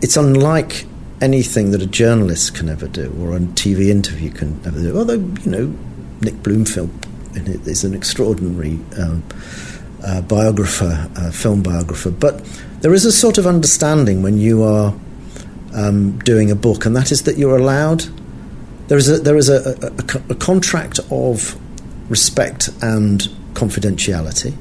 it's 0.00 0.16
unlike 0.16 0.86
anything 1.20 1.70
that 1.70 1.82
a 1.82 1.86
journalist 1.86 2.54
can 2.54 2.68
ever 2.68 2.88
do 2.88 3.14
or 3.20 3.36
a 3.36 3.40
TV 3.40 3.88
interview 3.88 4.30
can 4.30 4.60
ever 4.66 4.80
do. 4.80 4.98
Although, 4.98 5.14
you 5.14 5.50
know, 5.50 5.74
Nick 6.20 6.42
Broomfield 6.42 6.90
is 7.36 7.84
an 7.84 7.94
extraordinary 7.94 8.78
um, 8.98 9.22
uh, 10.04 10.20
biographer, 10.22 11.08
uh, 11.16 11.30
film 11.30 11.62
biographer. 11.62 12.10
But 12.10 12.44
there 12.80 12.92
is 12.92 13.04
a 13.04 13.12
sort 13.12 13.38
of 13.38 13.46
understanding 13.46 14.22
when 14.22 14.38
you 14.38 14.62
are 14.62 14.94
um, 15.74 16.18
doing 16.20 16.50
a 16.50 16.56
book, 16.56 16.84
and 16.84 16.96
that 16.96 17.12
is 17.12 17.22
that 17.22 17.38
you're 17.38 17.56
allowed. 17.56 18.04
There 18.88 18.98
is 18.98 19.08
a, 19.08 19.18
there 19.18 19.36
is 19.36 19.48
a, 19.48 19.76
a, 19.80 20.32
a 20.32 20.34
contract 20.34 20.98
of 21.10 21.56
respect 22.10 22.68
and 22.82 23.20
confidentiality, 23.54 24.54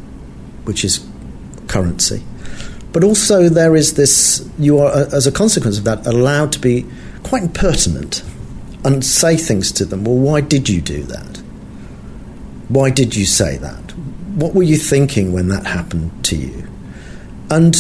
which 0.64 0.84
is 0.84 1.06
currency. 1.68 2.24
But 2.94 3.04
also, 3.04 3.48
there 3.48 3.76
is 3.76 3.94
this, 3.94 4.48
you 4.60 4.80
are, 4.80 4.92
uh, 4.92 5.10
as 5.14 5.26
a 5.26 5.32
consequence 5.32 5.78
of 5.78 5.86
that, 5.86 6.06
allowed 6.06 6.52
to 6.54 6.60
be 6.60 6.86
quite 7.24 7.44
impertinent 7.44 8.24
and 8.84 9.06
say 9.06 9.38
things 9.38 9.72
to 9.74 9.86
them. 9.86 10.04
Well, 10.04 10.18
why 10.18 10.42
did 10.42 10.68
you 10.68 10.82
do 10.82 11.04
that? 11.04 11.38
Why 12.68 12.90
did 12.90 13.16
you 13.16 13.26
say 13.26 13.58
that? 13.58 13.96
What 14.36 14.54
were 14.54 14.64
you 14.64 14.78
thinking 14.78 15.32
when 15.32 15.48
that 15.50 15.66
happened 15.66 16.26
to 16.26 16.36
you? 16.36 16.68
And 17.50 17.76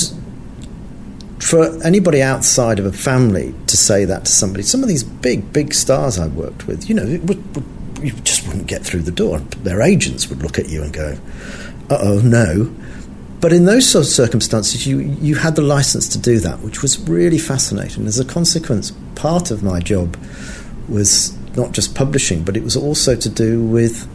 for 1.40 1.84
anybody 1.84 2.22
outside 2.22 2.78
of 2.78 2.86
a 2.86 2.92
family 2.92 3.56
to 3.68 3.76
say 3.76 4.06
that 4.06 4.26
to 4.26 4.32
somebody, 4.32 4.64
some 4.64 4.84
of 4.84 4.90
these 4.90 5.04
big, 5.04 5.52
big 5.52 5.74
stars 5.74 6.20
I 6.20 6.28
worked 6.28 6.68
with, 6.68 6.88
you 6.88 6.96
know, 6.96 7.20
would, 7.24 7.64
you 8.02 8.12
just 8.22 8.48
wouldn't 8.48 8.68
get 8.68 8.84
through 8.84 9.02
the 9.02 9.12
door. 9.12 9.40
Their 9.40 9.82
agents 9.82 10.30
would 10.30 10.42
look 10.42 10.60
at 10.60 10.70
you 10.70 10.84
and 10.84 10.94
go, 10.94 11.18
uh 11.90 11.98
oh, 12.02 12.22
no. 12.24 12.74
But 13.40 13.54
in 13.54 13.66
those 13.66 13.90
sort 13.90 14.06
of 14.06 14.12
circumstances, 14.12 14.86
you, 14.86 15.00
you 15.00 15.36
had 15.36 15.56
the 15.56 15.64
license 15.64 16.08
to 16.10 16.20
do 16.20 16.40
that, 16.40 16.60
which 16.60 16.82
was 16.82 17.00
really 17.10 17.40
fascinating. 17.40 18.06
As 18.06 18.20
a 18.20 18.26
consequence, 18.26 18.92
part 19.16 19.50
of 19.50 19.64
my 19.64 19.80
job 19.80 20.16
was 20.88 21.36
not 21.56 21.72
just 21.72 21.96
publishing, 21.96 22.44
but 22.44 22.56
it 22.56 22.64
was 22.64 22.78
also 22.78 23.16
to 23.16 23.30
do 23.30 23.64
with 23.64 24.08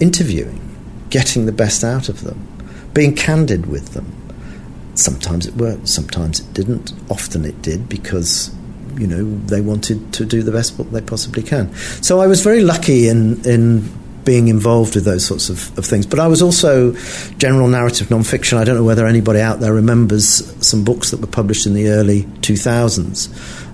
interviewing, 0.00 0.60
getting 1.10 1.46
the 1.46 1.52
best 1.52 1.84
out 1.84 2.08
of 2.08 2.22
them, 2.22 2.46
being 2.94 3.14
candid 3.14 3.66
with 3.66 3.94
them. 3.94 4.12
Sometimes 4.94 5.46
it 5.46 5.54
worked, 5.54 5.88
sometimes 5.88 6.40
it 6.40 6.52
didn't. 6.52 6.92
Often 7.08 7.44
it 7.44 7.62
did 7.62 7.88
because 7.88 8.52
you 8.98 9.06
know 9.06 9.24
they 9.46 9.60
wanted 9.60 10.12
to 10.14 10.24
do 10.24 10.42
the 10.42 10.52
best 10.52 10.76
book 10.76 10.90
they 10.90 11.00
possibly 11.00 11.42
can. 11.42 11.72
So 12.02 12.20
I 12.20 12.26
was 12.26 12.42
very 12.42 12.62
lucky 12.62 13.08
in 13.08 13.44
in 13.46 13.88
being 14.24 14.48
involved 14.48 14.94
with 14.94 15.06
those 15.06 15.24
sorts 15.24 15.48
of, 15.48 15.78
of 15.78 15.86
things. 15.86 16.04
But 16.04 16.18
I 16.18 16.26
was 16.26 16.42
also 16.42 16.92
general 17.38 17.66
narrative 17.66 18.08
nonfiction. 18.08 18.58
I 18.58 18.64
don't 18.64 18.76
know 18.76 18.84
whether 18.84 19.06
anybody 19.06 19.40
out 19.40 19.60
there 19.60 19.72
remembers 19.72 20.54
some 20.60 20.84
books 20.84 21.12
that 21.12 21.20
were 21.20 21.26
published 21.26 21.66
in 21.66 21.72
the 21.72 21.88
early 21.88 22.24
2000s 22.42 23.30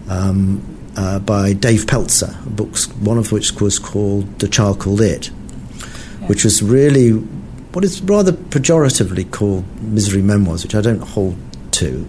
um, 0.08 0.62
uh, 0.96 1.18
by 1.18 1.54
Dave 1.54 1.86
Pelzer, 1.86 2.36
books, 2.44 2.86
one 2.98 3.18
of 3.18 3.32
which 3.32 3.60
was 3.60 3.80
called 3.80 4.38
The 4.38 4.46
Child 4.46 4.78
Called 4.78 5.00
It, 5.00 5.28
yeah. 5.28 6.28
which 6.28 6.44
was 6.44 6.62
really 6.62 7.10
what 7.10 7.84
is 7.84 8.00
rather 8.02 8.30
pejoratively 8.30 9.28
called 9.32 9.64
misery 9.82 10.22
memoirs, 10.22 10.62
which 10.62 10.76
I 10.76 10.80
don't 10.80 11.02
hold 11.02 11.36
to. 11.72 12.08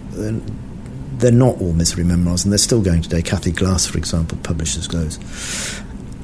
They're 1.16 1.32
not 1.32 1.60
all 1.60 1.72
misery 1.72 2.04
memoirs, 2.04 2.44
and 2.44 2.52
they're 2.52 2.58
still 2.58 2.82
going 2.82 3.02
today. 3.02 3.22
Cathy 3.22 3.52
Glass, 3.52 3.86
for 3.86 3.98
example, 3.98 4.38
publishes 4.42 4.88
those. 4.88 5.18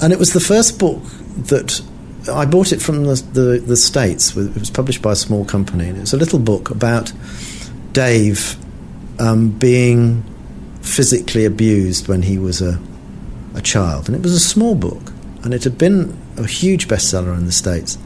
And 0.02 0.12
it 0.12 0.18
was 0.18 0.32
the 0.32 0.40
first 0.40 0.78
book 0.78 1.02
that 1.46 1.80
I 2.30 2.44
bought 2.44 2.72
it 2.72 2.80
from 2.80 3.04
the, 3.04 3.14
the, 3.32 3.62
the, 3.66 3.76
States. 3.76 4.36
It 4.36 4.54
was 4.54 4.70
published 4.70 5.02
by 5.02 5.12
a 5.12 5.16
small 5.16 5.44
company. 5.44 5.88
And 5.88 5.96
it 5.96 6.00
was 6.00 6.12
a 6.12 6.16
little 6.16 6.38
book 6.38 6.70
about 6.70 7.12
Dave 7.92 8.56
um, 9.18 9.50
being 9.50 10.22
physically 10.82 11.44
abused 11.44 12.08
when 12.08 12.22
he 12.22 12.38
was 12.38 12.60
a, 12.60 12.80
a 13.54 13.62
child. 13.62 14.08
And 14.08 14.16
it 14.16 14.22
was 14.22 14.34
a 14.34 14.40
small 14.40 14.74
book. 14.74 15.12
And 15.44 15.54
it 15.54 15.64
had 15.64 15.78
been 15.78 16.16
a 16.36 16.46
huge 16.46 16.88
bestseller 16.88 17.36
in 17.36 17.46
the 17.46 17.52
States. 17.52 17.98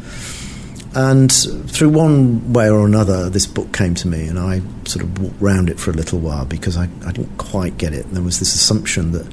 And 0.97 1.31
through 1.31 1.91
one 1.91 2.55
way 2.55 2.71
or 2.71 2.87
another, 2.87 3.29
this 3.29 3.47
book 3.47 3.71
came 3.75 3.95
to 3.97 4.09
me, 4.09 4.27
and 4.29 4.39
I 4.39 4.63
sort 4.87 5.05
of 5.05 5.21
walked 5.21 5.43
around 5.43 5.69
it 5.69 5.79
for 5.79 5.91
a 5.91 5.95
little 5.95 6.19
while 6.19 6.47
because 6.47 6.79
I, 6.79 6.85
I 7.05 7.13
didn't 7.13 7.37
quite 7.37 7.77
get 7.77 7.93
it. 7.93 8.07
And 8.07 8.17
there 8.17 8.23
was 8.23 8.39
this 8.39 8.55
assumption 8.55 9.13
that 9.13 9.27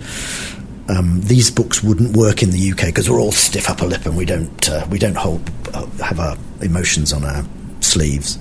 um, 0.89 1.21
these 1.21 1.49
books 1.49 1.81
wouldn't 1.81 2.17
work 2.17 2.43
in 2.43 2.51
the 2.51 2.71
UK 2.71 2.87
because 2.87 3.09
we're 3.09 3.21
all 3.21 3.31
stiff 3.31 3.69
upper 3.69 3.85
lip 3.85 4.05
and 4.05 4.17
we 4.17 4.25
don't 4.25 4.69
uh, 4.69 4.85
we 4.91 4.99
don't 4.99 5.15
hold 5.15 5.49
uh, 5.73 5.85
have 6.03 6.19
our 6.19 6.35
emotions 6.61 7.13
on 7.13 7.23
our 7.23 7.45
sleeves. 7.79 8.37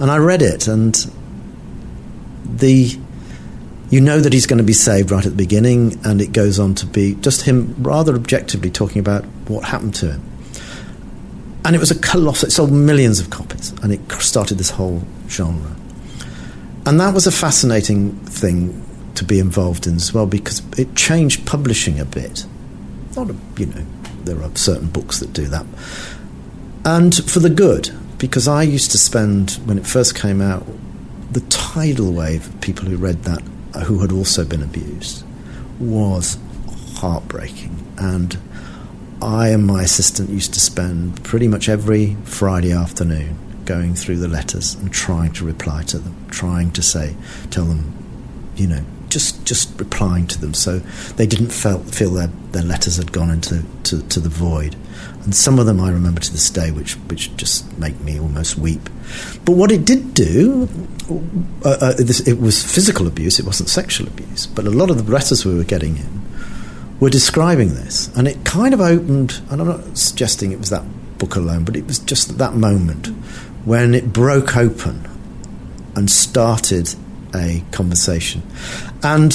And 0.00 0.10
I 0.10 0.16
read 0.16 0.40
it, 0.40 0.66
and 0.66 0.94
the 2.46 2.98
you 3.90 4.00
know 4.00 4.18
that 4.18 4.32
he's 4.32 4.46
going 4.46 4.56
to 4.56 4.64
be 4.64 4.72
saved 4.72 5.10
right 5.10 5.26
at 5.26 5.32
the 5.32 5.36
beginning, 5.36 6.00
and 6.06 6.22
it 6.22 6.32
goes 6.32 6.58
on 6.58 6.74
to 6.76 6.86
be 6.86 7.16
just 7.16 7.42
him 7.42 7.74
rather 7.80 8.14
objectively 8.14 8.70
talking 8.70 9.00
about 9.00 9.26
what 9.46 9.64
happened 9.64 9.94
to 9.96 10.12
him. 10.12 10.31
And 11.64 11.76
it 11.76 11.78
was 11.78 11.90
a 11.90 11.98
colossal. 11.98 12.48
It 12.48 12.50
sold 12.50 12.72
millions 12.72 13.20
of 13.20 13.30
copies, 13.30 13.70
and 13.82 13.92
it 13.92 14.00
started 14.12 14.58
this 14.58 14.70
whole 14.70 15.02
genre. 15.28 15.76
And 16.86 17.00
that 17.00 17.14
was 17.14 17.26
a 17.26 17.32
fascinating 17.32 18.12
thing 18.20 18.84
to 19.14 19.24
be 19.24 19.38
involved 19.38 19.86
in 19.86 19.96
as 19.96 20.12
well 20.12 20.26
because 20.26 20.62
it 20.78 20.96
changed 20.96 21.46
publishing 21.46 22.00
a 22.00 22.04
bit. 22.04 22.46
Not 23.14 23.30
a, 23.30 23.36
you 23.56 23.66
know, 23.66 23.86
there 24.24 24.42
are 24.42 24.54
certain 24.56 24.88
books 24.88 25.20
that 25.20 25.32
do 25.32 25.46
that. 25.46 25.66
And 26.84 27.14
for 27.30 27.38
the 27.38 27.50
good, 27.50 27.90
because 28.18 28.48
I 28.48 28.64
used 28.64 28.90
to 28.92 28.98
spend, 28.98 29.52
when 29.64 29.78
it 29.78 29.86
first 29.86 30.16
came 30.16 30.40
out, 30.40 30.66
the 31.30 31.40
tidal 31.42 32.12
wave 32.12 32.46
of 32.46 32.60
people 32.60 32.86
who 32.86 32.96
read 32.96 33.22
that 33.24 33.42
who 33.86 34.00
had 34.00 34.12
also 34.12 34.44
been 34.44 34.62
abused 34.62 35.24
was 35.78 36.38
heartbreaking. 36.96 37.94
And 37.98 38.38
I 39.22 39.48
and 39.50 39.64
my 39.64 39.82
assistant 39.82 40.30
used 40.30 40.52
to 40.54 40.60
spend 40.60 41.22
pretty 41.22 41.48
much 41.48 41.68
every 41.68 42.16
Friday 42.24 42.72
afternoon 42.72 43.36
going 43.64 43.94
through 43.94 44.16
the 44.16 44.28
letters 44.28 44.74
and 44.74 44.92
trying 44.92 45.32
to 45.34 45.44
reply 45.44 45.84
to 45.84 45.98
them, 45.98 46.26
trying 46.30 46.72
to 46.72 46.82
say, 46.82 47.14
tell 47.50 47.64
them, 47.64 47.94
you 48.56 48.66
know, 48.66 48.84
just 49.08 49.44
just 49.44 49.78
replying 49.78 50.26
to 50.26 50.40
them 50.40 50.54
so 50.54 50.78
they 51.16 51.26
didn't 51.26 51.50
felt, 51.52 51.94
feel 51.94 52.10
their, 52.10 52.28
their 52.52 52.62
letters 52.62 52.96
had 52.96 53.12
gone 53.12 53.30
into 53.30 53.62
to, 53.84 54.02
to 54.08 54.18
the 54.18 54.28
void. 54.28 54.74
And 55.22 55.34
some 55.34 55.58
of 55.58 55.66
them 55.66 55.80
I 55.80 55.90
remember 55.90 56.20
to 56.20 56.32
this 56.32 56.50
day, 56.50 56.70
which 56.70 56.94
which 57.08 57.34
just 57.36 57.78
make 57.78 58.00
me 58.00 58.18
almost 58.18 58.58
weep. 58.58 58.88
But 59.44 59.52
what 59.52 59.70
it 59.70 59.84
did 59.84 60.14
do, 60.14 60.68
uh, 61.64 61.76
uh, 61.80 61.94
it 61.98 62.40
was 62.40 62.62
physical 62.62 63.06
abuse. 63.06 63.38
It 63.38 63.46
wasn't 63.46 63.68
sexual 63.68 64.08
abuse. 64.08 64.46
But 64.46 64.66
a 64.66 64.70
lot 64.70 64.90
of 64.90 65.04
the 65.04 65.12
letters 65.12 65.44
we 65.44 65.54
were 65.54 65.64
getting 65.64 65.98
in 65.98 66.21
were 67.02 67.10
describing 67.10 67.74
this, 67.74 68.16
and 68.16 68.28
it 68.28 68.44
kind 68.44 68.72
of 68.72 68.80
opened. 68.80 69.42
And 69.50 69.60
I'm 69.60 69.66
not 69.66 69.98
suggesting 69.98 70.52
it 70.52 70.60
was 70.60 70.70
that 70.70 70.84
book 71.18 71.34
alone, 71.34 71.64
but 71.64 71.74
it 71.74 71.84
was 71.84 71.98
just 71.98 72.38
that 72.38 72.54
moment 72.54 73.08
when 73.64 73.92
it 73.92 74.12
broke 74.12 74.56
open 74.56 75.04
and 75.96 76.08
started 76.08 76.94
a 77.34 77.64
conversation. 77.72 78.40
And 79.02 79.34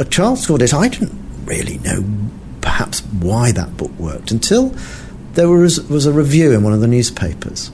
a 0.00 0.04
Charles 0.04 0.48
Claudette, 0.48 0.74
I 0.74 0.88
didn't 0.88 1.12
really 1.44 1.78
know 1.78 2.04
perhaps 2.60 3.02
why 3.02 3.52
that 3.52 3.76
book 3.76 3.92
worked 3.96 4.32
until 4.32 4.74
there 5.34 5.48
was, 5.48 5.80
was 5.88 6.06
a 6.06 6.12
review 6.12 6.50
in 6.50 6.64
one 6.64 6.72
of 6.72 6.80
the 6.80 6.88
newspapers. 6.88 7.70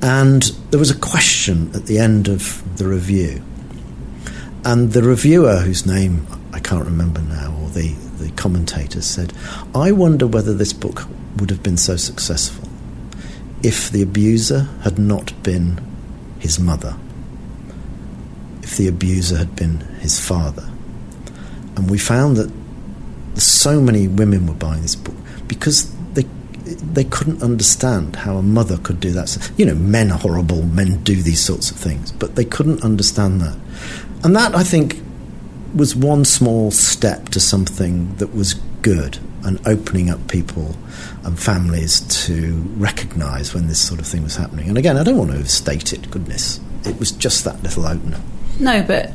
And 0.00 0.42
there 0.70 0.80
was 0.80 0.90
a 0.90 0.98
question 0.98 1.70
at 1.74 1.84
the 1.84 1.98
end 1.98 2.28
of 2.28 2.78
the 2.78 2.88
review. 2.88 3.44
And 4.64 4.94
the 4.94 5.02
reviewer, 5.02 5.58
whose 5.58 5.84
name 5.84 6.26
can't 6.66 6.84
remember 6.84 7.20
now, 7.22 7.56
or 7.62 7.70
the, 7.70 7.94
the 8.18 8.30
commentator 8.32 9.00
said, 9.00 9.32
I 9.72 9.92
wonder 9.92 10.26
whether 10.26 10.52
this 10.52 10.72
book 10.72 11.06
would 11.36 11.48
have 11.50 11.62
been 11.62 11.76
so 11.76 11.96
successful 11.96 12.68
if 13.62 13.90
the 13.90 14.02
abuser 14.02 14.68
had 14.82 14.98
not 14.98 15.32
been 15.44 15.80
his 16.40 16.58
mother, 16.58 16.96
if 18.62 18.76
the 18.76 18.88
abuser 18.88 19.36
had 19.36 19.54
been 19.54 19.78
his 20.00 20.18
father. 20.18 20.68
And 21.76 21.88
we 21.88 21.98
found 21.98 22.36
that 22.36 22.52
so 23.40 23.80
many 23.80 24.08
women 24.08 24.48
were 24.48 24.54
buying 24.54 24.82
this 24.82 24.96
book 24.96 25.14
because 25.46 25.94
they 26.14 26.24
they 26.64 27.04
couldn't 27.04 27.44
understand 27.44 28.16
how 28.16 28.38
a 28.38 28.42
mother 28.42 28.78
could 28.78 28.98
do 28.98 29.12
that. 29.12 29.52
You 29.56 29.66
know, 29.66 29.74
men 29.76 30.10
are 30.10 30.18
horrible. 30.18 30.62
Men 30.62 31.02
do 31.04 31.14
these 31.14 31.40
sorts 31.40 31.70
of 31.70 31.76
things, 31.76 32.10
but 32.10 32.34
they 32.34 32.44
couldn't 32.44 32.82
understand 32.82 33.40
that. 33.40 33.56
And 34.24 34.34
that 34.34 34.56
I 34.56 34.64
think 34.64 35.05
was 35.76 35.94
one 35.94 36.24
small 36.24 36.70
step 36.70 37.28
to 37.30 37.40
something 37.40 38.14
that 38.16 38.34
was 38.34 38.54
good 38.82 39.18
and 39.44 39.64
opening 39.66 40.10
up 40.10 40.28
people 40.28 40.74
and 41.24 41.38
families 41.38 42.00
to 42.24 42.54
recognise 42.76 43.54
when 43.54 43.68
this 43.68 43.80
sort 43.80 44.00
of 44.00 44.06
thing 44.06 44.22
was 44.22 44.36
happening. 44.36 44.68
And 44.68 44.78
again, 44.78 44.96
I 44.96 45.02
don't 45.02 45.18
want 45.18 45.32
to 45.32 45.36
overstate 45.36 45.92
it. 45.92 46.10
Goodness, 46.10 46.60
it 46.84 46.98
was 46.98 47.12
just 47.12 47.44
that 47.44 47.62
little 47.62 47.86
opener. 47.86 48.20
No, 48.58 48.82
but 48.82 49.12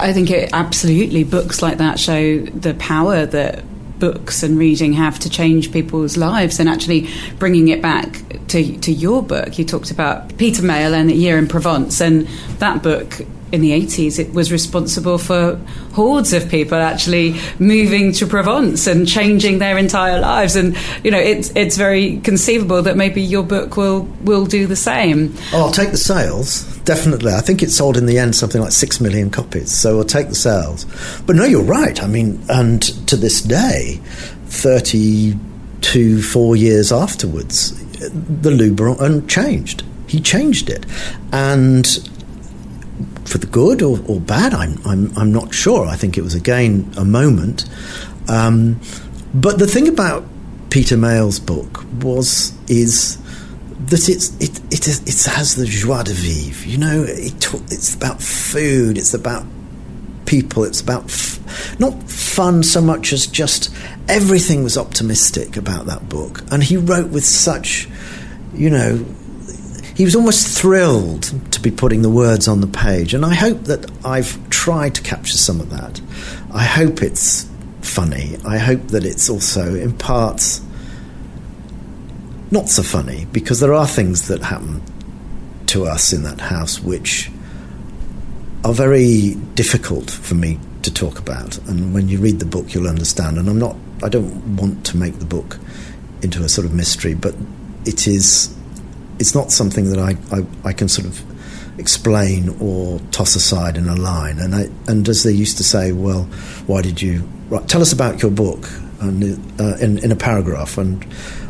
I 0.00 0.12
think 0.12 0.30
it 0.30 0.50
absolutely 0.52 1.24
books 1.24 1.62
like 1.62 1.78
that 1.78 1.98
show 1.98 2.38
the 2.40 2.74
power 2.74 3.26
that 3.26 3.64
books 3.98 4.42
and 4.42 4.58
reading 4.58 4.94
have 4.94 5.18
to 5.20 5.30
change 5.30 5.72
people's 5.72 6.16
lives 6.16 6.58
and 6.58 6.68
actually 6.68 7.08
bringing 7.38 7.68
it 7.68 7.82
back 7.82 8.22
to, 8.48 8.78
to 8.78 8.90
your 8.90 9.22
book 9.22 9.58
you 9.58 9.64
talked 9.64 9.90
about 9.90 10.34
peter 10.38 10.62
mayle 10.62 10.94
and 10.94 11.10
a 11.10 11.14
year 11.14 11.36
in 11.36 11.46
provence 11.46 12.00
and 12.00 12.26
that 12.58 12.82
book 12.82 13.20
in 13.52 13.60
the 13.60 13.72
80s 13.72 14.18
it 14.18 14.32
was 14.32 14.52
responsible 14.52 15.18
for 15.18 15.60
hordes 15.92 16.32
of 16.32 16.48
people 16.48 16.78
actually 16.78 17.34
moving 17.58 18.12
to 18.12 18.26
Provence 18.26 18.86
and 18.86 19.08
changing 19.08 19.58
their 19.58 19.76
entire 19.76 20.20
lives. 20.20 20.56
And 20.56 20.76
you 21.04 21.10
know 21.10 21.18
it's 21.18 21.50
it's 21.56 21.76
very 21.76 22.18
conceivable 22.20 22.82
that 22.82 22.96
maybe 22.96 23.20
your 23.20 23.42
book 23.42 23.76
will 23.76 24.02
will 24.22 24.46
do 24.46 24.66
the 24.66 24.76
same. 24.76 25.34
Oh, 25.52 25.66
I'll 25.66 25.72
take 25.72 25.90
the 25.90 25.96
sales. 25.96 26.64
Definitely. 26.84 27.32
I 27.32 27.40
think 27.40 27.62
it 27.62 27.70
sold 27.70 27.96
in 27.96 28.06
the 28.06 28.18
end 28.18 28.34
something 28.34 28.60
like 28.60 28.72
6 28.72 29.00
million 29.00 29.30
copies. 29.30 29.70
So 29.70 29.98
I'll 29.98 30.04
take 30.04 30.28
the 30.28 30.34
sales. 30.34 30.86
But 31.26 31.36
no 31.36 31.44
you're 31.44 31.62
right. 31.62 32.02
I 32.02 32.06
mean 32.06 32.42
and 32.48 32.82
to 33.08 33.16
this 33.16 33.42
day 33.42 34.00
32 34.46 36.22
4 36.22 36.56
years 36.56 36.92
afterwards 36.92 37.78
the 38.00 38.50
Luberon 38.50 39.28
changed. 39.28 39.84
He 40.06 40.20
changed 40.20 40.70
it. 40.70 40.86
And 41.32 41.86
for 43.30 43.38
the 43.38 43.46
good 43.46 43.80
or, 43.80 44.00
or 44.08 44.20
bad. 44.20 44.52
I'm, 44.52 44.78
I'm, 44.84 45.16
I'm 45.16 45.32
not 45.32 45.54
sure. 45.54 45.86
I 45.86 45.96
think 45.96 46.18
it 46.18 46.22
was 46.22 46.34
again 46.34 46.92
a 46.96 47.04
moment. 47.04 47.64
Um, 48.28 48.80
but 49.32 49.58
the 49.58 49.66
thing 49.66 49.88
about 49.88 50.24
Peter 50.70 50.96
Mayle's 50.96 51.38
book 51.38 51.84
was 52.02 52.52
is 52.68 53.18
that 53.86 54.08
it's 54.08 54.36
it 54.40 54.60
it, 54.72 54.86
is, 54.88 55.00
it 55.02 55.30
has 55.32 55.54
the 55.54 55.64
joie 55.64 56.02
de 56.02 56.12
vivre. 56.12 56.68
You 56.68 56.78
know, 56.78 57.04
it, 57.06 57.54
it's 57.70 57.94
about 57.94 58.20
food. 58.20 58.98
It's 58.98 59.14
about 59.14 59.44
people. 60.26 60.64
It's 60.64 60.80
about 60.80 61.04
f- 61.04 61.38
not 61.80 62.02
fun 62.10 62.62
so 62.62 62.80
much 62.80 63.12
as 63.12 63.26
just 63.26 63.74
everything 64.08 64.62
was 64.64 64.76
optimistic 64.76 65.56
about 65.56 65.86
that 65.86 66.08
book, 66.08 66.42
and 66.50 66.62
he 66.62 66.76
wrote 66.76 67.10
with 67.10 67.24
such, 67.24 67.88
you 68.54 68.70
know, 68.70 69.04
he 70.00 70.04
was 70.06 70.16
almost 70.16 70.58
thrilled 70.58 71.24
to 71.52 71.60
be 71.60 71.70
putting 71.70 72.00
the 72.00 72.08
words 72.08 72.48
on 72.48 72.62
the 72.62 72.66
page. 72.66 73.12
And 73.12 73.22
I 73.22 73.34
hope 73.34 73.64
that 73.64 73.84
I've 74.02 74.48
tried 74.48 74.94
to 74.94 75.02
capture 75.02 75.36
some 75.36 75.60
of 75.60 75.68
that. 75.68 76.00
I 76.54 76.64
hope 76.64 77.02
it's 77.02 77.46
funny. 77.82 78.38
I 78.42 78.56
hope 78.56 78.80
that 78.92 79.04
it's 79.04 79.28
also, 79.28 79.74
in 79.74 79.92
parts, 79.92 80.62
not 82.50 82.70
so 82.70 82.82
funny, 82.82 83.26
because 83.30 83.60
there 83.60 83.74
are 83.74 83.86
things 83.86 84.28
that 84.28 84.42
happen 84.42 84.82
to 85.66 85.84
us 85.84 86.14
in 86.14 86.22
that 86.22 86.40
house 86.40 86.80
which 86.80 87.30
are 88.64 88.72
very 88.72 89.34
difficult 89.54 90.10
for 90.10 90.34
me 90.34 90.58
to 90.80 90.90
talk 90.90 91.18
about. 91.18 91.58
And 91.68 91.92
when 91.92 92.08
you 92.08 92.20
read 92.20 92.38
the 92.38 92.46
book, 92.46 92.72
you'll 92.72 92.88
understand. 92.88 93.36
And 93.36 93.50
I'm 93.50 93.58
not, 93.58 93.76
I 94.02 94.08
don't 94.08 94.56
want 94.56 94.86
to 94.86 94.96
make 94.96 95.18
the 95.18 95.26
book 95.26 95.58
into 96.22 96.42
a 96.42 96.48
sort 96.48 96.66
of 96.66 96.72
mystery, 96.72 97.12
but 97.12 97.34
it 97.84 98.06
is 98.06 98.56
it's 99.20 99.34
not 99.34 99.52
something 99.52 99.90
that 99.90 99.98
I, 99.98 100.16
I, 100.34 100.70
I, 100.70 100.72
can 100.72 100.88
sort 100.88 101.06
of 101.06 101.78
explain 101.78 102.48
or 102.58 102.98
toss 103.12 103.36
aside 103.36 103.76
in 103.76 103.86
a 103.86 103.94
line. 103.94 104.38
And 104.38 104.54
I, 104.54 104.70
and 104.88 105.06
as 105.08 105.22
they 105.22 105.30
used 105.30 105.58
to 105.58 105.62
say, 105.62 105.92
well, 105.92 106.24
why 106.66 106.80
did 106.80 107.02
you 107.02 107.28
write? 107.50 107.68
tell 107.68 107.82
us 107.82 107.92
about 107.92 108.22
your 108.22 108.30
book 108.30 108.66
and 109.00 109.60
uh, 109.60 109.76
in 109.76 109.98
in 109.98 110.10
a 110.10 110.16
paragraph? 110.16 110.78
And 110.78 111.06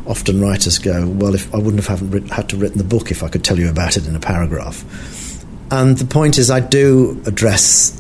often 0.07 0.41
writers 0.41 0.79
go, 0.79 1.09
well, 1.09 1.35
if 1.35 1.55
I 1.55 1.59
wouldn't 1.59 1.87
have 1.87 2.01
had 2.31 2.49
to 2.51 2.57
written 2.57 2.79
the 2.79 2.85
book 2.85 3.13
if 3.13 3.23
I 3.23 3.29
could 3.29 3.45
tell 3.45 3.59
you 3.59 3.71
about 3.71 3.97
it 3.97 4.07
in 4.07 4.17
a 4.17 4.21
paragraph. 4.21 4.85
And 5.71 5.97
the 5.97 6.07
point 6.07 6.39
is, 6.39 6.51
I 6.51 6.59
do 6.59 7.23
address 7.27 7.91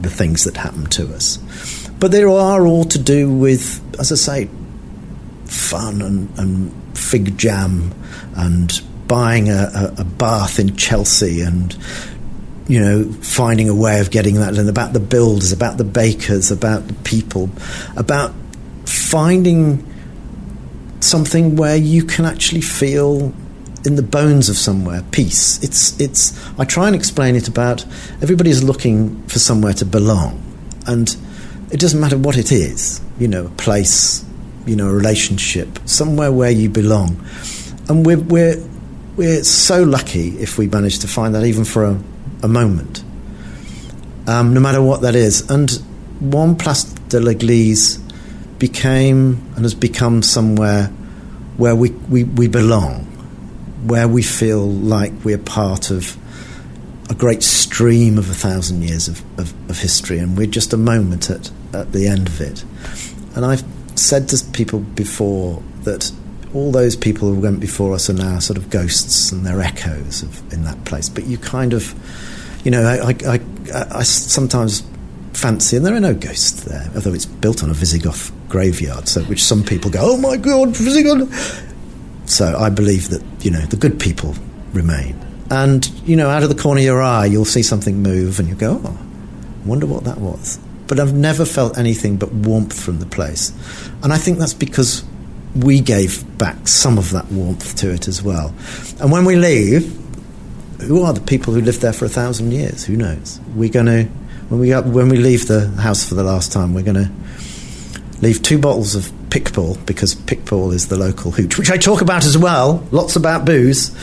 the 0.00 0.10
things 0.10 0.44
that 0.44 0.56
happen 0.56 0.86
to 0.86 1.14
us, 1.14 1.38
but 2.00 2.10
they 2.10 2.24
are 2.24 2.66
all 2.66 2.84
to 2.84 2.98
do 2.98 3.32
with, 3.32 3.80
as 4.00 4.10
I 4.10 4.16
say, 4.16 4.50
fun 5.44 6.02
and, 6.02 6.36
and 6.36 6.79
fig 6.94 7.36
jam 7.38 7.92
and 8.36 8.80
buying 9.06 9.48
a, 9.48 9.70
a, 9.74 10.00
a 10.02 10.04
bath 10.04 10.58
in 10.58 10.76
Chelsea 10.76 11.40
and 11.40 11.76
you 12.70 12.78
know, 12.78 13.12
finding 13.14 13.68
a 13.68 13.74
way 13.74 13.98
of 13.98 14.12
getting 14.12 14.36
that, 14.36 14.56
and 14.56 14.68
about 14.68 14.92
the 14.92 15.00
builders, 15.00 15.50
about 15.50 15.76
the 15.76 15.82
bakers, 15.82 16.52
about 16.52 16.86
the 16.86 16.94
people, 17.02 17.50
about 17.96 18.32
finding 18.84 19.84
something 21.00 21.56
where 21.56 21.74
you 21.74 22.04
can 22.04 22.24
actually 22.24 22.60
feel 22.60 23.34
in 23.84 23.96
the 23.96 24.02
bones 24.02 24.48
of 24.48 24.56
somewhere 24.56 25.02
peace. 25.10 25.60
It's 25.64 25.98
it's. 26.00 26.32
I 26.60 26.64
try 26.64 26.86
and 26.86 26.94
explain 26.94 27.34
it 27.34 27.48
about 27.48 27.84
everybody's 28.22 28.62
looking 28.62 29.20
for 29.26 29.40
somewhere 29.40 29.72
to 29.74 29.84
belong, 29.84 30.40
and 30.86 31.16
it 31.72 31.80
doesn't 31.80 31.98
matter 31.98 32.18
what 32.18 32.36
it 32.36 32.52
is. 32.52 33.00
You 33.18 33.26
know, 33.26 33.46
a 33.46 33.50
place, 33.50 34.24
you 34.70 34.76
know, 34.76 34.88
a 34.88 34.94
relationship, 34.94 35.68
somewhere 35.84 36.30
where 36.30 36.50
you 36.50 36.68
belong 36.68 37.20
and 37.90 38.06
we're, 38.06 38.20
we're, 38.20 38.64
we're 39.16 39.42
so 39.42 39.82
lucky 39.82 40.28
if 40.38 40.58
we 40.58 40.68
manage 40.68 41.00
to 41.00 41.08
find 41.08 41.34
that 41.34 41.44
even 41.44 41.64
for 41.64 41.84
a, 41.84 42.00
a 42.44 42.46
moment, 42.46 43.02
um, 44.28 44.54
no 44.54 44.60
matter 44.60 44.80
what 44.80 45.02
that 45.02 45.16
is. 45.16 45.50
And 45.50 45.68
one 46.20 46.54
Place 46.54 46.84
de 46.84 47.18
l'Église 47.18 47.98
became 48.60 49.42
and 49.56 49.64
has 49.64 49.74
become 49.74 50.22
somewhere 50.22 50.86
where 51.56 51.74
we, 51.74 51.90
we, 51.90 52.22
we 52.22 52.46
belong, 52.46 53.06
where 53.88 54.06
we 54.06 54.22
feel 54.22 54.68
like 54.68 55.12
we're 55.24 55.36
part 55.36 55.90
of 55.90 56.16
a 57.10 57.14
great 57.14 57.42
stream 57.42 58.18
of 58.18 58.30
a 58.30 58.34
thousand 58.34 58.82
years 58.82 59.08
of, 59.08 59.20
of, 59.36 59.52
of 59.68 59.80
history, 59.80 60.20
and 60.20 60.38
we're 60.38 60.46
just 60.46 60.72
a 60.72 60.76
moment 60.76 61.28
at, 61.28 61.50
at 61.74 61.90
the 61.90 62.06
end 62.06 62.28
of 62.28 62.40
it. 62.40 62.64
And 63.34 63.44
I 63.44 63.56
said 64.00 64.28
to 64.28 64.44
people 64.52 64.80
before 64.80 65.62
that 65.82 66.10
all 66.54 66.72
those 66.72 66.96
people 66.96 67.28
who 67.28 67.40
went 67.40 67.60
before 67.60 67.94
us 67.94 68.10
are 68.10 68.14
now 68.14 68.38
sort 68.38 68.56
of 68.56 68.70
ghosts 68.70 69.30
and 69.30 69.46
they're 69.46 69.60
echoes 69.60 70.22
of, 70.22 70.52
in 70.52 70.64
that 70.64 70.84
place. 70.84 71.08
But 71.08 71.26
you 71.26 71.38
kind 71.38 71.72
of, 71.72 71.94
you 72.64 72.70
know, 72.70 72.82
I, 72.82 73.10
I, 73.24 73.40
I, 73.72 73.98
I 73.98 74.02
sometimes 74.02 74.82
fancy, 75.32 75.76
and 75.76 75.86
there 75.86 75.94
are 75.94 76.00
no 76.00 76.14
ghosts 76.14 76.64
there, 76.64 76.90
although 76.94 77.14
it's 77.14 77.26
built 77.26 77.62
on 77.62 77.70
a 77.70 77.74
Visigoth 77.74 78.32
graveyard, 78.48 79.06
so 79.06 79.22
which 79.24 79.44
some 79.44 79.62
people 79.62 79.90
go, 79.90 80.00
oh 80.02 80.16
my 80.16 80.36
God, 80.36 80.76
Visigoth. 80.76 81.30
So 82.28 82.56
I 82.56 82.70
believe 82.70 83.10
that, 83.10 83.22
you 83.44 83.50
know, 83.50 83.60
the 83.60 83.76
good 83.76 84.00
people 84.00 84.34
remain. 84.72 85.18
And, 85.50 85.88
you 86.08 86.16
know, 86.16 86.30
out 86.30 86.42
of 86.42 86.48
the 86.48 86.60
corner 86.60 86.80
of 86.80 86.84
your 86.84 87.02
eye, 87.02 87.26
you'll 87.26 87.44
see 87.44 87.62
something 87.62 88.02
move 88.02 88.38
and 88.38 88.48
you 88.48 88.54
go, 88.54 88.80
oh, 88.84 88.98
I 88.98 89.68
wonder 89.68 89.86
what 89.86 90.04
that 90.04 90.18
was. 90.18 90.58
But 90.90 90.98
I've 90.98 91.14
never 91.14 91.44
felt 91.44 91.78
anything 91.78 92.16
but 92.16 92.32
warmth 92.32 92.78
from 92.78 92.98
the 92.98 93.06
place. 93.06 93.52
And 94.02 94.12
I 94.12 94.18
think 94.18 94.38
that's 94.38 94.54
because 94.54 95.04
we 95.54 95.80
gave 95.80 96.36
back 96.36 96.66
some 96.66 96.98
of 96.98 97.12
that 97.12 97.26
warmth 97.26 97.76
to 97.76 97.92
it 97.92 98.08
as 98.08 98.24
well. 98.24 98.52
And 99.00 99.12
when 99.12 99.24
we 99.24 99.36
leave, 99.36 99.96
who 100.80 101.04
are 101.04 101.12
the 101.12 101.20
people 101.20 101.54
who 101.54 101.60
lived 101.60 101.80
there 101.80 101.92
for 101.92 102.06
a 102.06 102.08
thousand 102.08 102.50
years? 102.50 102.84
Who 102.84 102.96
knows? 102.96 103.38
We're 103.54 103.70
going 103.70 103.86
to, 103.86 104.02
when 104.48 104.60
we, 104.60 104.72
when 104.72 105.08
we 105.08 105.18
leave 105.18 105.46
the 105.46 105.68
house 105.68 106.04
for 106.04 106.16
the 106.16 106.24
last 106.24 106.50
time, 106.50 106.74
we're 106.74 106.82
going 106.82 106.96
to 106.96 107.10
leave 108.20 108.42
two 108.42 108.58
bottles 108.58 108.96
of 108.96 109.12
Picpoul 109.28 109.86
because 109.86 110.16
Picpoul 110.16 110.74
is 110.74 110.88
the 110.88 110.96
local 110.96 111.30
hooch, 111.30 111.56
which 111.56 111.70
I 111.70 111.76
talk 111.76 112.00
about 112.00 112.26
as 112.26 112.36
well, 112.36 112.84
lots 112.90 113.14
about 113.14 113.44
booze, 113.44 113.94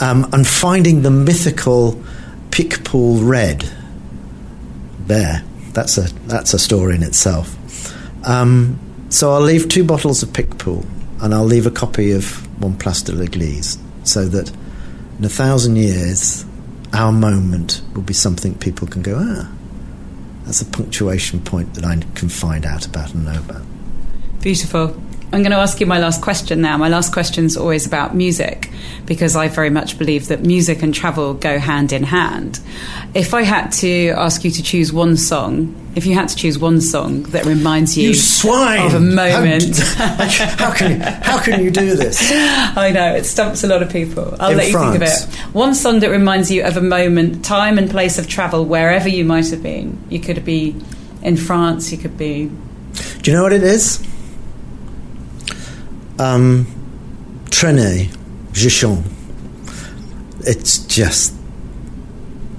um, 0.00 0.28
and 0.32 0.44
finding 0.44 1.02
the 1.02 1.10
mythical 1.12 2.02
Picpoul 2.50 3.20
Red. 3.22 3.64
There, 5.06 5.44
that's 5.72 5.98
a 5.98 6.12
that's 6.26 6.54
a 6.54 6.58
story 6.58 6.94
in 6.94 7.02
itself. 7.02 7.56
Um, 8.26 8.78
so 9.08 9.32
I'll 9.32 9.40
leave 9.40 9.68
two 9.68 9.84
bottles 9.84 10.22
of 10.22 10.30
Picpoul, 10.30 10.86
and 11.20 11.34
I'll 11.34 11.44
leave 11.44 11.66
a 11.66 11.70
copy 11.70 12.12
of 12.12 12.46
One 12.62 12.76
Place 12.76 13.02
de 13.02 13.12
l'Église, 13.12 13.78
so 14.04 14.26
that 14.26 14.50
in 15.18 15.24
a 15.24 15.28
thousand 15.28 15.76
years, 15.76 16.44
our 16.92 17.12
moment 17.12 17.82
will 17.94 18.02
be 18.02 18.14
something 18.14 18.54
people 18.54 18.86
can 18.86 19.02
go, 19.02 19.18
ah, 19.18 19.50
that's 20.44 20.62
a 20.62 20.66
punctuation 20.66 21.40
point 21.40 21.74
that 21.74 21.84
I 21.84 21.96
can 22.14 22.28
find 22.28 22.64
out 22.64 22.86
about 22.86 23.14
and 23.14 23.24
know 23.24 23.38
about. 23.38 23.62
Beautiful. 24.40 25.00
I'm 25.32 25.40
going 25.40 25.52
to 25.52 25.56
ask 25.56 25.80
you 25.80 25.86
my 25.86 25.98
last 25.98 26.20
question 26.20 26.60
now. 26.60 26.76
My 26.76 26.90
last 26.90 27.10
question 27.10 27.46
is 27.46 27.56
always 27.56 27.86
about 27.86 28.14
music 28.14 28.68
because 29.06 29.34
I 29.34 29.48
very 29.48 29.70
much 29.70 29.96
believe 29.96 30.28
that 30.28 30.42
music 30.42 30.82
and 30.82 30.94
travel 30.94 31.32
go 31.32 31.58
hand 31.58 31.90
in 31.90 32.02
hand. 32.02 32.60
If 33.14 33.32
I 33.32 33.40
had 33.40 33.70
to 33.72 34.08
ask 34.10 34.44
you 34.44 34.50
to 34.50 34.62
choose 34.62 34.92
one 34.92 35.16
song, 35.16 35.74
if 35.96 36.04
you 36.04 36.12
had 36.12 36.28
to 36.28 36.36
choose 36.36 36.58
one 36.58 36.82
song 36.82 37.22
that 37.24 37.46
reminds 37.46 37.96
you, 37.96 38.08
you 38.08 38.14
swine! 38.14 38.84
of 38.84 38.92
a 38.92 39.00
moment, 39.00 39.78
how, 39.78 40.06
how, 40.26 40.74
can 40.74 40.90
you, 40.90 41.02
how 41.02 41.42
can 41.42 41.64
you 41.64 41.70
do 41.70 41.96
this? 41.96 42.20
I 42.30 42.90
know 42.90 43.14
it 43.14 43.24
stumps 43.24 43.64
a 43.64 43.68
lot 43.68 43.82
of 43.82 43.90
people. 43.90 44.36
I'll 44.38 44.50
In 44.50 44.58
let 44.58 44.66
you 44.66 44.72
France. 44.72 44.98
think 44.98 45.34
of 45.34 45.46
it. 45.48 45.54
One 45.54 45.74
song 45.74 46.00
that 46.00 46.10
reminds 46.10 46.50
you 46.50 46.62
of 46.62 46.76
a 46.76 46.82
moment, 46.82 47.42
time 47.42 47.78
and 47.78 47.90
place 47.90 48.18
of 48.18 48.28
travel, 48.28 48.66
wherever 48.66 49.08
you 49.08 49.24
might 49.24 49.48
have 49.48 49.62
been. 49.62 49.98
You 50.10 50.20
could 50.20 50.44
be 50.44 50.76
in 51.22 51.38
France. 51.38 51.90
You 51.90 51.96
could 51.96 52.18
be. 52.18 52.50
Do 53.22 53.30
you 53.30 53.36
know 53.36 53.44
what 53.44 53.54
it 53.54 53.62
is? 53.62 54.06
Um, 56.22 56.66
Trenet, 57.50 58.08
chante. 58.52 59.02
It's 60.46 60.78
just 60.86 61.34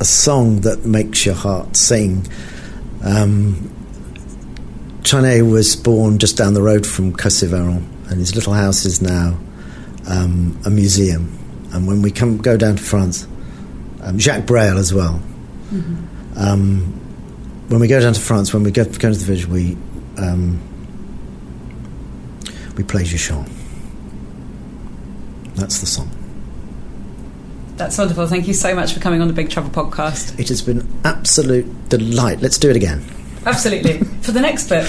a 0.01 0.05
song 0.05 0.61
that 0.61 0.85
makes 0.85 1.25
your 1.25 1.35
heart 1.35 1.77
sing. 1.77 2.27
Um, 3.05 3.73
Trenet 5.03 5.49
was 5.49 5.77
born 5.77 6.17
just 6.17 6.35
down 6.35 6.55
the 6.55 6.61
road 6.61 6.85
from 6.85 7.13
Causses-et-Veyran, 7.13 8.09
and 8.09 8.19
his 8.19 8.35
little 8.35 8.51
house 8.51 8.83
is 8.83 9.01
now 9.01 9.39
um, 10.09 10.59
a 10.65 10.69
museum. 10.69 11.31
And 11.71 11.87
when 11.87 12.01
we 12.01 12.11
come 12.11 12.39
go 12.39 12.57
down 12.57 12.75
to 12.75 12.83
France, 12.83 13.25
um, 14.01 14.19
Jacques 14.19 14.45
Brel 14.45 14.77
as 14.77 14.93
well. 14.93 15.21
Um, 16.35 16.81
when 17.69 17.79
we 17.79 17.87
go 17.87 18.01
down 18.01 18.13
to 18.13 18.19
France, 18.19 18.53
when 18.53 18.63
we 18.63 18.71
go, 18.71 18.83
go 18.83 19.13
to 19.13 19.17
the 19.17 19.23
village, 19.23 19.47
we 19.47 19.77
um, 20.17 20.59
we 22.75 22.83
play 22.83 23.03
Je 23.03 23.17
chante. 23.17 23.49
That's 25.55 25.79
the 25.79 25.85
song. 25.85 26.09
That's 27.77 27.97
wonderful. 27.97 28.27
Thank 28.27 28.47
you 28.47 28.53
so 28.53 28.75
much 28.75 28.93
for 28.93 28.99
coming 28.99 29.21
on 29.21 29.27
the 29.27 29.33
Big 29.33 29.49
Travel 29.49 29.71
podcast. 29.71 30.39
It 30.39 30.49
has 30.49 30.61
been 30.61 30.87
absolute 31.03 31.89
delight. 31.89 32.41
Let's 32.41 32.57
do 32.57 32.69
it 32.69 32.75
again. 32.75 33.03
Absolutely. 33.45 33.99
For 34.21 34.31
the 34.31 34.41
next 34.41 34.69
book, 34.69 34.87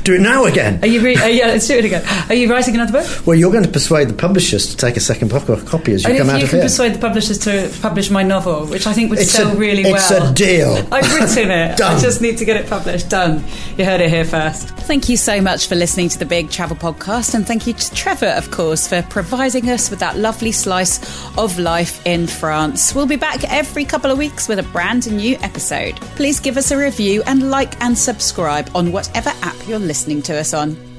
Do 0.04 0.14
it 0.14 0.20
now 0.20 0.44
again. 0.46 0.80
are 0.82 0.86
you? 0.86 1.02
Re- 1.02 1.16
uh, 1.16 1.26
yeah, 1.26 1.46
let's 1.48 1.68
do 1.68 1.76
it 1.76 1.84
again. 1.84 2.02
Are 2.30 2.34
you 2.34 2.50
writing 2.50 2.74
another 2.74 2.92
book? 2.92 3.26
Well, 3.26 3.36
you're 3.36 3.52
going 3.52 3.64
to 3.64 3.70
persuade 3.70 4.08
the 4.08 4.14
publishers 4.14 4.66
to 4.68 4.76
take 4.76 4.96
a 4.96 5.00
second 5.00 5.30
po- 5.30 5.40
copy 5.66 5.92
as 5.92 6.04
you 6.04 6.10
And 6.10 6.18
come 6.18 6.28
if 6.28 6.34
out 6.34 6.38
you 6.38 6.44
of 6.44 6.50
can 6.50 6.60
persuade 6.62 6.94
the 6.94 6.98
publishers 6.98 7.38
to 7.40 7.70
publish 7.82 8.10
my 8.10 8.22
novel, 8.22 8.64
which 8.66 8.86
I 8.86 8.94
think 8.94 9.10
would 9.10 9.18
It's 9.18 9.30
sell 9.32 9.50
a- 9.52 9.56
really 9.56 9.82
it's 9.82 10.10
well. 10.10 10.22
It's 10.22 10.30
a 10.30 10.34
deal. 10.34 10.88
I've 10.90 11.14
written 11.14 11.50
it. 11.50 11.80
I 11.82 12.00
just 12.00 12.22
need 12.22 12.38
to 12.38 12.44
get 12.46 12.56
it 12.56 12.68
published. 12.70 13.10
Done. 13.10 13.44
You 13.76 13.84
heard 13.84 14.00
it 14.00 14.08
here 14.08 14.24
first. 14.24 14.68
Thank 14.70 15.08
you 15.10 15.16
so 15.18 15.40
much 15.42 15.66
for 15.68 15.74
listening 15.74 16.08
to 16.08 16.18
the 16.18 16.24
Big 16.26 16.50
Travel 16.50 16.76
Podcast, 16.76 17.34
and 17.34 17.46
thank 17.46 17.66
you 17.66 17.74
to 17.74 17.94
Trevor, 17.94 18.26
of 18.28 18.50
course, 18.50 18.88
for 18.88 19.02
providing 19.02 19.68
us 19.68 19.90
with 19.90 19.98
that 20.00 20.16
lovely 20.16 20.52
slice 20.52 20.98
of 21.36 21.58
life 21.58 22.04
in 22.06 22.26
France. 22.26 22.94
We'll 22.94 23.06
be 23.06 23.16
back 23.16 23.44
every 23.52 23.84
couple 23.84 24.10
of 24.10 24.16
weeks 24.18 24.48
with 24.48 24.58
a 24.58 24.62
brand 24.64 25.10
new 25.12 25.36
episode. 25.42 25.96
Please 26.16 26.40
give 26.40 26.56
us 26.56 26.70
a 26.70 26.78
review 26.78 27.22
and 27.26 27.50
like 27.50 27.80
and 27.82 27.89
subscribe 27.96 28.70
on 28.74 28.92
whatever 28.92 29.30
app 29.42 29.56
you're 29.68 29.78
listening 29.78 30.22
to 30.22 30.38
us 30.38 30.54
on. 30.54 30.89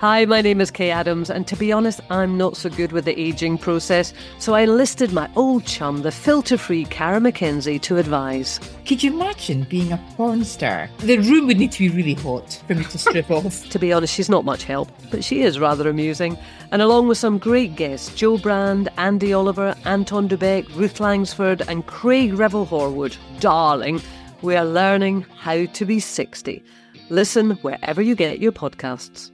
Hi, 0.00 0.24
my 0.26 0.42
name 0.42 0.60
is 0.60 0.70
Kaye 0.70 0.92
Adams, 0.92 1.28
and 1.28 1.44
to 1.48 1.56
be 1.56 1.72
honest, 1.72 2.00
I'm 2.08 2.38
not 2.38 2.56
so 2.56 2.70
good 2.70 2.92
with 2.92 3.04
the 3.04 3.18
ageing 3.18 3.58
process, 3.58 4.14
so 4.38 4.54
I 4.54 4.60
enlisted 4.60 5.12
my 5.12 5.28
old 5.34 5.64
chum, 5.66 6.02
the 6.02 6.12
filter 6.12 6.56
free 6.56 6.84
Cara 6.84 7.18
McKenzie, 7.18 7.82
to 7.82 7.96
advise. 7.96 8.60
Could 8.86 9.02
you 9.02 9.12
imagine 9.12 9.64
being 9.64 9.90
a 9.90 9.96
porn 10.14 10.44
star? 10.44 10.88
The 10.98 11.18
room 11.18 11.48
would 11.48 11.58
need 11.58 11.72
to 11.72 11.80
be 11.80 11.88
really 11.88 12.14
hot 12.14 12.62
for 12.68 12.76
me 12.76 12.84
to 12.84 12.96
strip 12.96 13.28
off. 13.28 13.68
To 13.70 13.78
be 13.80 13.92
honest, 13.92 14.14
she's 14.14 14.28
not 14.28 14.44
much 14.44 14.62
help, 14.62 14.88
but 15.10 15.24
she 15.24 15.42
is 15.42 15.58
rather 15.58 15.88
amusing. 15.88 16.38
And 16.70 16.80
along 16.80 17.08
with 17.08 17.18
some 17.18 17.38
great 17.38 17.74
guests 17.74 18.14
Jo 18.14 18.38
Brand, 18.38 18.88
Andi 18.98 19.36
Oliver, 19.36 19.74
Anton 19.84 20.28
Du 20.28 20.36
Beke, 20.36 20.68
Ruth 20.76 21.00
Langsford, 21.00 21.62
and 21.66 21.84
Craig 21.88 22.34
Revel 22.34 22.66
Horwood, 22.66 23.16
darling, 23.40 24.00
we 24.42 24.54
are 24.54 24.64
learning 24.64 25.26
how 25.36 25.64
to 25.64 25.84
be 25.84 25.98
60. 25.98 26.62
Listen 27.10 27.50
wherever 27.62 28.00
you 28.00 28.14
get 28.14 28.38
your 28.38 28.52
podcasts. 28.52 29.32